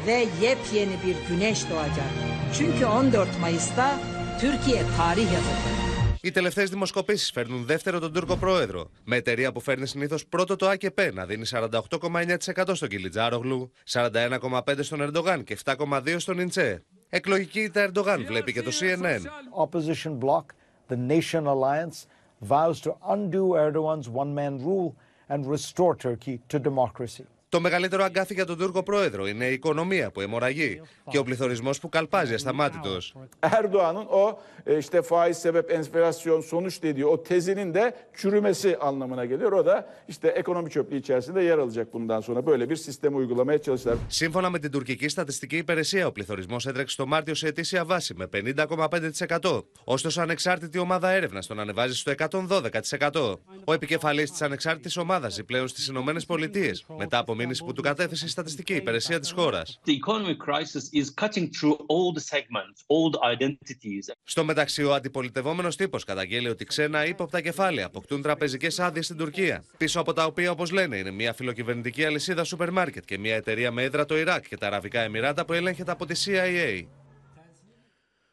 ve 0.08 0.28
yepyeni 0.42 0.96
bir 1.06 1.16
güneş 1.30 1.70
doğacak. 1.70 2.12
Çünkü 2.58 2.86
14 2.86 3.40
Mayıs'ta 3.40 4.00
Türkiye 4.42 4.82
tarih 4.98 5.26
yazacak. 5.26 5.81
Οι 6.25 6.31
τελευταίες 6.31 6.71
δημοσκοπήσεις 6.71 7.31
φέρνουν 7.31 7.65
δεύτερο 7.65 7.99
τον 7.99 8.13
Τούρκο 8.13 8.37
πρόεδρο. 8.37 8.91
Με 9.05 9.17
εταιρεία 9.17 9.53
που 9.53 9.61
φέρνει 9.61 9.87
συνήθως 9.87 10.27
πρώτο 10.27 10.57
το 10.57 10.69
ΑΚΠ 10.69 11.01
να 11.13 11.27
δίνει 11.27 11.47
48,9% 11.51 12.73
στον 12.73 12.89
Κιλιτζάρογλου, 12.89 13.73
41,5% 13.91 14.79
στον 14.81 15.01
Ερντογάν 15.01 15.45
και 15.45 15.59
7,2% 15.65 16.15
στον 16.19 16.39
Ιντσέ. 16.39 16.85
Εκλογική 17.09 17.61
ήττα 17.61 17.81
Ερντογάν 17.81 18.25
βλέπει 18.27 18.53
και 18.53 18.63
το 18.63 18.71
CNN. 18.81 19.21
opposition 19.65 20.19
bloc, 20.19 20.45
the 20.89 20.97
Nation 21.09 21.47
Alliance, 21.47 22.07
vows 22.49 22.81
to 22.81 22.93
undo 23.15 23.55
Erdogan's 23.55 24.09
one 24.09 24.33
man 24.35 24.59
rule 24.59 24.95
and 25.29 25.47
restore 25.47 25.97
Turkey 25.97 26.41
to 26.49 26.59
democracy. 26.59 27.27
Το 27.53 27.61
μεγαλύτερο 27.61 28.05
αγκάθι 28.05 28.35
για 28.35 28.47
τον 28.47 28.59
Τούρκο 28.59 28.83
πρόεδρο 28.83 29.27
είναι 29.27 29.47
η 29.47 29.53
οικονομία 29.53 30.11
που 30.11 30.21
αιμορραγεί 30.21 30.81
και 31.11 31.19
ο 31.19 31.23
πληθωρισμός 31.23 31.81
που 31.81 31.89
καλπάζει 31.89 32.35
ασταμάτητος. 32.35 33.15
Erdoğan'ın 33.41 34.07
o 34.11 34.39
e, 34.67 34.79
işte 34.79 35.03
faiz 35.03 35.37
sebep 35.39 35.71
enflasyon 35.71 36.41
sonuç 36.41 36.83
dediği 36.83 37.07
o 37.07 37.23
tezinin 37.23 37.75
de 37.75 37.95
çürümesi 38.17 38.77
anlamına 38.77 39.25
geliyor. 39.25 39.53
O 39.53 39.67
da 39.67 39.87
işte 40.09 40.29
ekonomi 40.29 40.71
çöplüğü 40.71 40.97
içerisinde 40.99 41.43
yer 41.43 41.59
alacak 41.59 41.93
bundan 41.93 42.21
sonra. 42.21 42.47
Böyle 42.47 42.71
bir 42.71 42.77
sistemi 42.77 43.17
uygulamaya 43.17 43.59
çalıştılar. 43.63 43.97
Σύμφωνα 44.09 44.51
με 44.51 44.59
την 44.59 44.71
τουρκική 44.71 45.09
στατιστική 45.09 45.57
υπηρεσία, 45.57 46.07
ο 46.07 46.13
πληθωρισμός 46.13 46.67
έτρεξε 46.67 46.97
το 46.97 47.07
Μάρτιο 47.07 47.35
σε 47.35 47.47
ετήσια 47.47 47.85
βάση 47.85 48.15
με 48.15 48.27
50,5%. 48.33 49.63
Ωστόσο, 49.85 50.21
ανεξάρτητη 50.21 50.79
ομάδα 50.79 51.11
έρευνας 51.11 51.47
τον 51.47 51.61
ανεβάζει 51.61 51.95
στο 51.97 52.13
112%. 52.13 53.39
Ο 53.65 53.73
επικεφαλής 53.73 54.31
της 54.31 54.43
ανεξάρτητης 54.43 54.97
ομάδας 54.97 55.33
ζει 55.33 55.45
πλέον 55.45 55.69
στις 55.69 55.87
Ηνωμένες 55.87 56.27
Πολιτείες, 56.27 56.85
μετά 56.99 57.19
από 57.19 57.35
μήνυση 57.43 57.65
που 57.65 57.73
του 57.73 57.83
κατέθεσε 57.83 58.25
η 58.25 58.29
στατιστική 58.29 58.75
υπηρεσία 58.75 59.21
της 59.21 59.31
χώρας. 59.31 59.81
The 59.87 59.91
economic 59.91 60.39
crisis 60.49 60.85
is 61.01 61.25
cutting 61.25 61.49
through 61.57 61.77
old 61.77 62.17
segments, 62.31 62.79
old 62.87 63.15
identities. 63.35 64.13
Στο 64.25 64.45
μεταξύ, 64.45 64.85
ο 64.85 64.95
αντιπολιτευόμενος 64.95 65.77
τύπος 65.77 66.05
καταγγέλει 66.05 66.49
ότι 66.49 66.65
ξένα 66.65 67.07
ύποπτα 67.07 67.41
κεφάλαια 67.41 67.87
αποκτούν 67.87 68.23
τραπεζικές 68.23 68.79
άδειες 68.79 69.05
στην 69.05 69.17
Τουρκία. 69.17 69.65
Πίσω 69.77 70.01
από 70.01 70.13
τα 70.13 70.25
οποία, 70.25 70.51
όπως 70.51 70.71
λένε, 70.71 70.97
είναι 70.97 71.11
μια 71.11 71.33
φιλοκυβερνητική 71.33 72.05
αλυσίδα 72.05 72.45
σούπερ 72.45 72.71
μάρκετ 72.71 73.05
και 73.05 73.19
μια 73.19 73.35
εταιρεία 73.35 73.71
με 73.71 73.83
έδρα 73.83 74.05
το 74.05 74.19
Ιράκ 74.19 74.49
και 74.49 74.57
τα 74.57 74.67
Αραβικά 74.67 75.01
Εμμυράτα 75.01 75.45
που 75.45 75.53
ελέγχεται 75.53 75.91
από 75.91 76.07
τη 76.07 76.23
CIA. 76.25 76.87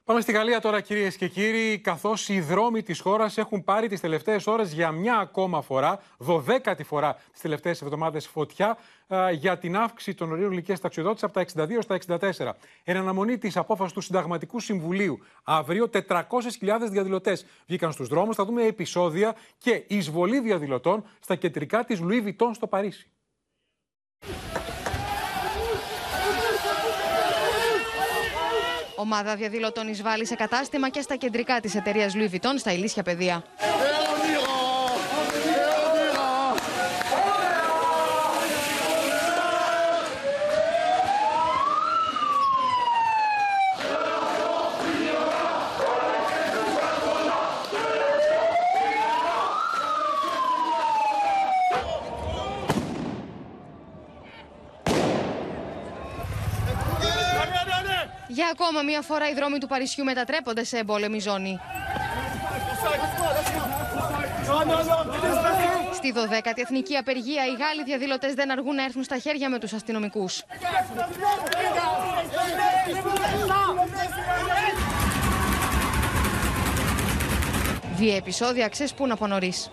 Πάμε 0.10 0.22
στη 0.22 0.32
Γαλλία 0.32 0.62
τώρα, 0.62 0.82
κυρίες 0.82 1.15
και 1.15 1.28
κύριοι. 1.28 1.80
Καθώς 1.80 2.30
οι 2.30 2.41
δρόμοι 2.41 2.84
της 2.84 3.00
χώρας 3.00 3.38
έχουν 3.38 3.63
πάρει 3.63 3.88
τις 3.88 4.00
τελευταίες 4.00 4.48
ώρες 4.48 4.74
για 4.74 4.91
μια 4.91 5.17
ακόμα 5.17 5.62
φορά, 5.62 6.00
δωδέκατη 6.17 6.84
φορά 6.84 7.17
τις 7.32 7.41
τελευταίες 7.41 7.82
εβδομάδες 7.82 8.28
φωτιά, 8.28 8.78
α, 9.08 9.32
για 9.32 9.58
την 9.58 9.78
αύξηση 9.78 10.17
των 10.17 10.32
ορίων 10.32 10.52
ηλικίας 10.52 10.80
ταξιοδότηση 10.80 11.26
από 11.26 11.34
τα 11.34 11.41
62 11.41 11.82
στα 11.82 11.95
64. 11.95 12.56
Εν 12.84 12.98
αναμονή 12.98 13.38
της 13.38 13.58
απόφασης 13.58 13.93
του 13.93 14.02
Συνταγματικού 14.02 14.60
Συμβουλίου, 14.60 15.19
αύριο 15.43 15.88
400.000 15.88 16.89
διαδηλωτές 16.89 17.45
βγήκαν 17.67 17.91
στους 17.91 18.08
δρόμους. 18.08 18.36
Θα 18.36 18.45
δούμε 18.45 18.63
επεισόδια 18.63 19.36
και 19.58 19.84
εισβολή 19.88 20.39
διαδηλωτών 20.39 21.04
στα 21.19 21.36
κεντρικά 21.36 21.86
της 21.86 22.00
Louis 22.04 22.24
Vuitton 22.28 22.52
στο 22.54 22.67
Παρίσι. 22.67 23.10
Ομάδα 29.01 29.35
διαδηλωτών 29.35 29.88
εισβάλλει 29.88 30.25
σε 30.25 30.35
κατάστημα 30.35 30.89
και 30.89 31.01
στα 31.01 31.15
κεντρικά 31.15 31.59
της 31.59 31.75
εταιρείας 31.75 32.13
Louis 32.15 32.33
Vuitton 32.35 32.53
στα 32.57 32.71
Ηλίσια 32.73 33.03
Παιδεία. 33.03 33.43
Για 58.31 58.49
ακόμα 58.62 58.82
μία 58.82 59.02
φορά 59.02 59.30
οι 59.30 59.34
δρόμοι 59.34 59.58
του 59.58 59.67
Παρισιού 59.67 60.04
μετατρέπονται 60.04 60.63
σε 60.63 60.78
εμπόλεμη 60.78 61.19
ζώνη. 61.19 61.60
Στη 65.93 66.13
12η 66.15 66.52
Εθνική 66.56 66.95
Απεργία, 66.95 67.45
οι 67.45 67.56
Γάλλοι 67.60 67.84
διαδηλωτές 67.86 68.34
δεν 68.34 68.52
αργούν 68.52 68.76
να 68.76 68.84
έρθουν 68.84 69.04
στα 69.04 69.17
χέρια 69.17 69.50
με 69.50 69.60
τους 69.60 69.74
αστυνομικούς. 69.74 70.43
Βία 77.95 78.15
επεισόδια 78.15 78.67
ξεσπούν 78.67 79.12
από 79.12 79.28
νωρίς. 79.28 79.69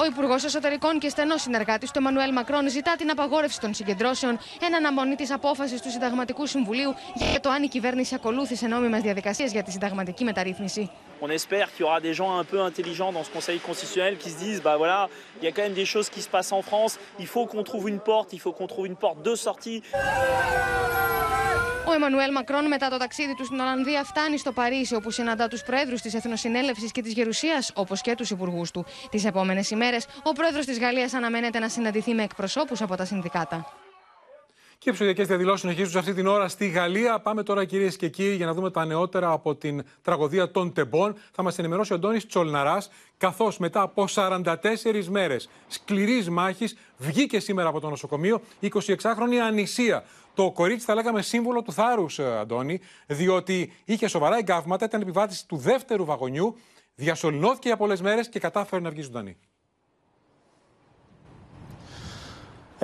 Ο 0.00 0.04
Υπουργός 0.04 0.44
Εσωτερικών 0.44 0.98
και 0.98 1.08
στενός 1.08 1.42
συνεργάτης 1.42 1.90
του 1.90 1.98
Εμμανουέλ 1.98 2.32
Μακρόν 2.32 2.68
ζητά 2.70 2.96
την 2.96 3.10
απαγόρευση 3.10 3.60
των 3.60 3.74
συγκεντρώσεων 3.74 4.38
εν 4.60 4.74
αναμονή 4.74 5.14
της 5.14 5.30
απόφασης 5.30 5.80
του 5.82 5.90
Συνταγματικού 5.90 6.46
Συμβουλίου 6.46 6.94
για 7.14 7.40
το 7.40 7.50
αν 7.50 7.62
η 7.62 7.68
κυβέρνηση 7.68 8.14
ακολούθησε 8.14 8.66
νόμιμες 8.66 9.02
διαδικασίες 9.02 9.52
για 9.52 9.62
τη 9.62 9.70
συνταγματική 9.70 10.24
μεταρρύθμιση. 10.24 10.90
On 11.20 11.30
espère 11.30 11.66
qu'il 11.72 11.82
y 11.84 11.86
aura 11.88 12.00
des 12.08 12.14
gens 12.20 12.30
un 12.42 12.46
peu 12.52 12.60
intelligents 12.70 13.12
dans 13.16 13.24
ce 13.26 13.30
Conseil 13.36 13.58
constitutionnel 13.68 14.14
qui 14.22 14.28
se 14.34 14.38
disent, 14.44 14.62
bah 14.68 14.76
voilà, 14.82 15.00
il 15.40 15.44
y 15.46 15.48
a 15.50 15.52
quand 15.56 15.66
même 15.68 15.78
des 15.82 15.88
choses 15.94 16.08
qui 16.14 16.20
se 16.26 16.30
passent 16.34 16.54
en 16.60 16.62
France, 16.70 16.92
il 17.24 17.28
faut 17.32 17.46
qu'on 17.50 17.64
trouve 17.70 17.84
une 17.94 18.00
porte, 18.10 18.28
il 18.36 18.40
faut 18.44 18.54
qu'on 18.58 18.68
trouve 18.72 18.86
une 18.92 18.98
porte 19.04 19.20
de 19.28 19.34
sortie. 19.46 19.80
Ο 21.88 21.92
Εμμανουέλ 21.92 22.32
Μακρόν 22.32 22.66
μετά 22.66 22.88
το 22.88 22.96
ταξίδι 22.96 23.34
του 23.34 23.44
στην 23.44 23.60
Ολλανδία 23.60 24.04
φτάνει 24.04 24.38
στο 24.38 24.52
Παρίσι, 24.52 24.94
όπου 24.94 25.10
συναντά 25.10 25.48
τους 25.48 25.62
πρόεδρου 25.62 25.94
της 25.94 26.14
Εθνοσυνέλευσης 26.14 26.92
και 26.92 27.02
της 27.02 27.12
Γερουσίας, 27.12 27.70
όπως 27.74 28.00
και 28.00 28.14
τους 28.14 28.30
υπουργούς 28.30 28.70
του. 28.70 28.84
Τις 29.10 29.24
επόμενες 29.24 29.70
ημέρες, 29.70 29.85
ο 30.22 30.32
πρόεδρος 30.32 30.66
της 30.66 30.78
Γαλλίας 30.78 31.12
αναμένεται 31.12 31.58
να 31.58 31.68
συναντηθεί 31.68 32.14
με 32.14 32.22
εκπροσώπους 32.22 32.82
από 32.82 32.96
τα 32.96 33.04
συνδικάτα. 33.04 33.72
Και 34.78 34.92
ψηφιακές 34.92 35.26
διαδηλώσεις 35.26 35.60
συνεχίζουν 35.60 35.90
σε 35.90 35.98
αυτή 35.98 36.14
την 36.14 36.26
ώρα 36.26 36.48
στη 36.48 36.68
Γαλλία. 36.68 37.20
Πάμε 37.20 37.42
τώρα, 37.42 37.64
κυρίες 37.64 37.96
και 37.96 38.08
κύριοι, 38.08 38.34
για 38.34 38.46
να 38.46 38.52
δούμε 38.54 38.70
τα 38.70 38.84
νεότερα 38.84 39.30
από 39.30 39.54
την 39.54 39.82
τραγωδία 40.02 40.50
των 40.50 40.72
Τεμπών. 40.72 41.16
Θα 41.32 41.42
μας 41.42 41.58
ενημερώσει 41.58 41.92
ο 41.92 41.94
Αντώνης 41.94 42.26
Τσολναράς, 42.26 42.90
καθώς 43.16 43.58
μετά 43.58 43.80
από 43.80 44.06
44 44.08 45.06
μέρες 45.08 45.48
σκληρής 45.68 46.30
μάχης 46.30 46.76
βγήκε 46.96 47.40
σήμερα 47.40 47.68
από 47.68 47.80
το 47.80 47.88
νοσοκομείο 47.88 48.40
26χρονη 48.62 49.36
Ανησία. 49.46 50.04
Το 50.34 50.50
κορίτσι, 50.50 50.84
θα 50.84 50.94
λέγαμε, 50.94 51.22
σύμβολο 51.22 51.62
του 51.62 51.72
θάρρους, 51.72 52.18
Αντώνη, 52.18 52.80
διότι 53.06 53.72
είχε 53.84 54.08
σοβαρά 54.08 54.36
εγκάβματα, 54.38 54.84
ήταν 54.84 55.00
επιβάτηση 55.00 55.46
του 55.46 55.56
δεύτερου 55.56 56.04
βαγονιού, 56.04 56.56
διασωληνώθηκε 56.94 57.68
για 57.68 57.76
πολλές 57.76 58.00
μέρες 58.00 58.28
και 58.28 58.38
κατάφερε 58.38 58.82
να 58.82 58.90
βγει 58.90 59.02
ζωντανή. 59.02 59.36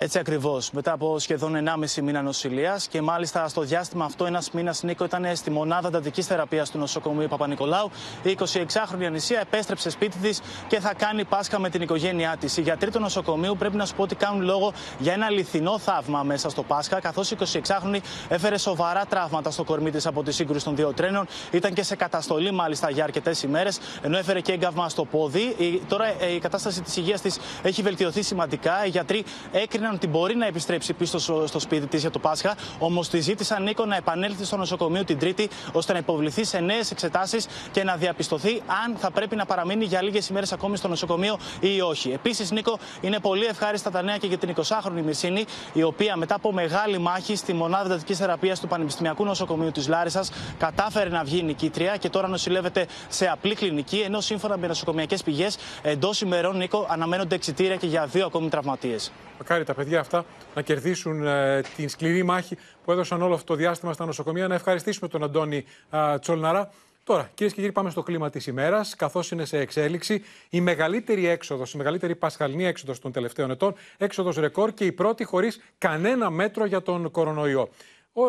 Έτσι 0.05 0.19
ακριβώς. 0.19 0.71
Μετά 0.71 0.93
από 0.93 1.19
σχεδόν 1.19 1.55
1,5 1.97 2.03
μήνα 2.03 2.23
νοσηλείας 2.23 2.87
και 2.87 3.03
μάλιστα 3.03 3.49
στο 3.49 3.61
διάστημα 3.61 4.05
αυτό, 4.05 4.25
ένας 4.27 4.51
μήνας 4.51 4.83
Νίκο 4.83 5.05
ήταν 5.05 5.37
στη 5.37 5.51
μονάδα 5.51 5.89
εντατική 5.89 6.23
θεραπείας 6.23 6.71
του 6.71 6.79
νοσοκομείου 6.79 7.29
Παπα-Νικολάου. 7.29 7.91
Η 8.23 8.37
26χρονη 8.39 9.05
Ανησία 9.07 9.41
επέστρεψε 9.41 9.91
σπίτι 9.91 10.19
της 10.19 10.41
και 10.69 10.81
θα 10.81 10.95
κάνει 10.95 11.25
Πάσχα 11.25 11.59
με 11.59 11.71
την 11.71 11.83
οικογένειά 11.83 12.37
της. 12.41 12.57
Οι 12.57 12.61
γιατροί 12.61 12.91
του 12.91 12.99
νοσοκομείου 13.01 13.57
πρέπει 13.59 13.77
να 13.77 13.87
σου 13.87 13.95
πω 13.95 14.03
ότι 14.03 14.15
κάνουν 14.15 14.43
λόγο 14.43 14.73
για 14.99 15.13
ένα 15.13 15.27
αληθινό 15.27 15.79
θαύμα 15.79 16.23
μέσα 16.23 16.51
στο 16.51 16.63
Πάσχα, 16.63 17.01
καθώς 17.01 17.31
η 17.31 17.37
26χρονη 17.41 17.99
έφερε 18.29 18.59
σοβαρά 18.59 19.05
τραύματα 19.07 19.51
στο 19.51 19.65
κορμί 19.65 19.91
της 19.91 20.07
από 20.07 20.23
τη 20.23 20.33
σύγκρουση 20.33 20.65
των 20.65 20.77
δύο 20.77 20.93
τρένων. 20.93 21.27
Ήταν 21.51 21.73
και 21.73 21.83
σε 21.83 21.97
καταστολή 21.97 22.51
μάλιστα 22.51 22.91
για 22.91 23.05
αρκετές 23.05 23.43
ημέρες, 23.43 23.79
ενώ 24.03 24.19
έφερε 24.19 24.41
και 24.41 24.53
έγκαυμα 24.53 24.89
στο 24.89 25.05
πόδι. 25.05 25.55
Η, 25.59 25.83
τώρα 25.89 26.07
η 26.35 26.39
κατάσταση 26.39 26.83
της 26.83 26.97
υγείας 26.97 27.21
της 27.21 27.39
έχει 27.63 27.83
βελτιωθεί 27.83 28.23
σημαντικά. 28.23 28.87
Οι 28.87 28.89
γιατροί 28.89 29.25
έκριναν 29.53 29.91
πήραν 29.93 30.13
ότι 30.13 30.19
μπορεί 30.19 30.37
να 30.37 30.47
επιστρέψει 30.47 30.93
πίσω 30.93 31.19
στο, 31.19 31.47
στο 31.47 31.59
σπίτι 31.59 31.87
της 31.87 32.01
για 32.01 32.11
το 32.11 32.19
Πάσχα. 32.19 32.57
Όμως 32.79 33.09
τη 33.09 33.21
ζήτησαν 33.21 33.63
Νίκο 33.63 33.85
να 33.85 33.97
επανέλθει 33.97 34.45
στο 34.45 34.57
νοσοκομείο 34.57 35.05
την 35.05 35.19
Τρίτη 35.19 35.49
ώστε 35.73 35.93
να 35.93 35.99
υποβληθεί 35.99 36.45
σε 36.45 36.59
νέες 36.59 36.91
εξετάσεις 36.91 37.47
και 37.71 37.85
να 37.85 37.97
διαπιστωθεί 37.97 38.63
αν 38.85 38.97
θα 38.97 39.11
πρέπει 39.11 39.37
να 39.37 39.47
παραμείνει 39.47 39.85
για 39.85 40.03
λίγες 40.03 40.29
ημέρες 40.29 40.53
ακόμη 40.53 40.77
στο 40.77 40.89
νοσοκομείο 40.89 41.39
ή 41.61 41.81
όχι. 41.81 42.13
Επίσης, 42.13 42.51
Νίκο, 42.51 42.79
είναι 43.01 43.19
πολύ 43.19 43.45
ευχάριστα 43.45 43.91
τα 43.91 44.03
νέα 44.03 44.17
και 44.17 44.27
για 44.27 44.39
την 44.39 44.55
20χρονη 44.57 45.03
Μυρσίνη, 45.05 45.45
η 45.73 45.83
οποία 45.83 46.17
μετά 46.17 46.35
από 46.35 46.53
μεγάλη 46.53 46.99
μάχη 46.99 47.37
στη 47.37 47.53
μονάδα 47.53 47.85
εντατική 47.85 48.15
θεραπείας 48.15 48.61
του 48.61 48.69
Πανεπιστημιακού 48.69 49.25
Νοσοκομείου 49.25 49.71
της 49.71 49.89
Λάρισας 49.89 50.31
κατάφερε 50.59 51.09
να 51.09 51.25
βγει 51.25 51.43
νικήτρια 51.43 51.97
και 51.97 52.09
τώρα 52.09 52.29
νοσηλεύεται 52.29 52.87
σε 53.09 53.27
απλή 53.27 53.55
κλινική. 53.55 53.99
Ενώ 53.99 54.21
σύμφωνα 54.21 54.57
με 54.57 54.67
νοσοκομιακές 54.67 55.23
πηγές, 55.23 55.57
εντός 55.83 56.21
ημερών, 56.21 56.57
Νίκο, 56.57 56.87
αναμένονται 56.91 57.35
εξητήρια 57.35 57.77
και 57.77 57.87
για 57.87 58.07
δύο 58.07 58.27
ακόμη 58.27 58.49
τραυματίες. 58.49 59.13
Μακάρι 59.39 59.65
τα 59.65 59.75
παιδιά 59.83 60.01
αυτά 60.01 60.25
να 60.55 60.63
κερδίσουν 60.63 61.27
ε, 61.27 61.61
την 61.77 61.89
σκληρή 61.89 62.23
μάχη 62.23 62.57
που 62.85 62.93
έδωσαν 62.93 63.23
όλο 63.23 63.35
αυτό 63.35 63.47
το 63.47 63.55
διάστημα 63.55 63.93
στα 63.93 64.05
νοσοκομεία. 64.07 64.49
Να 64.49 64.55
ευχαριστήσουμε 64.55 65.09
τον 65.09 65.23
Αντώνη 65.23 65.65
ε, 65.91 66.19
Τσολναρά. 66.19 66.71
Τώρα, 67.05 67.31
κυρίες 67.35 67.55
και 67.55 67.61
κύριοι, 67.61 67.73
πάμε 67.73 67.91
στο 67.91 68.03
κλίμα 68.03 68.31
της 68.31 68.47
ημέρας. 68.47 68.97
Καθώς 68.97 69.31
είναι 69.31 69.45
σε 69.45 69.59
εξέλιξη 69.59 70.23
η 70.51 70.61
μεγαλύτερη 70.61 71.27
έξοδος, 71.27 71.73
η 71.73 71.77
μεγαλύτερη 71.77 72.15
πασχαλινή 72.15 72.67
έξοδος 72.67 72.99
των 72.99 73.13
τελευταίων 73.13 73.51
ετών, 73.51 73.75
έξοδος 73.97 74.37
ρεκόρ 74.37 74.75
και 74.75 74.85
η 74.85 74.93
πρώτη 74.93 75.25
χωρίς 75.25 75.61
κανένα 75.79 76.31
μέτρο 76.31 76.65
για 76.65 76.83
τον 76.83 77.11
κορονοϊό. 77.11 77.69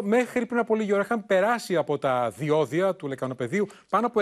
Μέχρι 0.01 0.45
πριν 0.45 0.59
από 0.59 0.75
λίγη 0.75 0.93
ώρα 0.93 1.01
είχαν 1.01 1.25
περάσει 1.25 1.75
από 1.75 1.97
τα 1.97 2.29
διόδια 2.29 2.95
του 2.95 3.07
λεκανοπεδίου 3.07 3.67
πάνω 3.89 4.07
από 4.07 4.21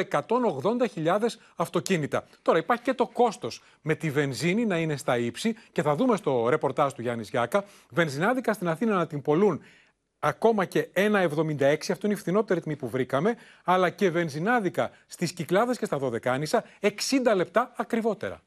180.000 0.95 1.19
αυτοκίνητα. 1.55 2.23
Τώρα 2.41 2.57
υπάρχει 2.57 2.83
και 2.83 2.93
το 2.93 3.07
κόστος 3.07 3.63
με 3.81 3.95
τη 3.95 4.09
βενζίνη 4.09 4.65
να 4.65 4.77
είναι 4.77 4.97
στα 4.97 5.17
ύψη 5.17 5.55
και 5.71 5.81
θα 5.81 5.95
δούμε 5.95 6.15
στο 6.15 6.49
ρεπορτάζ 6.49 6.91
του 6.91 7.01
Γιάννης 7.01 7.29
Γιάκα. 7.29 7.63
Βενζινάδικα 7.89 8.53
στην 8.53 8.67
Αθήνα 8.67 8.95
να 8.95 9.07
την 9.07 9.21
πολλούν 9.21 9.61
ακόμα 10.19 10.65
και 10.65 10.89
1,76, 10.93 11.75
αυτό 11.91 11.99
είναι 12.03 12.13
η 12.13 12.15
φθηνότερη 12.15 12.61
τιμή 12.61 12.75
που 12.75 12.89
βρήκαμε, 12.89 13.35
αλλά 13.63 13.89
και 13.89 14.09
βενζινάδικα 14.09 14.91
στις 15.07 15.33
Κυκλάδες 15.33 15.77
και 15.77 15.85
στα 15.85 15.97
Δωδεκάνησα 15.97 16.63
60 16.81 16.89
λεπτά 17.35 17.71
ακριβότερα. 17.75 18.41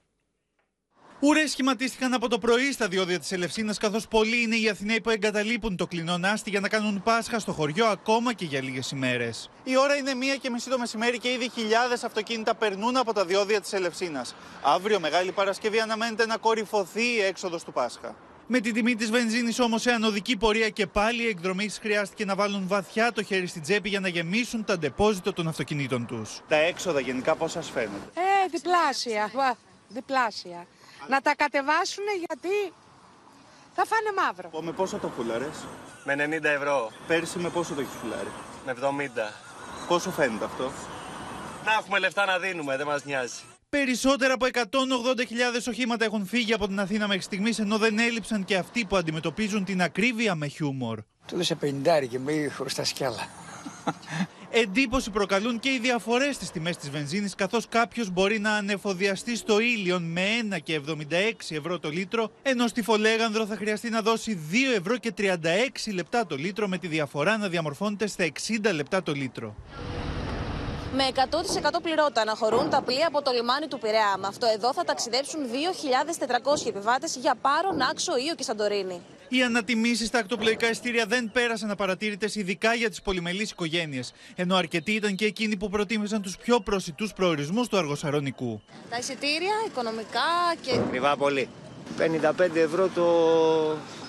Ουρέ 1.27 1.47
σχηματίστηκαν 1.47 2.14
από 2.14 2.29
το 2.29 2.39
πρωί 2.39 2.72
στα 2.72 2.89
διόδια 2.89 3.18
της 3.18 3.33
Ελευσίνας, 3.33 3.79
καθώς 3.79 4.09
πολλοί 4.09 4.43
είναι 4.43 4.57
οι 4.57 4.68
Αθηναίοι 4.68 5.01
που 5.01 5.11
εγκαταλείπουν 5.11 5.77
το 5.77 5.87
κλεινό 5.87 6.18
Νάστη 6.18 6.51
για 6.51 6.61
να 6.61 6.68
κάνουν 6.68 7.03
Πάσχα 7.03 7.39
στο 7.39 7.53
χωριό 7.53 7.87
ακόμα 7.87 8.33
και 8.33 8.45
για 8.45 8.62
λίγες 8.62 8.91
ημέρες. 8.91 9.51
Η 9.64 9.77
ώρα 9.77 9.97
είναι 9.97 10.14
μία 10.14 10.37
και 10.37 10.51
μισή 10.51 10.70
το 10.70 10.79
μεσημέρι 10.79 11.18
και 11.18 11.29
ήδη 11.33 11.51
χιλιάδες 11.55 12.05
αυτοκίνητα 12.05 12.55
περνούν 12.55 12.97
από 12.97 13.12
τα 13.12 13.25
διόδια 13.25 13.61
της 13.61 13.72
Ελευσίνας. 13.72 14.35
Αύριο, 14.62 15.01
Μεγάλη 15.01 15.33
Παρασκευή, 15.33 15.81
αναμένεται 15.81 16.27
να 16.27 16.37
κορυφωθεί 16.37 17.14
η 17.16 17.20
έξοδος 17.20 17.64
του 17.64 17.72
Πάσχα. 17.72 18.14
Με 18.47 18.61
την 18.61 18.75
τιμή 18.75 18.95
της 18.95 19.11
βενζίνης 19.11 19.59
όμως 19.59 19.83
σε 19.83 19.91
ανωδική 19.91 20.37
πορεία 20.37 20.68
και 20.68 20.87
πάλι 20.87 21.22
οι 21.22 21.27
εκδρομή 21.27 21.68
χρειάστηκε 21.68 22.25
να 22.25 22.35
βάλουν 22.35 22.64
βαθιά 22.68 23.12
το 23.12 23.22
χέρι 23.22 23.47
στην 23.47 23.62
τσέπη 23.62 23.89
για 23.89 24.01
να 24.01 24.09
γεμίσουν 24.09 24.64
τα 24.64 24.79
ντεπόζιτο 24.79 25.33
των 25.33 25.49
αυτοκινήτων 25.49 26.07
τους. 26.07 26.41
Τα 26.49 26.57
έξοδα 26.57 27.01
γενικά 27.01 27.35
πώς 27.35 27.51
σας 27.51 27.70
φαίνονται; 27.70 28.11
Ε, 28.14 28.49
διπλάσια. 28.51 29.31
Διπλάσια. 29.89 30.66
Να 31.09 31.21
τα 31.21 31.35
κατεβάσουν 31.37 32.05
γιατί 32.19 32.73
θα 33.75 33.85
φάνε 33.85 34.11
μαύρο. 34.23 34.63
Με 34.63 34.73
πόσο 34.73 34.99
το 34.99 35.09
φούλαρε, 35.17 35.49
Με 36.05 36.15
90 36.15 36.45
ευρώ. 36.45 36.91
Πέρσι 37.07 37.39
με 37.39 37.49
πόσο 37.49 37.75
το 37.75 37.81
έχεις 37.81 37.93
φουλάρει; 38.01 38.31
Με 38.67 38.73
70. 38.73 39.33
Πόσο 39.89 40.11
φαίνεται 40.11 40.45
αυτό; 40.45 40.73
Να 41.65 41.73
έχουμε 41.73 41.99
λεφτά 41.99 42.25
να 42.25 42.39
δίνουμε, 42.39 42.77
δεν 42.77 42.87
μας 42.87 43.05
νοιάζει. 43.05 43.43
Περισσότερα 43.69 44.35
από 44.35 44.47
180.000 44.53 45.69
οχήματα 45.69 46.05
έχουν 46.05 46.27
φύγει 46.27 46.53
από 46.53 46.67
την 46.67 46.81
Αθήνα 46.81 47.07
μέχρι 47.07 47.23
στιγμής, 47.23 47.59
ενώ 47.59 47.79
δεν 47.79 47.99
έλειψαν 47.99 48.45
και 48.45 48.57
αυτοί 48.57 48.85
που 48.85 48.97
αντιμετωπίζουν 48.97 49.65
την 49.65 49.83
ακρίβεια 49.83 50.35
με 50.35 50.47
χιούμορ. 50.47 50.99
Του 51.27 51.35
έδωσε 51.35 51.59
50 51.63 52.07
και 52.09 52.19
με 52.19 52.49
χρωστά 52.49 52.83
κι 52.83 53.05
άλλα. 53.05 53.29
Εντύπωση 54.57 55.11
προκαλούν 55.11 55.59
και 55.59 55.69
οι 55.69 55.79
διαφορές 55.79 56.35
στις 56.35 56.51
τιμές 56.51 56.77
της 56.77 56.91
βενζίνης, 56.91 57.35
καθώς 57.35 57.69
κάποιος 57.69 58.11
μπορεί 58.11 58.39
να 58.39 58.53
ανεφοδιαστεί 58.53 59.37
στο 59.37 59.61
ήλιον 59.61 60.03
με 60.03 60.23
1 60.55 60.59
και 60.63 60.75
76 60.75 61.57
ευρώ 61.57 61.79
το 61.79 61.89
λίτρο, 61.89 62.31
ενώ 62.43 62.67
στη 62.67 62.83
Φολέγανδρο 62.83 63.47
θα 63.47 63.57
χρειαστεί 63.57 63.91
να 63.91 64.01
δώσει 64.01 64.39
2 64.51 64.77
ευρώ 64.77 64.97
και 64.97 65.13
36 65.19 65.33
λεπτά 65.95 66.27
το 66.27 66.37
λίτρο, 66.37 66.69
με 66.69 66.79
τη 66.79 66.87
διαφορά 66.87 67.37
να 67.37 67.49
διαμορφώνεται 67.49 68.07
στα 68.07 68.25
60 68.25 68.73
λεπτά 68.75 69.03
το 69.03 69.13
λίτρο. 69.13 69.55
Με 70.97 71.05
100% 71.15 71.83
πληρώτα 71.83 72.21
αναχωρούν 72.21 72.71
τα 72.71 72.83
πλοία 72.83 73.07
από 73.07 73.23
το 73.23 73.31
λιμάνι 73.31 73.67
του 73.67 73.79
Πειραιά. 73.79 74.17
Με 74.19 74.27
αυτό 74.27 74.47
εδώ 74.55 74.73
θα 74.73 74.85
ταξιδέψουν 74.85 75.41
2.400 76.63 76.67
επιβάτες 76.67 77.17
για 77.17 77.35
Πάρο, 77.41 77.73
Νάξο, 77.73 78.17
Ήο 78.17 78.35
και 78.35 78.43
Σαντορίνη. 78.43 79.01
Οι 79.35 79.43
ανατιμήσεις 79.43 80.07
στα 80.07 80.18
ακτοπλοϊκά 80.18 80.70
ειστήρια 80.70 81.07
δεν 81.07 81.30
πέρασαν 81.32 81.70
απαρατήρητες, 81.70 82.35
ειδικά 82.35 82.74
για 82.74 82.89
τις 82.89 83.03
πολυμελείς 83.03 83.51
οικογένειες. 83.51 84.12
Ενώ 84.35 84.57
αρκετοί 84.57 84.93
ήταν 84.93 85.14
και 85.14 85.24
εκείνοι 85.24 85.57
που 85.57 85.68
προτίμησαν 85.68 86.22
τους 86.22 86.37
πιο 86.37 86.61
προσιτούς 86.61 87.12
προορισμούς 87.12 87.68
του 87.68 87.76
Αργοσαρονικού. 87.76 88.62
Τα 88.91 88.97
εισιτήρια, 88.99 89.55
οικονομικά 89.66 90.20
και. 90.61 90.72
Ακριβά 90.74 91.16
πολύ. 91.16 91.49
55 91.99 92.57
ευρώ 92.57 92.89
το, 92.89 93.05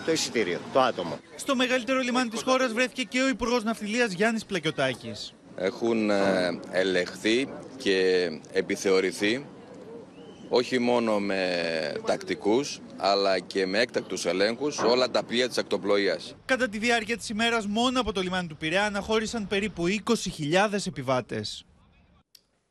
το 0.05 0.11
εισιτήριο, 0.11 0.59
το 0.73 0.79
άτομο. 0.79 1.19
Στο 1.35 1.55
μεγαλύτερο 1.55 1.99
λιμάνι 1.99 2.29
της 2.29 2.41
χώρας 2.41 2.73
βρέθηκε 2.73 3.03
και 3.03 3.21
ο 3.21 3.27
Υπουργός 3.27 3.63
Ναυτιλίας 3.63 4.11
Γιάννης 4.11 4.45
Πλακιωτάκης. 4.45 5.33
Έχουν 5.55 6.09
ε, 6.09 6.59
ελεγχθεί 6.71 7.49
και 7.77 8.29
επιθεωρηθεί 8.51 9.45
όχι 10.49 10.79
μόνο 10.79 11.19
με 11.19 11.41
τακτικούς 12.05 12.79
αλλά 12.97 13.39
και 13.39 13.65
με 13.65 13.79
έκτακτους 13.79 14.25
ελέγχους 14.25 14.77
όλα 14.77 15.11
τα 15.11 15.23
πλοία 15.23 15.47
της 15.47 15.57
ακτοπλοείας. 15.57 16.35
Κατά 16.45 16.69
τη 16.69 16.77
διάρκεια 16.77 17.17
της 17.17 17.29
ημέρας 17.29 17.65
μόνο 17.65 17.99
από 17.99 18.11
το 18.11 18.21
λιμάνι 18.21 18.47
του 18.47 18.57
Πειραιά 18.57 18.85
αναχώρησαν 18.85 19.47
περίπου 19.47 19.87
20.000 19.87 20.85
επιβάτες. 20.87 21.65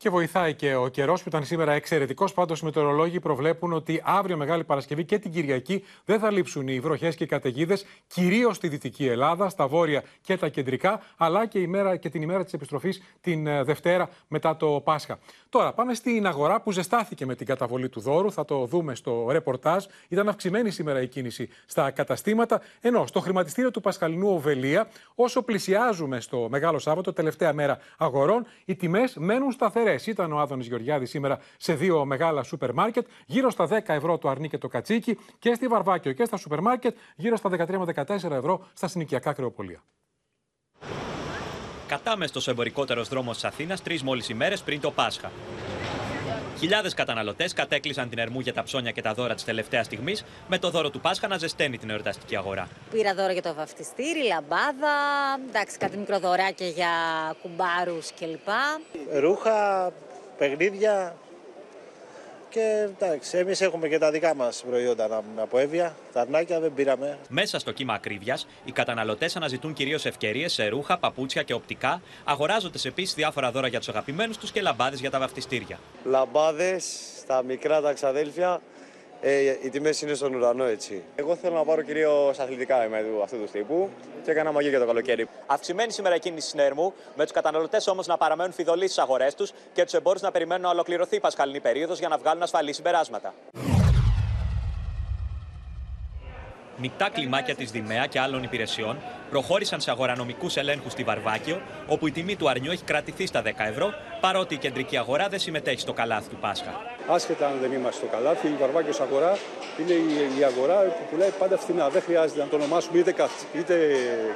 Και 0.05 0.11
βοηθάει 0.11 0.55
και 0.55 0.75
ο 0.75 0.89
καιρός 0.89 1.23
που 1.23 1.29
ήταν 1.29 1.45
σήμερα 1.45 1.73
εξαιρετικός. 1.73 2.33
Πάντως, 2.33 2.61
οι 2.61 2.65
μετεωρολόγοι 2.65 3.21
προβλέπουν 3.21 3.73
ότι 3.73 4.03
αύριο 4.05 4.37
Μεγάλη 4.37 4.65
Παρασκευή 4.65 5.05
και 5.05 5.19
την 5.19 5.33
Κυριακή 5.33 5.85
δεν 6.05 6.19
θα 6.19 6.31
λείψουν 6.31 6.69
οι 6.69 6.81
βροχές 6.81 7.15
και 7.15 7.25
οι 7.25 7.27
καταιγίδες, 7.27 7.87
κυρίως 8.07 8.57
στη 8.57 8.69
Δυτική 8.69 9.07
Ελλάδα, 9.07 9.49
στα 9.49 9.67
βόρεια 9.67 10.03
και 10.21 10.37
τα 10.37 10.49
κεντρικά, 10.49 11.03
αλλά 11.17 11.47
και, 11.47 11.59
η 11.59 11.67
μέρα, 11.67 11.97
και 11.97 12.09
την 12.09 12.23
ημέρα 12.23 12.45
της 12.45 12.53
επιστροφής 12.53 13.03
την 13.21 13.47
ε, 13.47 13.63
Δευτέρα 13.63 14.09
μετά 14.29 14.57
το 14.57 14.81
Πάσχα. 14.85 15.19
Τώρα, 15.49 15.73
πάμε 15.73 15.95
στην 15.95 16.27
αγορά 16.27 16.61
που 16.61 16.73
ζεστάθηκε 16.73 17.27
με 17.27 17.35
την 17.35 17.47
καταβολή 17.47 17.89
του 17.89 18.01
δώρου. 18.01 18.33
Θα 18.33 18.45
το 18.45 18.67
δούμε 18.67 18.95
στο 18.95 19.27
ρεπορτάζ. 19.31 19.85
Ήταν 20.09 20.29
αυξημένη 20.29 20.71
σήμερα 20.71 21.03
η 21.03 21.09
κίνηση 21.09 21.49
στα 21.67 21.91
καταστήματα. 21.91 22.61
Ενώ 22.81 23.07
στο 23.07 23.21
χρηματιστήριο 23.21 23.71
του 23.71 23.81
Πασχαλινού 23.81 24.35
Οβελία, 24.35 24.89
όσο 25.15 25.43
πλησιάζουμε 25.43 26.21
στο 26.21 26.47
Μεγάλο 26.51 26.79
Σάββατο, 26.79 27.13
τελευταία 27.13 27.53
μέρα 27.53 27.79
αγορών, 27.99 28.47
οι 28.65 28.75
τιμές 28.75 29.17
μένουν 29.17 29.53
σταθερές. 29.53 29.94
Ήταν 30.07 30.33
ο 30.33 30.39
Άδωνης 30.39 30.67
Γεωργιάδης 30.67 31.11
σήμερα 31.11 31.39
σε 31.57 31.75
δύο 31.75 32.05
μεγάλα 32.05 32.43
σούπερ 32.43 32.73
μάρκετ, 32.73 33.07
γύρω 33.27 33.51
στα 33.51 33.69
10 33.71 33.81
ευρώ 33.87 34.19
το 34.19 34.29
αρνί 34.29 34.49
και 34.49 34.59
το 34.59 34.69
κατσίκι 34.69 35.19
και 35.39 35.55
στη 35.55 35.67
Βαρβάκιο 35.67 36.13
και 36.13 36.25
στα 36.25 36.37
σούπερ 36.37 36.61
μάρκετ, 36.61 36.97
γύρω 37.17 37.37
στα 37.37 37.51
13 37.51 37.79
με 37.79 38.05
14 38.07 38.31
ευρώ 38.31 38.67
στα 38.73 38.89
συνοικιακά 38.89 39.33
κρεοπολία. 39.33 39.83
Κατάμεστο 41.87 42.51
εμπορικότερο 42.51 43.03
δρόμος 43.03 43.35
της 43.35 43.45
Αθήνας 43.45 43.83
τρεις 43.83 44.03
μόλις 44.03 44.29
ημέρες 44.29 44.63
πριν 44.63 44.81
το 44.81 44.91
Πάσχα. 44.91 45.31
Χιλιάδες 46.59 46.95
καταναλωτές 46.95 47.53
κατέκλυσαν 47.53 48.09
την 48.09 48.19
ερμού 48.19 48.41
για 48.41 48.53
τα 48.53 48.63
ψώνια 48.63 48.91
και 48.91 49.03
τα 49.03 49.15
δώρα 49.15 49.35
της 49.35 49.45
τελευταίας 49.45 49.87
στιγμής, 49.87 50.25
με 50.49 50.59
το 50.59 50.71
δώρο 50.71 50.91
του 50.91 51.01
Πάσχα 51.01 51.29
να 51.29 51.39
ζεσταίνει 51.39 51.79
την 51.79 51.91
εορταστική 51.91 52.37
αγορά. 52.37 52.69
Πήρα 52.91 53.15
δώρο 53.15 53.33
για 53.33 53.43
το 53.43 53.55
βαφτιστήρι, 53.55 54.27
λαμπάδα, 54.27 54.95
εντάξει, 55.49 55.79
κάτι 55.79 55.97
μικροδωράκια 55.97 56.69
για 56.69 56.91
κουμπάρους 57.43 58.11
κλπ. 58.19 58.49
Ρούχα, 59.21 59.93
παιχνίδια, 60.39 61.17
και 62.55 62.89
εντάξει, 63.03 63.39
εμείς 63.39 63.61
έχουμε 63.61 63.89
και 63.89 63.99
τα 63.99 64.11
δικά 64.11 64.35
μας 64.35 64.65
προϊόντα 64.69 65.23
από 65.37 65.59
έβια. 65.59 65.97
Τα 66.13 66.21
αρνάκια 66.21 66.61
δεν 66.61 66.75
πήραμε. 66.75 67.19
Μέσα 67.29 67.59
στο 67.59 67.73
κύμα 67.73 67.95
ακρίβειας, 67.95 68.47
οι 68.65 68.73
καταναλωτές 68.73 69.37
αναζητούν 69.37 69.73
κυρίως 69.73 70.05
ευκαιρίες 70.07 70.53
σε 70.53 70.67
ρούχα, 70.67 70.99
παπούτσια 70.99 71.43
και 71.43 71.53
οπτικά, 71.53 72.03
αγοράζοντα 72.25 72.79
επίσης 72.85 73.15
διάφορα 73.15 73.51
δώρα 73.51 73.67
για 73.67 73.79
τους 73.79 73.89
αγαπημένους 73.89 74.39
τους 74.39 74.53
και 74.53 74.61
λαμπάδες 74.61 75.01
για 75.01 75.11
τα 75.11 75.19
βαφτιστήρια. 75.19 75.79
Λαμπάδες, 76.05 76.85
τα 77.27 77.43
μικρά 77.43 77.81
τα 77.81 77.93
ξαδέλφια, 77.93 78.61
ε, 79.27 79.57
οι 79.63 79.69
τιμές 79.71 80.01
είναι 80.01 80.15
στον 80.15 80.35
ουρανό 80.35 80.65
έτσι. 80.65 81.03
Εγώ 81.15 81.37
θέλω 81.37 81.55
να 81.55 81.65
πάρω 81.65 81.83
κυρίως 81.83 82.39
αθλητικά 82.39 82.87
με 82.91 83.05
αυτού 83.23 83.39
τους 83.39 83.51
τύπου 83.51 83.91
και 84.25 84.31
έκανα 84.31 84.53
μαγείο 84.53 84.71
για 84.71 84.79
το 84.79 84.87
καλοκαίρι. 84.87 85.29
Αυξημένη 85.47 85.93
σήμερα 85.93 86.19
κίνηση 86.19 86.49
στην 86.49 86.61
Ερμού, 86.61 86.93
με 87.17 87.23
τους 87.23 87.33
καταναλωτές 87.33 87.87
όμως 87.87 88.07
να 88.07 88.17
παραμένουν 88.17 88.53
φιδωλοί 88.53 88.85
στις 88.85 88.99
αγορές 88.99 89.35
τους 89.35 89.53
και 89.73 89.85
τους 89.85 89.93
εμπόρους 89.93 90.23
να 90.23 90.31
περιμένουν 90.31 90.63
να 90.63 90.71
ολοκληρωθεί 90.71 91.17
η 91.17 91.21
πασχαλινή 91.21 91.61
περίοδος 91.61 91.99
για 91.99 92.09
να 92.09 92.19
βγάλουν 92.19 92.43
ασφαλή 92.43 92.73
συμπεράσματα. 92.73 93.35
Μεικτά 96.77 97.11
κλιμάκια 97.11 97.55
της 97.55 97.71
Δημαία 97.71 98.07
και 98.07 98.21
άλλων 98.21 98.43
υπηρεσιών 98.43 98.97
προχώρησαν 99.31 99.81
σε 99.81 99.91
αγορανομικούς 99.91 100.57
ελέγχους 100.57 100.93
στη 100.93 101.03
Βαρβάκιο, 101.03 101.61
όπου 101.87 102.07
η 102.07 102.11
τιμή 102.11 102.37
του 102.37 102.49
αρνιού 102.49 102.71
έχει 102.71 102.85
κρατηθεί 102.85 103.27
στα 103.27 103.43
10 103.43 103.47
ευρώ, 103.57 103.93
παρότι 104.21 104.55
η 104.55 104.59
κεντρική 104.59 104.97
αγορά 104.97 105.29
δεν 105.29 105.39
συμμετέχει 105.39 105.81
στο 105.81 105.93
καλάθι 105.93 106.29
του 106.29 106.37
Πάσχα. 106.37 106.81
άσχετα 107.09 107.47
αν 107.47 107.55
δεν 107.61 107.73
είμαστε 107.73 108.07
στο 108.07 108.17
καλάθι. 108.17 108.49
Η 108.49 108.57
Βαρβάκιος 108.61 109.01
αγορά 109.01 109.39
είναι 109.81 109.93
η, 109.93 110.39
η 110.39 110.45
αγορά 110.45 110.75
που 110.75 111.05
πουλάει 111.11 111.31
πάντα 111.39 111.57
φθηνά. 111.57 111.89
Δεν 111.89 112.03
χρειάζεται 112.03 112.41
να 112.41 112.49
το 112.49 112.57
ονομάσουμε 112.57 112.99
είτε, 112.99 113.15
είτε 113.59 113.75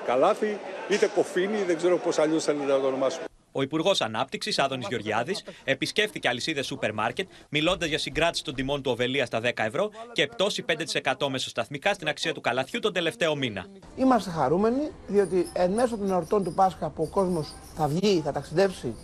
καλάθι, 0.07 0.59
είτε 0.89 1.11
κοφίνι, 1.15 1.63
δεν 1.67 1.77
ξέρω 1.77 1.99
πώς 1.99 2.19
αλλιώς 2.19 2.45
θέλετε 2.45 2.73
να 2.73 2.81
το 2.81 2.87
ονομάσουμε. 2.87 3.28
Ο 3.53 3.63
Υπουργός 3.63 4.01
Ανάπτυξης, 4.01 4.59
Άδωνης 4.59 4.87
Γεωργιάδης, 4.89 5.45
επισκέφθηκε 5.65 6.29
αλυσίδες 6.29 6.67
σούπερ 6.67 6.93
μάρκετ, 6.93 7.29
μιλώντας 7.49 7.89
για 7.89 7.99
συγκράτηση 7.99 8.45
των 8.45 8.55
τιμών 8.55 8.83
του 8.83 8.91
Οβελία 8.91 9.27
στα 9.27 9.41
10 9.41 9.65
ευρώ 9.65 9.91
και 10.13 10.27
πτώση 10.27 10.63
5% 10.63 11.29
μεσοσταθμικά 11.29 11.95
στην 11.95 12.09
αξία 12.09 12.35
του 12.35 12.41
καλαθιού 12.41 12.81
τον 12.81 12.93
τελευταίο 12.93 13.37
μήνα. 13.37 13.67
Είμαστε 13.97 14.31
χαρούμενοι, 14.31 14.91
διότι 15.07 15.51
εν 15.53 15.71
μέσω 15.71 15.97
των 15.97 16.11
εορτών 16.11 16.45
του 16.45 16.55
Πάσχα 16.55 16.91
που 16.91 17.03
ο 17.03 17.07
κόσμος 17.07 17.55
θα 17.77 17.89
βγει, 17.89 18.21
θα 18.25 18.33
ταξιδέψει, 18.33 18.95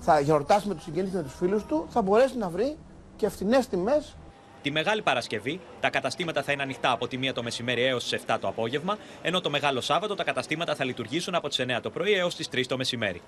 θα 0.00 0.20
γιορτάσει 0.20 0.68
με 0.68 0.74
τους 0.74 0.82
συγγενείς 0.82 1.10
και 1.10 1.16
με 1.16 1.22
τους 1.22 1.34
φίλους 1.34 1.64
του, 1.64 1.86
θα 1.90 2.02
μπορέσει 2.02 2.36
να 2.36 2.48
βρει 2.48 2.76
και 3.16 3.28
φθηνέ 3.28 3.64
τιμές 3.70 4.16
Τη 4.62 4.70
Μεγάλη 4.70 5.02
Παρασκευή 5.02 5.60
τα 5.80 5.90
καταστήματα 5.90 6.42
θα 6.42 6.52
είναι 6.52 6.62
ανοιχτά 6.62 6.90
από 6.90 7.08
τη 7.08 7.18
1 7.22 7.32
το 7.34 7.42
μεσημέρι 7.42 7.82
έως 7.84 8.08
τις 8.08 8.22
7 8.26 8.36
το 8.40 8.48
απόγευμα, 8.48 8.98
ενώ 9.22 9.40
το 9.40 9.50
Μεγάλο 9.50 9.80
Σάββατο 9.80 10.14
τα 10.14 10.24
καταστήματα 10.24 10.74
θα 10.74 10.84
λειτουργήσουν 10.84 11.34
από 11.34 11.48
τις 11.48 11.60
9 11.60 11.80
το 11.82 11.90
πρωί 11.90 12.12
έως 12.12 12.34
τις 12.34 12.48
3 12.48 12.66
το 12.66 12.76
μεσημέρι. 12.76 13.20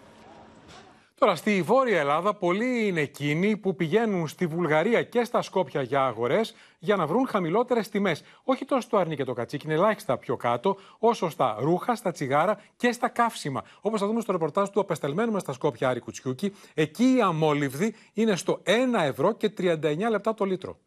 Τώρα, 1.21 1.37
στη 1.37 1.63
Βόρεια 1.63 1.99
Ελλάδα, 1.99 2.35
πολλοί 2.35 2.87
είναι 2.87 3.01
εκείνοι 3.01 3.57
που 3.57 3.75
πηγαίνουν 3.75 4.29
στη 4.29 4.47
Βουλγαρία 4.47 5.03
και 5.03 5.25
στα 5.25 5.43
Σκόπια 5.43 5.83
για 5.83 6.07
αγορές 6.07 6.55
για 6.79 6.97
να 6.97 7.07
βρουν 7.07 7.27
χαμηλότερες 7.27 7.89
τιμές. 7.89 8.23
Όχι 8.45 8.65
τόσο 8.65 8.81
στο 8.81 8.97
αρνί 8.97 9.17
και 9.17 9.25
το 9.25 9.33
κατσίκι, 9.33 9.65
είναι 9.65 9.75
ελάχιστα 9.75 10.19
πιο 10.19 10.37
κάτω, 10.37 10.77
όσο 10.99 11.31
στα 11.31 11.57
ρούχα, 11.61 11.95
στα 11.95 12.11
τσιγάρα 12.11 12.61
και 12.77 12.93
στα 12.93 13.09
καύσιμα. 13.09 13.63
Όπως 13.81 14.01
θα 14.01 14.07
δούμε 14.07 14.21
στο 14.21 14.33
ρεπορτάζ 14.33 14.69
του 14.69 14.81
απεσταλμένου 14.81 15.33
μας 15.33 15.43
στα 15.43 15.53
Σκόπια 15.53 15.89
Άρη 15.89 16.01
Κουτσιούκη, 16.01 16.55
εκεί 16.75 17.15
η 17.17 17.21
αμόλυβδη 17.21 17.95
είναι 18.13 18.37
στο 18.37 18.63
1 18.65 18.71
ευρώ 19.03 19.33
και 19.33 19.53
39 19.59 20.11
λεπτά 20.11 20.35
το 20.35 20.45
λίτρο. 20.45 20.79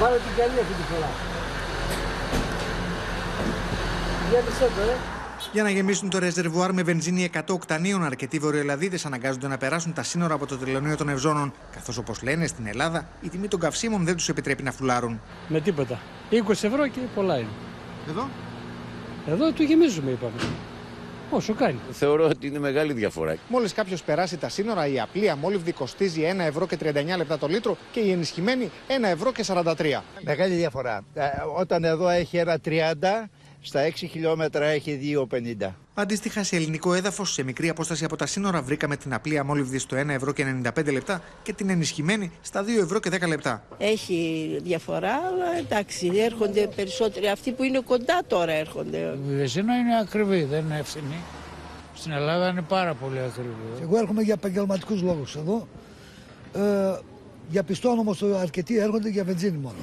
Βάλε 0.00 0.16
την 0.16 0.36
καλή 0.36 0.60
αυτή 0.60 0.74
τη 0.74 0.82
φορά. 0.82 1.08
Για 4.30 4.40
το 4.40 4.80
ε. 4.80 5.19
Για 5.52 5.62
να 5.62 5.70
γεμίσουν 5.70 6.10
το 6.10 6.18
ρεζερβουάρ 6.18 6.72
με 6.72 6.82
βενζίνη 6.82 7.30
100 7.34 7.40
οκτανίων, 7.48 8.04
αρκετοί 8.04 8.38
βορειοελλαδίτες 8.38 9.06
αναγκάζονται 9.06 9.48
να 9.48 9.58
περάσουν 9.58 9.92
τα 9.92 10.02
σύνορα 10.02 10.34
από 10.34 10.46
το 10.46 10.56
τελωνίο 10.56 10.96
των 10.96 11.08
Ευζώνων. 11.08 11.52
Καθώς, 11.72 11.96
όπως 11.98 12.22
λένε 12.22 12.46
στην 12.46 12.66
Ελλάδα, 12.66 13.08
η 13.20 13.28
τιμή 13.28 13.48
των 13.48 13.60
καυσίμων 13.60 14.04
δεν 14.04 14.16
τους 14.16 14.28
επιτρέπει 14.28 14.62
να 14.62 14.72
φουλάρουν. 14.72 15.20
Με 15.48 15.60
τίποτα. 15.60 15.98
20 16.30 16.50
ευρώ 16.50 16.86
και 16.86 17.00
πολλά 17.14 17.38
είναι. 17.38 17.48
Εδώ; 18.08 18.28
Εδώ 19.28 19.52
του 19.52 19.62
γεμίζουμε, 19.62 20.10
είπαμε. 20.10 20.32
Όσο 21.30 21.54
κάνει; 21.54 21.78
Θεωρώ 21.90 22.24
ότι 22.24 22.46
είναι 22.46 22.58
μεγάλη 22.58 22.92
διαφορά. 22.92 23.36
Μόλις 23.48 23.72
κάποιος 23.72 24.02
περάσει 24.02 24.36
τα 24.36 24.48
σύνορα, 24.48 24.86
η 24.86 25.00
απλή 25.00 25.30
αμόλυβδη 25.30 25.72
κοστίζει 25.72 26.22
1 26.36 26.38
ευρώ 26.40 26.66
και 26.66 26.78
39 26.80 27.16
λεπτά 27.16 27.38
το 27.38 27.46
λίτρο 27.46 27.76
και 27.92 28.00
η 28.00 28.10
ενισχυμένη 28.10 28.70
1 28.88 28.92
ευρώ 29.02 29.32
και 29.32 29.44
43. 29.46 30.02
Μεγάλη 30.24 30.54
διαφορά. 30.54 31.04
Ε, 31.14 31.22
όταν 31.56 31.84
εδώ 31.84 32.08
έχει 32.08 32.36
ένα 32.36 32.58
30, 32.64 32.70
στα 33.60 33.88
6 33.88 33.92
χιλιόμετρα 33.94 34.66
έχει 34.66 35.16
2,50. 35.60 35.68
Αντίστοιχα, 35.94 36.42
σε 36.42 36.56
ελληνικό 36.56 36.94
έδαφος, 36.94 37.32
σε 37.32 37.42
μικρή 37.42 37.68
απόσταση 37.68 38.04
από 38.04 38.16
τα 38.16 38.26
σύνορα, 38.26 38.62
βρήκαμε 38.62 38.96
την 38.96 39.14
απλή 39.14 39.38
αμόλυβδη 39.38 39.78
στο 39.78 39.96
1 39.96 40.08
ευρώ 40.08 40.32
και 40.32 40.60
95 40.76 40.92
λεπτά 40.92 41.22
και 41.42 41.52
την 41.52 41.70
ενισχυμένη 41.70 42.32
στα 42.40 42.64
2 42.64 42.66
ευρώ 42.82 43.00
και 43.00 43.10
10 43.12 43.28
λεπτά. 43.28 43.64
Έχει 43.78 44.58
διαφορά, 44.62 45.14
αλλά 45.14 45.58
εντάξει, 45.58 46.10
έρχονται 46.14 46.68
περισσότεροι. 46.76 47.28
Αυτοί 47.28 47.52
που 47.52 47.62
είναι 47.62 47.80
κοντά 47.80 48.20
τώρα 48.26 48.52
έρχονται. 48.52 49.18
Η 49.30 49.34
βεζίνα 49.34 49.76
είναι 49.76 49.98
ακριβή, 50.00 50.44
δεν 50.44 50.64
είναι 50.64 50.78
ευθυνή. 50.78 51.20
Στην 51.94 52.12
Ελλάδα 52.12 52.48
είναι 52.48 52.62
πάρα 52.62 52.94
πολύ 52.94 53.18
ακριβή. 53.18 53.82
Εγώ 53.82 53.98
έρχομαι 53.98 54.22
για 54.22 54.34
επαγγελματικούς 54.34 55.02
λόγους 55.02 55.36
εδώ. 55.36 55.68
Ε, 56.54 56.98
διαπιστώνω 57.48 58.00
όμως 58.00 58.22
ότι 58.22 58.36
αρκετοί 58.36 58.78
έρχονται 58.78 59.08
για 59.08 59.24
βενζίνη 59.24 59.56
μόνο. 59.58 59.76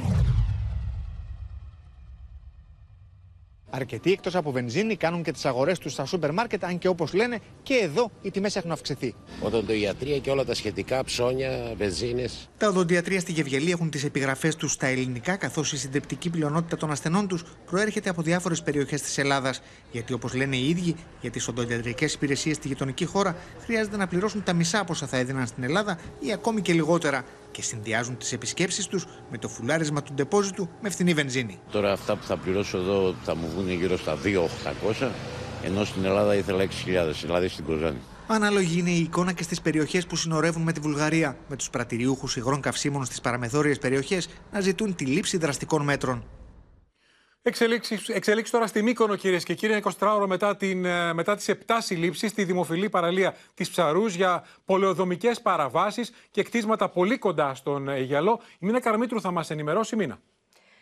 Αρκετοί 3.78 4.12
εκτός 4.12 4.36
από 4.36 4.52
βενζίνη 4.52 4.96
κάνουν 4.96 5.24
και 5.24 5.32
τις 5.32 5.46
αγορές 5.46 5.80
τους 5.80 5.92
στα 5.92 6.06
σούπερ 6.06 6.32
μάρκετ, 6.32 6.64
αν 6.64 6.78
και 6.78 6.88
όπως 6.88 7.14
λένε 7.14 7.40
και 7.64 7.74
εδώ 7.74 8.12
οι 8.22 8.32
τιμές 8.32 8.56
έχουν 8.56 8.72
αυξηθεί. 8.72 9.16
Οδοντοιατρία 9.42 10.18
και 10.18 10.30
όλα 10.30 10.46
τα 10.46 10.54
σχετικά, 10.54 11.04
ψώνια, 11.04 11.74
βενζίνες. 11.78 12.50
Τα 12.58 12.68
οδοντιατρία 12.68 13.20
στη 13.20 13.32
Γευγελή 13.32 13.72
έχουν 13.72 13.90
τις 13.90 14.04
επιγραφές 14.04 14.56
τους 14.56 14.72
στα 14.72 14.88
ελληνικά, 14.88 15.36
καθώς 15.36 15.74
η 15.74 15.78
συντριπτική 15.78 16.30
πλειονότητα 16.30 16.78
των 16.78 16.92
ασθενών 16.92 17.28
τους 17.28 17.44
προέρχεται 17.66 18.10
από 18.10 18.22
διάφορες 18.22 18.62
περιοχές 18.62 19.02
της 19.02 19.18
Ελλάδας. 19.18 19.62
Γιατί 19.92 20.14
όπως 20.14 20.34
λένε 20.34 20.56
οι 20.56 20.70
ίδιοι, 20.70 20.96
για 21.22 21.32
τις 21.32 21.48
οδοντιατρικές 21.48 22.14
υπηρεσίες 22.14 22.56
στη 22.56 22.68
γειτονική 22.68 23.06
χώρα 23.06 23.36
χρειάζεται 23.60 23.98
να 23.98 24.08
πληρώσουν 24.08 24.44
τα 24.44 24.54
μισά 24.54 24.80
από 24.80 24.92
όσα 24.92 25.08
θα 25.08 25.18
έδιναν 25.18 25.48
στην 25.48 25.64
Ελλάδα 25.64 26.00
ή 26.20 26.32
ακόμη 26.32 26.62
και 26.62 26.74
λιγότερα 26.74 27.24
και 27.58 27.64
συνδυάζουν 27.64 28.18
τις 28.18 28.34
επισκέψεις 28.34 28.88
τους 28.88 29.06
με 29.32 29.38
το 29.38 29.48
φουλάρισμα 29.48 30.02
του 30.04 30.14
ντεπόζιτου 30.14 30.70
με 30.82 30.90
φθηνή 30.90 31.14
βενζίνη. 31.14 31.60
Τώρα 31.72 31.92
αυτά 31.92 32.16
που 32.16 32.24
θα 32.24 32.38
πληρώσω 32.38 32.78
εδώ 32.78 33.16
θα 33.24 33.36
μου 33.36 33.50
βγουν 33.50 33.70
γύρω 33.70 33.98
στα 33.98 34.18
2.800, 34.24 35.10
ενώ 35.64 35.84
στην 35.84 36.06
Ελλάδα 36.06 36.36
ήθελα 36.36 36.64
6.000, 36.64 36.70
δηλαδή 37.22 37.48
στην 37.48 37.66
Κοζάνη. 37.66 37.98
Ανάλογη 38.28 38.80
είναι 38.80 38.90
η 38.90 39.00
εικόνα 39.00 39.32
και 39.32 39.44
στις 39.44 39.62
περιοχές 39.62 40.08
που 40.08 40.16
συνορεύουν 40.16 40.62
με 40.62 40.72
τη 40.72 40.80
Βουλγαρία, 40.80 41.38
με 41.50 41.56
τους 41.56 41.70
πρατηριούχους 41.70 42.36
υγρών 42.36 42.62
καυσίμων 42.62 43.06
στις 43.06 43.22
παραμεθόριες 43.22 43.78
περιοχές 43.78 44.30
να 44.52 44.60
ζητούν 44.60 44.96
τη 44.96 45.06
λήψη 45.06 45.38
δραστικών 45.38 45.84
μέτρων. 45.84 46.24
Εξελίξεις, 47.48 48.10
εξελίξεις 48.10 48.54
τώρα 48.54 48.68
στη 48.68 48.82
Μύκονο, 48.82 49.16
κυρίες 49.16 49.44
και 49.44 49.54
κύριοι, 49.54 49.74
24 49.74 50.16
ώρα 50.16 50.28
μετά, 50.28 50.56
την, 50.56 50.86
ε, 50.86 51.14
μετά 51.14 51.36
τις 51.36 51.48
7 51.48 51.82
συλλήψεις 51.82 52.32
στη 52.32 52.44
δημοφιλή 52.44 52.90
παραλία 52.90 53.36
της 53.54 53.70
Ψαρούς 53.70 54.16
για 54.16 54.46
πολεοδομικές 54.66 55.42
παραβάσεις 55.42 56.12
και 56.32 56.44
κτίσματα 56.44 56.90
πολύ 56.90 57.18
κοντά 57.18 57.54
στον 57.56 57.90
Αιγιαλό. 57.90 58.40
Η 58.60 58.66
Μίνα 58.66 58.80
Καρμίτρου 58.80 59.22
θα 59.22 59.32
μας 59.32 59.50
ενημερώσει. 59.50 59.96
Μίνα. 59.96 60.20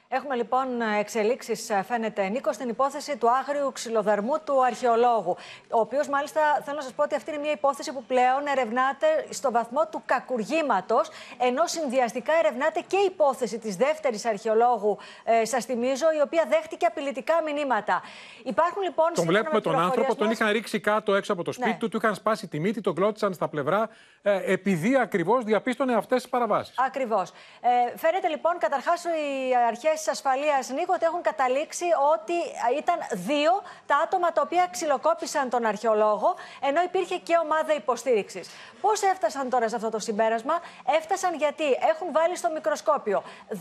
Έχουμε 0.08 0.36
λοιπόν 0.36 0.82
εξελίξεις, 1.00 1.70
ε, 1.70 1.84
φαίνεται, 1.88 2.28
Νίκο, 2.28 2.54
στην 2.54 2.70
υπόθεση 2.70 3.18
του 3.18 3.30
άγριου 3.32 3.72
ξυλοδαρμού 3.72 4.34
του 4.44 4.66
αρχαιολόγου. 4.66 5.36
Ο 5.70 5.80
οποίος, 5.80 6.08
μάλιστα, 6.08 6.42
θέλω 6.64 6.76
να 6.78 6.82
σας 6.82 6.94
πω 6.94 7.04
ότι 7.04 7.16
αυτή 7.16 7.32
είναι 7.32 7.40
μια 7.40 7.52
υπόθεση 7.52 7.94
που 7.94 8.04
πλέον 8.04 8.48
ερευνάται 8.48 9.08
στο 9.30 9.52
βαθμό 9.52 9.88
του 9.88 10.02
κακουργήματος, 10.06 11.10
ενώ 11.38 11.68
συνδυαστικά 11.68 12.34
ερευνάται 12.34 12.80
και 12.88 12.98
η 12.98 13.06
υπόθεση 13.06 13.60
της 13.60 13.76
δεύτερης 13.76 14.26
αρχαιολόγου, 14.26 14.98
ε, 15.24 15.46
σας 15.46 15.66
θυμίζω, 15.66 16.06
η 16.18 16.22
οποία 16.22 16.46
δέχτηκε 16.50 16.86
απειλητικά 16.86 17.34
μηνύματα. 17.46 18.02
Υπάρχουν 18.44 18.82
λοιπόν. 18.82 19.14
Τον 19.14 19.26
βλέπουμε 19.26 19.62
τον 19.62 19.80
άνθρωπο, 19.80 20.16
τον 20.16 20.32
είχαν 20.32 20.52
ρίξει 20.52 20.80
κάτω 20.80 21.16
έξω 21.16 21.34
από 21.34 21.44
το 21.44 21.52
σπίτι 21.52 21.70
ναι. 21.70 21.78
του, 21.78 21.90
του 21.90 21.98
είχαν 21.98 22.16
σπάσει 22.16 22.48
τη 22.48 22.60
μύτη, 22.60 22.82
τον 22.82 22.96
κλώτσαν 22.96 23.34
στα 23.34 23.48
πλευρά, 23.48 23.90
ε, 24.22 24.54
επειδή 24.54 24.98
ακριβώς 24.98 25.44
διαπίστωνε 25.44 25.96
αυτές 25.96 26.22
τις 26.22 26.30
παραβάσεις. 26.30 26.76
Ακριβώς. 26.78 27.30
Ε, 27.62 27.98
φαίνεται 27.98 28.28
λοιπόν, 28.28 28.58
καταρχάς, 28.58 29.04
οι 29.04 29.56
αρχές 29.68 29.95
τη 30.04 30.12
ασφαλείας, 30.12 30.70
Νίκο, 30.70 30.94
ότι 30.94 31.06
έχουν 31.06 31.22
καταλήξει 31.22 31.86
ότι 32.14 32.38
ήταν 32.78 32.98
δύο 33.12 33.52
τα 33.86 33.96
άτομα 34.04 34.32
τα 34.32 34.42
οποία 34.42 34.68
ξυλοκόπησαν 34.72 35.50
τον 35.50 35.66
αρχαιολόγο, 35.66 36.36
ενώ 36.62 36.82
υπήρχε 36.82 37.18
και 37.18 37.38
ομάδα 37.44 37.74
υποστήριξης. 37.74 38.50
Πώς 38.82 39.02
έφτασαν 39.02 39.50
τώρα 39.50 39.70
σε 39.70 39.76
αυτό 39.76 39.90
το 39.90 40.00
συμπέρασμα, 40.00 40.62
Έφτασαν 40.98 41.36
γιατί 41.36 41.64
έχουν 41.64 42.12
βάλει 42.12 42.36
στο 42.36 42.50
μικροσκόπιο 42.50 43.24
10 43.50 43.56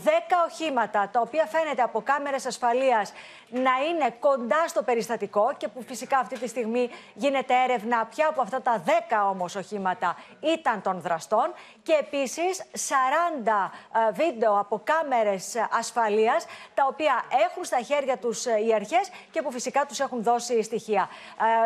οχήματα, 0.47 1.09
τα 1.11 1.19
οποία 1.19 1.45
φαίνεται 1.45 1.81
από 1.81 2.01
κάμερες 2.01 2.45
ασφαλείας 2.45 3.13
να 3.49 3.71
είναι 3.89 4.15
κοντά 4.19 4.67
στο 4.67 4.83
περιστατικό 4.83 5.53
και 5.57 5.67
που 5.67 5.83
φυσικά 5.87 6.17
αυτή 6.17 6.39
τη 6.39 6.47
στιγμή 6.47 6.89
γίνεται 7.13 7.53
έρευνα 7.63 8.05
ποια 8.05 8.27
από 8.27 8.41
αυτά 8.41 8.61
τα 8.61 8.83
10 8.85 8.89
όμως 9.29 9.55
οχήματα 9.55 10.17
ήταν 10.39 10.81
των 10.81 11.01
δραστών 11.01 11.53
και 11.83 11.93
επίσης 11.99 12.63
40 12.63 13.69
ε, 14.09 14.11
βίντεο 14.11 14.59
από 14.59 14.81
κάμερες 14.83 15.55
ασφαλείας 16.25 16.45
τα 16.73 16.87
οποία 16.89 17.23
έχουν 17.49 17.63
στα 17.63 17.81
χέρια 17.81 18.17
τους 18.17 18.45
ε, 18.45 18.65
οι 18.67 18.73
αρχές 18.73 19.09
και 19.31 19.41
που 19.41 19.51
φυσικά 19.51 19.85
τους 19.85 19.99
έχουν 19.99 20.23
δώσει 20.23 20.63
στοιχεία. 20.63 21.09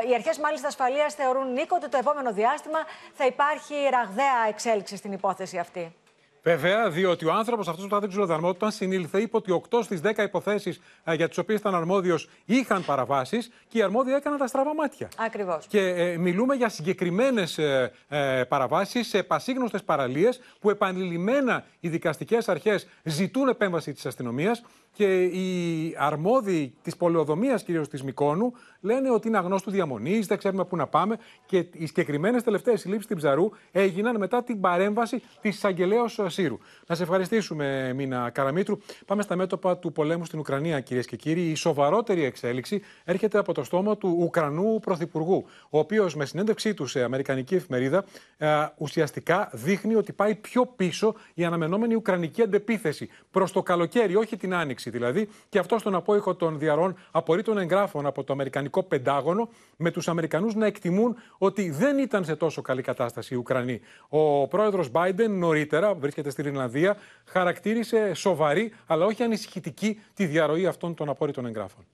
Ε, 0.03 0.09
οι 0.09 0.13
αρχές 0.13 0.37
μάλιστα 0.37 0.67
ασφαλείας 0.67 1.13
θεωρούν 1.13 1.53
Νίκο 1.53 1.75
ότι 1.75 1.89
το 1.89 1.97
επόμενο 1.97 2.33
διάστημα 2.33 2.79
θα 3.13 3.25
υπάρχει 3.25 3.75
ραγδαία 3.91 4.47
εξέλιξη 4.47 4.95
στην 4.95 5.11
υπόθεση 5.11 5.57
αυτή. 5.57 5.95
Βέβαια, 6.43 6.89
διότι 6.89 7.25
ο 7.25 7.33
άνθρωπος 7.33 7.67
αυτός 7.67 7.83
που 7.83 7.89
θα 7.89 7.99
δείξει 7.99 8.17
του 8.17 8.39
όταν 8.41 8.71
συνήλθε, 8.71 9.21
είπε 9.21 9.37
ότι 9.37 9.61
8 9.69 9.79
στις 9.83 10.01
10 10.03 10.23
υποθέσεις 10.23 10.79
ε, 11.03 11.13
για 11.13 11.27
τις 11.27 11.37
οποίες 11.37 11.59
ήταν 11.59 11.75
αρμόδιος 11.75 12.29
είχαν 12.45 12.85
παραβάσεις 12.85 13.51
και 13.67 13.77
οι 13.77 13.81
αρμόδιοι 13.81 14.13
έκαναν 14.13 14.39
τα 14.39 14.47
στραβά 14.47 14.73
μάτια. 14.75 15.09
Ακριβώς. 15.17 15.65
Και 15.67 15.79
ε, 15.79 16.17
μιλούμε 16.17 16.55
για 16.55 16.69
συγκεκριμένες 16.69 17.57
ε, 17.57 17.91
ε, 18.07 18.43
παραβάσεις 18.43 19.07
σε 19.07 19.23
πασίγνωστες 19.23 19.83
παραλίες 19.83 20.39
που 20.59 20.69
επανειλημμένα 20.69 21.65
οι 21.79 21.89
δικαστικές 21.89 22.49
αρχές 22.49 22.87
ζητούν 23.03 23.47
επέμβαση 23.47 23.93
της 23.93 24.05
αστυνομίας. 24.05 24.63
Και 24.93 25.23
οι 25.23 25.95
αρμόδιοι 25.97 26.73
της 26.81 26.95
πολεοδομίας 26.95 27.63
κυρίως 27.63 27.87
της 27.87 28.03
Μικόνου 28.03 28.53
λένε 28.81 29.11
ότι 29.11 29.27
είναι 29.27 29.37
αγνώστου 29.37 29.71
διαμονής, 29.71 30.27
δεν 30.27 30.37
ξέρουμε 30.37 30.65
πού 30.65 30.75
να 30.75 30.87
πάμε. 30.87 31.17
Και 31.45 31.57
οι 31.71 31.85
συγκεκριμένες 31.85 32.43
τελευταίες 32.43 32.79
συλλήψεις 32.79 33.05
στην 33.05 33.17
Ψαρού 33.17 33.49
έγιναν 33.71 34.17
μετά 34.17 34.43
την 34.43 34.59
παρέμβαση 34.59 35.21
της 35.41 35.55
εισαγγελέα 35.55 36.07
Σύρου. 36.27 36.57
Να 36.87 36.95
σε 36.95 37.03
ευχαριστήσουμε, 37.03 37.93
Μίνα 37.93 38.29
Καραμίτρου. 38.29 38.77
Πάμε 39.05 39.21
στα 39.21 39.35
μέτωπα 39.35 39.77
του 39.77 39.91
πολέμου 39.91 40.25
στην 40.25 40.39
Ουκρανία, 40.39 40.79
κυρίες 40.79 41.05
και 41.05 41.15
κύριοι. 41.15 41.41
Η 41.41 41.55
σοβαρότερη 41.55 42.23
εξέλιξη 42.23 42.81
έρχεται 43.03 43.37
από 43.37 43.53
το 43.53 43.63
στόμα 43.63 43.97
του 43.97 44.17
Ουκρανού 44.19 44.79
Πρωθυπουργού, 44.79 45.45
ο 45.69 45.79
οποίος 45.79 46.15
με 46.15 46.25
συνέντευξή 46.25 46.73
του 46.73 46.85
σε 46.85 47.03
Αμερικανική 47.03 47.55
εφημερίδα 47.55 48.05
ε, 48.37 48.47
ουσιαστικά 48.77 49.49
δείχνει 49.53 49.95
ότι 49.95 50.13
πάει 50.13 50.35
πιο 50.35 50.65
πίσω 50.65 51.15
η 51.33 51.45
αναμενόμενη 51.45 51.95
Ουκρανική 51.95 52.41
αντεπίθεση 52.41 53.09
προς 53.31 53.51
το 53.51 53.63
καλοκαίρι, 53.63 54.15
όχι 54.15 54.37
την 54.37 54.53
άνοιξη 54.53 54.78
δηλαδή. 54.89 55.29
Και 55.49 55.59
αυτό 55.59 55.77
στον 55.77 55.95
απόϊχο 55.95 56.35
των 56.35 56.59
διαρών 56.59 56.95
απορρίτων 57.11 57.57
εγγράφων 57.57 58.05
από 58.05 58.23
το 58.23 58.33
Αμερικανικό 58.33 58.57
Αμερικανικό 58.59 58.83
Πεντάγωνο, 58.83 59.49
με 59.77 59.91
τους 59.91 60.07
Αμερικανούς 60.07 60.55
να 60.55 60.65
εκτιμούν 60.65 61.15
ότι 61.37 61.69
δεν 61.69 61.97
ήταν 61.97 62.23
σε 62.23 62.35
τόσο 62.35 62.61
καλή 62.61 62.81
κατάσταση 62.81 63.33
οι 63.33 63.37
Ουκρανοί. 63.37 63.79
Ο 64.09 64.47
πρόεδρος 64.47 64.89
Biden 64.91 65.29
νωρίτερα, 65.29 65.93
βρίσκεται 65.93 66.29
στην 66.29 66.45
Ιρλανδία, 66.45 66.97
χαρακτήρισε 67.25 68.13
σοβαρή 68.13 68.73
αλλά 68.85 69.05
όχι 69.05 69.23
ανησυχητική 69.23 70.01
τη 70.13 70.25
διαρροή 70.25 70.65
αυτών 70.65 70.93
των 70.93 71.09
απόρριτων 71.09 71.45
εγγράφων. 71.45 71.85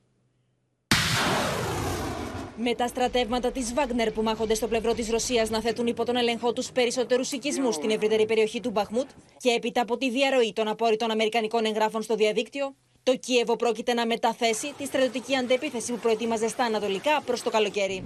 Με 2.58 2.76
τα 2.76 2.88
στρατεύματα 2.88 3.52
της 3.52 3.74
Βάγνερ 3.74 4.12
που 4.12 4.22
μάχονται 4.22 4.54
στο 4.54 4.68
πλευρό 4.68 4.94
της 4.94 5.10
Ρωσίας 5.10 5.50
να 5.50 5.62
θέτουν 5.62 5.88
υπό 5.88 6.06
τον 6.06 6.16
ελεγχό 6.16 6.54
τους 6.54 6.72
περισσότερους 6.72 7.32
οικισμούς 7.32 7.76
στην 7.76 7.90
ευρύτερη 7.90 8.26
περιοχή 8.26 8.60
του 8.60 8.70
Μπαχμούτ 8.70 9.10
και 9.38 9.50
έπειτα 9.50 9.82
από 9.82 9.98
τη 9.98 10.10
διαρροή 10.10 10.54
των 10.54 10.68
απόρριτων 10.68 11.12
Αμερικανικών 11.12 11.66
εγγράφων 11.66 12.02
στο 12.02 12.16
διαδίκτυο, 12.16 12.76
το 13.04 13.16
Κίεβο 13.16 13.56
πρόκειται 13.56 13.94
να 13.94 14.06
μεταθέσει 14.06 14.74
τη 14.78 14.86
στρατιωτική 14.86 15.36
αντεπίθεση 15.36 15.92
που 15.92 16.00
προετοίμαζε 16.00 16.48
στα 16.48 16.64
Ανατολικά 16.64 17.22
προς 17.26 17.42
το 17.42 17.50
καλοκαίρι. 17.50 18.04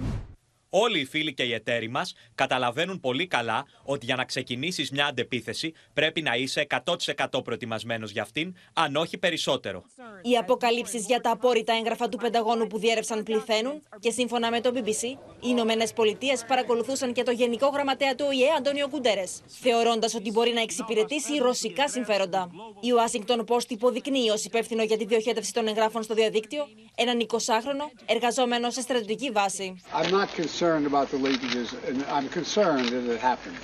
Όλοι 0.72 1.00
οι 1.00 1.04
φίλοι 1.04 1.34
και 1.34 1.42
οι 1.42 1.52
εταίροι 1.52 1.88
μας 1.88 2.14
καταλαβαίνουν 2.34 3.00
πολύ 3.00 3.26
καλά 3.26 3.66
ότι 3.82 4.06
για 4.06 4.16
να 4.16 4.24
ξεκινήσεις 4.24 4.90
μια 4.90 5.06
αντεπίθεση 5.06 5.72
πρέπει 5.94 6.22
να 6.22 6.34
είσαι 6.34 6.66
100% 6.84 7.44
προετοιμασμένος 7.44 8.10
για 8.10 8.22
αυτήν, 8.22 8.54
αν 8.72 8.96
όχι 8.96 9.18
περισσότερο. 9.18 9.84
Οι 10.22 10.36
αποκαλύψεις 10.36 11.06
για 11.06 11.20
τα 11.20 11.30
απόρριτα 11.30 11.72
έγγραφα 11.72 12.08
του 12.08 12.16
Πενταγώνου 12.16 12.66
που 12.66 12.78
διέρευσαν 12.78 13.22
πληθαίνουν 13.22 13.82
και 14.00 14.10
σύμφωνα 14.10 14.50
με 14.50 14.60
το 14.60 14.72
BBC, 14.74 15.02
οι 15.02 15.16
Ηνωμένες 15.40 15.92
Πολιτείες 15.92 16.44
παρακολουθούσαν 16.48 17.12
και 17.12 17.22
το 17.22 17.30
Γενικό 17.30 17.68
Γραμματέα 17.68 18.14
του 18.14 18.24
ΟΗΕ, 18.28 18.48
Αντώνιο 18.58 18.88
Κουντέρες, 18.88 19.40
θεωρώντας 19.46 20.14
ότι 20.14 20.30
μπορεί 20.30 20.52
να 20.52 20.60
εξυπηρετήσει 20.60 21.38
ρωσικά 21.38 21.88
συμφέροντα. 21.88 22.50
Η 22.80 22.88
Washington 22.98 23.44
Post 23.46 23.70
υποδεικνύει 23.70 24.30
ως 24.30 24.44
υπεύθυνο 24.44 24.82
για 24.82 24.96
τη 24.96 25.04
διοχέτευση 25.04 25.52
των 25.52 25.68
εγγράφων 25.68 26.02
στο 26.02 26.14
διαδίκτυο 26.14 26.68
έναν 26.94 27.26
20χρονο 27.30 28.02
εργαζόμενο 28.06 28.70
σε 28.70 28.80
στρατιωτική 28.80 29.30
βάση 29.30 29.82
concerned 30.60 30.86
about 30.92 31.08
the 31.14 31.20
leakages, 31.28 31.68
and 31.88 31.96
I'm 32.16 32.28
concerned 32.38 32.88
that 32.94 33.04
it 33.14 33.20
happened. 33.30 33.60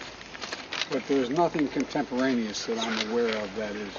But 0.93 1.03
there's 1.11 1.31
nothing 1.43 1.67
contemporaneous 1.79 2.59
that 2.69 2.79
I'm 2.87 2.99
aware 3.09 3.35
of 3.45 3.49
that 3.61 3.75
is 3.85 3.93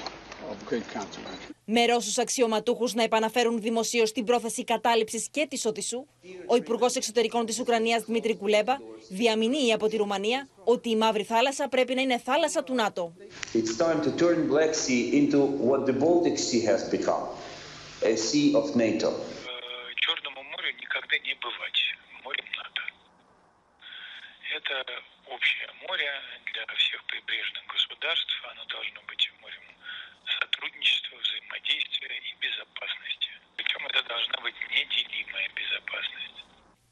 of 0.50 0.56
great 0.70 0.86
consequence. 0.98 1.42
Με 1.64 1.84
Ρώσου 1.84 2.20
αξιωματούχου 2.20 2.88
να 2.94 3.02
επαναφέρουν 3.02 3.60
δημοσίω 3.60 4.04
την 4.04 4.24
πρόθεση 4.24 4.64
κατάληψη 4.64 5.28
και 5.30 5.46
τη 5.50 5.68
Οδυσσού, 5.68 6.06
ο 6.46 6.56
Υπουργό 6.56 6.86
Εξωτερικών 6.94 7.46
τη 7.46 7.60
Ουκρανία 7.60 8.02
Δημήτρη 8.06 8.36
Κουλέμπα 8.36 8.76
διαμηνύει 9.08 9.72
από 9.72 9.88
τη 9.88 9.96
Ρουμανία 9.96 10.48
ότι 10.64 10.90
η 10.90 10.96
Μαύρη 10.96 11.22
Θάλασσα 11.22 11.68
πρέπει 11.68 11.94
να 11.94 12.00
είναι 12.00 12.20
θάλασσα 12.24 12.62
του 12.62 12.74
ΝΑΤΟ. 12.74 13.12
It's 13.54 13.76
time 13.76 14.02
to 14.02 14.10
turn 14.22 14.48
Black 14.48 14.74
Sea 14.74 15.20
into 15.20 15.38
what 15.68 15.86
the 15.86 15.92
Baltic 15.92 16.38
Sea 16.38 16.62
has 16.64 16.82
become, 16.96 17.24
a 18.02 18.16
sea 18.16 18.54
of 18.54 18.76
NATO. 18.76 19.10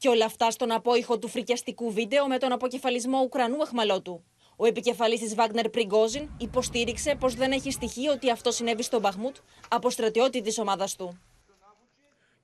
Και 0.07 0.13
όλα 0.13 0.25
αυτά 0.25 0.51
στον 0.51 0.71
απόϊχο 0.71 1.19
του 1.19 1.27
φρικιαστικού 1.27 1.91
βίντεο 1.91 2.27
με 2.27 2.37
τον 2.37 2.51
αποκεφαλισμό 2.51 3.21
Ουκρανού 3.21 3.61
εχμαλώτου. 3.61 4.23
Ο 4.55 4.65
επικεφαλής 4.65 5.19
της 5.19 5.35
Βάγνερ 5.35 5.69
Πριγκόζιν 5.69 6.29
υποστήριξε 6.37 7.15
πως 7.15 7.35
δεν 7.35 7.51
έχει 7.51 7.71
στοιχείο 7.71 8.11
ότι 8.11 8.31
αυτό 8.31 8.51
συνέβη 8.51 8.83
στον 8.83 8.99
Μπαχμούτ 8.99 9.35
από 9.69 9.89
στρατιώτη 9.89 10.41
της 10.41 10.57
ομάδας 10.59 10.95
του. 10.95 11.19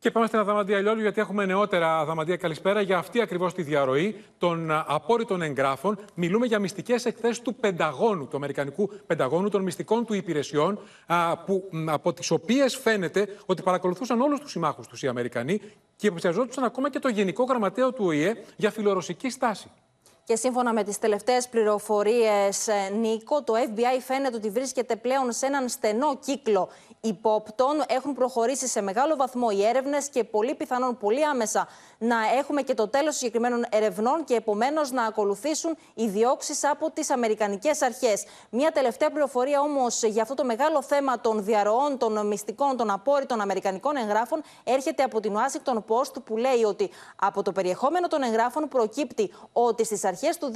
Και 0.04 0.12
πάμε 0.12 0.28
στην 0.28 0.40
Αδαμαντία 0.40 0.80
Λιόλου, 0.80 1.02
γιατί 1.02 1.22
έχουμε 1.22 1.46
νεότερα 1.46 2.00
Αδαμαντία 2.00 2.36
Καλησπέρα 2.36 2.82
για 2.82 2.98
αυτή 2.98 3.22
ακριβώς 3.22 3.54
τη 3.54 3.62
διαρροή 3.62 4.24
των 4.38 4.72
απόρριτων 4.72 5.42
εγγράφων. 5.42 6.00
Μιλούμε 6.14 6.46
για 6.46 6.60
μυστικές 6.60 7.06
εκθέσεις 7.06 7.42
του 7.42 7.56
Πενταγώνου, 7.56 8.28
του 8.28 8.36
Αμερικανικού 8.36 8.90
Πενταγώνου, 9.08 9.50
των 9.50 9.62
μυστικών 9.62 10.06
του 10.06 10.14
υπηρεσιών, 10.14 10.80
που, 11.46 11.70
από 11.86 12.14
τις 12.14 12.32
οποίες 12.32 12.76
φαίνεται 12.78 13.28
ότι 13.46 13.62
παρακολουθούσαν 13.62 14.22
όλους 14.22 14.40
τους 14.40 14.52
συμμάχους 14.52 14.88
τους 14.88 15.04
οι 15.04 15.08
Αμερικανοί 15.08 15.62
και 15.96 16.08
υποψιαζόντουσαν 16.08 16.64
ακόμα 16.64 16.90
και 16.90 17.00
το 17.00 17.10
Γενικό 17.10 17.44
Γραμματέο 17.44 17.94
του 17.94 18.06
ΟΗΕ 18.06 18.44
για 18.56 18.72
φιλορωσική 18.72 19.30
στάση. 19.30 19.72
Και 20.26 20.36
σύμφωνα 20.36 20.74
με 20.74 20.84
τις 20.84 21.00
τελευταίες 21.00 21.48
πληροφορίες, 21.50 22.68
ε, 22.68 22.90
Νίκο, 23.00 23.44
το 23.44 23.54
FBI 23.54 24.02
φαίνεται 24.06 24.36
ότι 24.36 24.50
βρίσκεται 24.50 24.96
πλέον 24.96 25.32
σε 25.32 25.46
έναν 25.46 25.70
στενό 25.70 26.18
κύκλο 26.26 26.70
υπόπτων. 27.06 27.84
Έχουν 27.88 28.14
προχωρήσει 28.14 28.68
σε 28.68 28.82
μεγάλο 28.82 29.16
βαθμό 29.16 29.48
οι 29.52 29.66
έρευνες 29.66 30.10
και 30.10 30.24
πολύ 30.24 30.56
πιθανόν 30.56 30.98
πολύ 30.98 31.26
άμεσα 31.26 31.68
να 31.98 32.16
έχουμε 32.40 32.62
και 32.62 32.74
το 32.74 32.88
τέλος 32.88 33.16
συγκεκριμένων 33.16 33.66
ερευνών 33.70 34.24
και 34.24 34.34
επομένως 34.36 34.92
να 34.92 35.04
ακολουθήσουν 35.04 35.78
οι 35.94 36.08
διώξεις 36.08 36.64
από 36.64 36.92
τις 36.92 37.10
Αμερικανικές 37.10 37.82
αρχές. 37.82 38.26
Μια 38.50 38.72
τελευταία 38.72 39.10
πληροφορία 39.10 39.62
όμως 39.62 40.04
για 40.04 40.22
αυτό 40.22 40.34
το 40.34 40.46
μεγάλο 40.46 40.82
θέμα 40.82 41.22
των 41.22 41.44
διαρροών, 41.44 41.98
των 41.98 42.28
μυστικών, 42.28 42.78
των 42.78 42.92
απόρριτων 42.92 43.42
Αμερικανικών 43.42 43.96
εγγράφων 43.96 44.42
έρχεται 44.64 45.04
από 45.04 45.20
την 45.20 45.34
Washington 45.36 45.78
Post 45.88 46.24
που 46.24 46.38
λέει 46.38 46.64
ότι 46.64 46.90
από 47.16 47.42
το 47.42 47.52
περιεχόμενο 47.52 48.08
των 48.08 48.24
εγγράφων 48.24 48.68
προκύπτει 48.68 49.34
ότι 49.54 49.86
στις 49.86 50.04
αρχές 50.04 50.38
του 50.38 50.52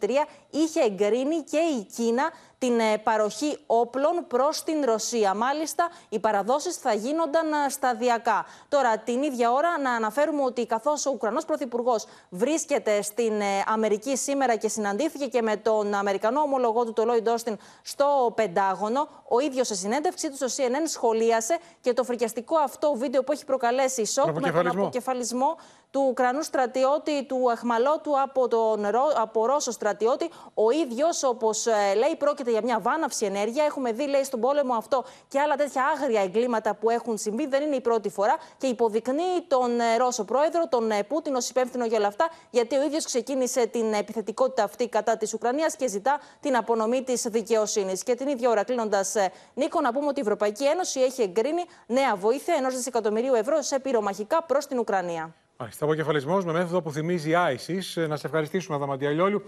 2023 0.00 0.10
είχε 0.50 0.80
εγκρίνει 0.80 1.42
και 1.42 1.58
η 1.58 1.86
Κίνα 1.96 2.30
την 2.62 2.80
ε, 2.80 2.98
παροχή 2.98 3.58
όπλων 3.66 4.24
προς 4.28 4.62
την 4.62 4.84
Ρωσία. 4.84 5.34
Μάλιστα, 5.34 5.88
οι 6.08 6.18
παραδόσεις 6.18 6.76
θα 6.76 6.92
γίνονταν 6.92 7.52
ε, 7.52 7.68
σταδιακά. 7.68 8.46
Τώρα, 8.68 8.98
την 8.98 9.22
ίδια 9.22 9.52
ώρα 9.52 9.78
να 9.78 9.90
αναφέρουμε 9.92 10.42
ότι 10.42 10.66
καθώς 10.66 11.06
ο 11.06 11.10
Ουκρανός 11.10 11.44
Πρωθυπουργός 11.44 12.06
βρίσκεται 12.28 13.02
στην 13.02 13.40
ε, 13.40 13.62
Αμερική 13.66 14.16
σήμερα 14.16 14.56
και 14.56 14.68
συναντήθηκε 14.68 15.26
και 15.26 15.42
με 15.42 15.56
τον 15.56 15.94
Αμερικανό 15.94 16.40
ομολογό 16.40 16.84
του, 16.84 16.92
τον 16.92 17.06
Λόιντ 17.06 17.28
Όστιν, 17.28 17.56
στο 17.82 18.32
Πεντάγωνο, 18.34 19.08
ο 19.28 19.40
ίδιος 19.40 19.66
σε 19.66 19.74
συνέντευξή 19.74 20.30
του 20.30 20.36
στο 20.36 20.46
CNN 20.46 20.86
σχολίασε 20.86 21.58
και 21.80 21.92
το 21.92 22.04
φρικιαστικό 22.04 22.56
αυτό 22.56 22.94
βίντεο 22.94 23.22
που 23.22 23.32
έχει 23.32 23.44
προκαλέσει 23.44 24.06
σοκ 24.06 24.40
με 24.40 24.50
τον 24.50 24.66
αποκεφαλισμό 24.66 25.56
του 25.92 26.06
Ουκρανού 26.08 26.42
στρατιώτη, 26.42 27.24
του 27.24 27.48
εχμαλώτου 27.52 28.20
από, 28.20 28.48
τον, 28.48 28.86
από 29.16 29.46
Ρώσο 29.46 29.70
στρατιώτη. 29.70 30.30
Ο 30.54 30.70
ίδιος, 30.70 31.22
όπως 31.22 31.66
ε, 31.66 31.94
λέει, 31.96 32.16
πρόκειται 32.18 32.50
για 32.50 32.60
μια 32.62 32.80
βάναυση 32.80 33.24
ενέργεια. 33.24 33.64
Έχουμε 33.64 33.92
δει, 33.92 34.06
λέει, 34.06 34.24
στον 34.24 34.40
πόλεμο 34.40 34.74
αυτό 34.74 35.04
και 35.28 35.40
άλλα 35.40 35.56
τέτοια 35.56 35.82
άγρια 35.94 36.22
εγκλήματα 36.22 36.74
που 36.74 36.90
έχουν 36.90 37.18
συμβεί. 37.18 37.46
Δεν 37.46 37.62
είναι 37.62 37.76
η 37.76 37.80
πρώτη 37.80 38.08
φορά 38.08 38.36
και 38.58 38.66
υποδεικνύει 38.66 39.44
τον 39.48 39.80
ε, 39.80 39.96
Ρώσο 39.96 40.24
πρόεδρο, 40.24 40.68
τον 40.68 40.90
ε, 40.90 41.02
Πούτιν, 41.02 41.34
ως 41.34 41.48
υπεύθυνο 41.48 41.84
για 41.84 41.98
όλα 41.98 42.06
αυτά, 42.06 42.28
γιατί 42.50 42.76
ο 42.76 42.82
ίδιος 42.82 43.04
ξεκίνησε 43.04 43.66
την 43.66 43.92
επιθετικότητα 43.92 44.62
αυτή 44.64 44.88
κατά 44.88 45.16
της 45.16 45.34
Ουκρανίας 45.34 45.76
και 45.76 45.88
ζητά 45.88 46.20
την 46.40 46.56
απονομή 46.56 47.02
της 47.02 47.22
δικαιοσύνης. 47.22 48.02
Και 48.02 48.14
την 48.14 48.28
ίδια 48.28 48.50
ώρα, 48.50 48.64
κλείνοντας, 48.64 49.14
Νίκο, 49.54 49.80
να 49.80 49.92
πούμε 49.92 50.06
ότι 50.06 50.18
η 50.18 50.22
Ευρωπαϊκή 50.22 50.64
Ένωση 50.64 51.00
έχει 51.00 51.22
εγκρίνει 51.22 51.64
νέα 51.86 52.16
βοήθεια 52.16 52.54
ενός 52.54 52.74
δισεκατομμυρίου 52.74 53.34
ευρώ 53.34 53.62
σε 53.62 53.78
πυρομαχικά 53.78 54.42
προς 54.42 54.66
την 54.66 54.78
Ουκρανία. 54.78 55.34
Μάλιστα, 55.56 55.84
αποκεφαλισμό 55.84 56.38
με 56.38 56.52
μέθοδο 56.52 56.82
που 56.82 56.92
θυμίζει 56.92 57.30
ISIS. 57.34 58.02
Ε, 58.02 58.06
να 58.06 58.16
σε 58.16 58.26
ευχαριστήσουμε, 58.26 58.76
Αδαμαντία 58.76 59.10
Λιόλιου. 59.10 59.42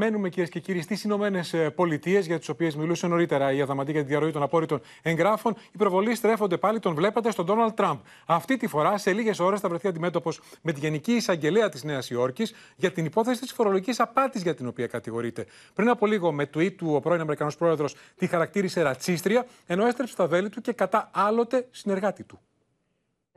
Μένουμε 0.00 0.28
κυρίες 0.28 0.50
και 0.50 0.60
κύριοι 0.60 0.80
στις 0.82 1.04
Ηνωμένες 1.04 1.54
Πολιτείες, 1.74 2.26
για 2.26 2.38
τις 2.38 2.48
οποίες 2.48 2.76
μιλούσε 2.76 3.06
νωρίτερα 3.06 3.52
η 3.52 3.60
Αδαμαντία 3.60 3.92
για 3.92 4.02
τη 4.02 4.08
διαρροή 4.08 4.30
των 4.30 4.42
απόρριτων 4.42 4.80
εγγράφων. 5.02 5.56
Οι 5.72 5.76
προβολή 5.76 6.14
στρέφονται 6.14 6.56
πάλι, 6.56 6.78
τον 6.78 6.94
βλέπετε, 6.94 7.30
στον 7.30 7.44
Ντόναλτ 7.44 7.74
Τραμπ. 7.74 7.98
Αυτή 8.26 8.56
τη 8.56 8.66
φορά, 8.66 8.98
σε 8.98 9.12
λίγες 9.12 9.38
ώρες, 9.38 9.60
θα 9.60 9.68
βρεθεί 9.68 9.88
αντιμέτωπος 9.88 10.40
με 10.62 10.72
τη 10.72 10.80
Γενική 10.80 11.12
Εισαγγελέα 11.12 11.68
της 11.68 11.84
Νέας 11.84 12.10
Υόρκης 12.10 12.54
για 12.76 12.92
την 12.92 13.04
υπόθεση 13.04 13.40
της 13.40 13.52
φορολογικής 13.52 14.00
απάτης 14.00 14.42
για 14.42 14.54
την 14.54 14.66
οποία 14.66 14.86
κατηγορείται. 14.86 15.46
Πριν 15.74 15.88
από 15.88 16.06
λίγο, 16.06 16.32
με 16.32 16.50
tweet 16.54 16.72
του, 16.72 16.92
ο 16.94 17.00
πρώην 17.00 17.20
Αμερικανός 17.20 17.56
πρόεδρος 17.56 17.94
τη 18.16 18.26
χαρακτήρισε 18.26 18.82
ρατσίστρια, 18.82 19.46
ενώ 19.66 19.86
έστρεψε 19.86 20.16
τα 20.16 20.26
βέλη 20.26 20.48
του 20.48 20.60
και 20.60 20.72
κατά 20.72 21.10
άλλοτε 21.12 21.68
συνεργάτη 21.70 22.22
του. 22.24 22.40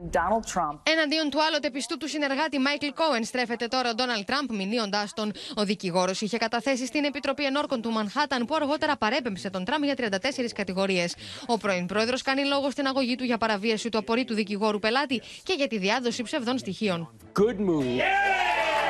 Donald 0.09 0.45
Trump. 0.53 0.79
Εναντίον 0.83 1.29
του 1.29 1.43
άλλοτε 1.43 1.69
πιστού 1.69 1.97
του 1.97 2.07
συνεργάτη 2.07 2.59
Μάικλ 2.59 2.87
Κόεν 2.95 3.23
στρέφεται 3.23 3.67
τώρα 3.67 3.89
ο 3.89 3.93
Ντόναλτ 3.93 4.25
Τραμπ, 4.25 4.51
μηνύοντάς 4.51 5.13
τον. 5.13 5.31
Ο 5.55 5.63
δικηγόρος 5.63 6.21
είχε 6.21 6.37
καταθέσει 6.37 6.85
στην 6.85 7.03
Επιτροπή 7.03 7.45
Ενόρκων 7.45 7.81
του 7.81 7.91
Μανχάταν, 7.91 8.45
που 8.45 8.55
αργότερα 8.55 8.97
παρέπεμψε 8.97 9.49
τον 9.49 9.65
Τραμπ 9.65 9.83
για 9.83 9.95
34 9.97 10.53
κατηγορίες. 10.55 11.15
Ο 11.45 11.57
πρώην 11.57 11.85
πρόεδρος 11.85 12.21
κάνει 12.21 12.45
λόγο 12.45 12.69
στην 12.71 12.87
αγωγή 12.87 13.15
του 13.15 13.23
για 13.23 13.37
παραβίαση 13.37 13.89
του 13.89 13.97
απορρίτου 13.97 14.33
δικηγόρου 14.33 14.79
πελάτη 14.79 15.21
και 15.43 15.53
για 15.53 15.67
τη 15.67 15.77
διάδοση 15.77 16.23
ψευδών 16.23 16.57
στοιχείων. 16.57 17.09
Good 17.33 17.59
move. 17.59 18.30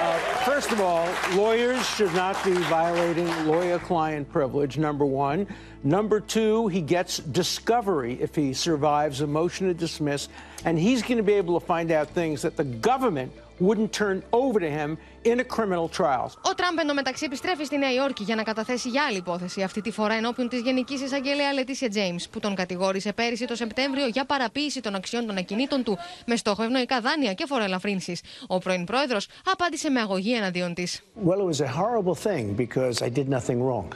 Uh, 0.02 0.18
first 0.46 0.72
of 0.72 0.82
all, 0.82 1.08
lawyers 1.36 1.88
should 1.88 2.12
not 2.16 2.44
be 2.44 2.54
violating 2.54 3.28
lawyer 3.46 3.78
client 3.78 4.28
privilege, 4.32 4.80
number 4.80 5.06
one. 5.06 5.46
Number 5.84 6.20
two, 6.20 6.68
he 6.70 6.82
gets 6.82 7.20
discovery 7.20 8.20
if 8.20 8.34
he 8.34 8.52
survives 8.52 9.22
a 9.22 9.28
motion 9.28 9.68
to 9.68 9.76
dismiss, 9.76 10.28
and 10.66 10.80
he's 10.80 11.04
going 11.04 11.18
to 11.18 11.24
be 11.24 11.34
able 11.34 11.60
to 11.60 11.64
find 11.64 11.92
out 11.92 12.10
things 12.10 12.42
that 12.42 12.58
the 12.58 12.64
government 12.64 13.32
wouldn't 13.68 13.92
turn 14.04 14.18
over 14.42 14.58
to 14.60 14.70
him 14.80 14.90
in 15.32 15.40
a 15.40 15.44
criminal 15.56 15.88
trial. 16.00 16.26
Ο 16.42 16.54
Τραμπ 16.56 16.78
εντωμεταξύ 16.82 17.26
επιστρέφει 17.26 17.66
στη 17.66 17.78
Νέα 17.78 17.94
Υόρκη 17.94 18.24
για 18.24 18.36
να 18.36 18.44
καταθέσει 18.44 18.90
για 18.90 19.04
άλλη 19.04 19.18
υπόθεση, 19.18 19.62
αυτή 19.64 19.82
τη 19.82 19.92
φορά 19.92 20.14
ενώπιον 20.14 20.50
της 20.50 20.62
Γενικής 20.62 21.02
Εισαγγελέα 21.02 21.54
Λετήσια 21.54 21.90
Τζέιμς, 21.90 22.30
που 22.30 22.40
τον 22.40 22.56
κατηγόρησε 22.56 23.14
πέρυσι 23.14 23.46
το 23.46 23.56
Σεπτέμβριο 23.56 24.08
για 24.08 24.26
παραποίηση 24.26 24.82
των 24.82 24.96
αξιών 24.96 25.26
των 25.26 25.38
ακινήτων 25.38 25.84
του 25.84 25.98
με 26.26 26.36
στόχο 26.36 26.64
ευνοϊκά 26.64 27.00
δάνεια 27.02 27.34
και 27.34 27.46
φοροελαφρύνσεις. 27.48 28.22
Ο 28.48 28.58
πρώην 28.58 28.84
πρόεδρος 28.84 29.28
απάντησε 29.52 29.90
με 29.90 30.00
αγωγή 30.00 30.34
εναντίον 30.36 30.74
της. 30.74 31.02
Well, 31.26 31.40
it 31.40 31.46
was 31.46 31.62
a 31.62 31.72
horrible 31.82 32.16
thing 32.16 32.56
because 32.56 33.02
I 33.02 33.10
did 33.10 33.28
nothing 33.30 33.60
wrong. 33.64 33.88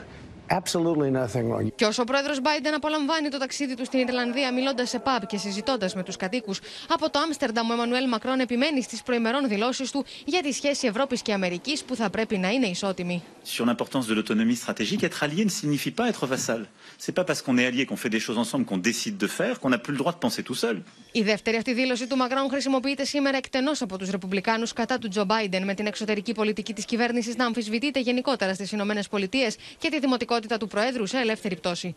Absolutely 0.50 1.10
nothing 1.10 1.50
wrong. 1.50 1.66
Και 1.74 1.84
όσο 1.84 2.02
ο 2.02 2.04
πρόεδρος 2.04 2.38
Biden 2.42 2.72
απολαμβάνει 2.74 3.28
το 3.28 3.38
ταξίδι 3.38 3.74
του 3.74 3.84
στην 3.84 4.00
Ιρλανδία, 4.00 4.52
μιλώντας 4.52 4.88
σε 4.88 5.02
pub 5.04 5.22
και 5.26 5.36
συζητώντας 5.36 5.94
με 5.94 6.02
τους 6.02 6.16
κατοίκους, 6.16 6.60
από 6.88 7.10
το 7.10 7.18
Άμστερνταμ 7.18 7.70
ο 7.70 7.72
Εμμανουέλ 7.72 8.08
Μακρόν 8.08 8.40
επιμένει 8.40 8.82
στις 8.82 9.02
προημερών 9.02 9.48
δηλώσεις 9.48 9.90
του 9.90 10.04
για 10.24 10.42
τη 10.42 10.52
σχέση 10.52 10.86
Ευρώπης 10.86 11.22
και 11.22 11.32
Αμερικής 11.32 11.84
που 11.84 11.96
θα 11.96 12.10
πρέπει 12.10 12.38
να 12.38 12.48
είναι 12.50 12.66
ισότιμη. 12.66 13.22
Sur 13.54 13.64
l'importance 13.68 14.06
de 14.10 14.14
l'autonomie 14.16 14.58
stratégique, 14.64 15.02
être 15.10 15.22
allié 15.26 15.44
ne 15.44 15.54
signifie 15.60 15.94
pas 15.98 16.06
être 16.12 16.26
vassal. 16.34 16.60
C'est 17.04 17.16
pas 17.18 17.26
parce 17.28 17.40
qu'on 17.44 17.56
est 17.62 17.66
allié, 17.70 17.82
qu'on 17.88 18.00
fait 18.04 18.14
des 18.16 18.22
choses 18.26 18.38
ensemble, 18.44 18.64
qu'on 18.68 18.82
décide 18.90 19.16
de 19.24 19.28
faire, 19.38 19.54
qu'on 19.60 19.70
n'a 19.74 19.80
plus 19.84 19.94
le 19.96 20.00
droit 20.02 20.12
de 20.16 20.20
penser 20.26 20.42
tout 20.42 20.58
seul. 20.64 20.82
Η 21.12 21.22
δεύτερη 21.22 21.56
αυτή 21.56 21.72
δήλωση 21.72 22.06
του 22.06 22.16
Μακρόν 22.16 22.48
χρησιμοποιείται 22.50 23.04
σήμερα 23.04 23.36
εκτενώς 23.36 23.82
από 23.82 23.98
τους 23.98 24.10
Ρεπουμπλικάνους 24.10 24.72
κατά 24.72 24.98
του 24.98 25.08
Τζο 25.08 25.24
Μπάιντεν, 25.24 25.64
με 25.64 25.74
την 25.74 25.86
εξωτερική 25.86 26.32
πολιτική 26.32 26.72
της 26.72 26.84
κυβέρνησης 26.84 27.36
να 27.36 27.44
αμφισβητείται 27.44 28.00
γενικότερα 28.00 28.54
στις 28.54 28.72
ΗΠΑ 28.72 28.94
και 29.78 29.88
τη 29.90 29.98
δημοτικότητα 29.98 30.35
του 30.58 30.66
Προέδρου 30.66 31.06
σε 31.06 31.18
ελεύθερη 31.18 31.56
πτώση. 31.56 31.96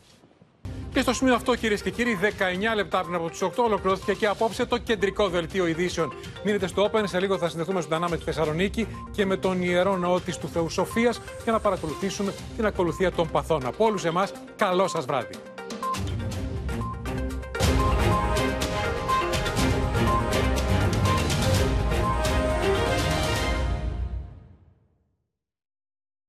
Και 0.93 1.01
στο 1.01 1.13
σημείο 1.13 1.33
αυτό, 1.33 1.55
κυρίες 1.55 1.81
και 1.81 1.89
κύριοι, 1.89 2.19
19 2.21 2.75
λεπτά 2.75 3.01
πριν 3.01 3.15
από 3.15 3.29
του 3.29 3.51
8 3.55 3.63
ολοκληρώθηκε 3.63 4.13
και 4.13 4.27
απόψε 4.27 4.65
το 4.65 4.77
κεντρικό 4.77 5.29
δελτίο 5.29 5.67
ειδήσεων. 5.67 6.13
Μείνετε 6.43 6.67
στο 6.67 6.89
Open, 6.91 7.03
σε 7.05 7.19
λίγο 7.19 7.37
θα 7.37 7.49
συνδεθούμε 7.49 7.81
ζωντανά 7.81 8.09
με 8.09 8.17
τη 8.17 8.23
Θεσσαλονίκη 8.23 8.87
και 9.11 9.25
με 9.25 9.37
τον 9.37 9.61
ιερό 9.61 9.97
ναό 9.97 10.19
της 10.19 10.37
του 10.37 10.47
Θεού 10.47 10.69
Σοφίας 10.69 11.21
για 11.43 11.51
να 11.51 11.59
παρακολουθήσουμε 11.59 12.33
την 12.55 12.65
ακολουθία 12.65 13.11
των 13.11 13.29
παθών. 13.31 13.65
Από 13.65 13.85
όλους 13.85 14.05
εμάς, 14.05 14.31
καλό 14.55 14.87
σας 14.87 15.05
βράδυ. 15.05 15.35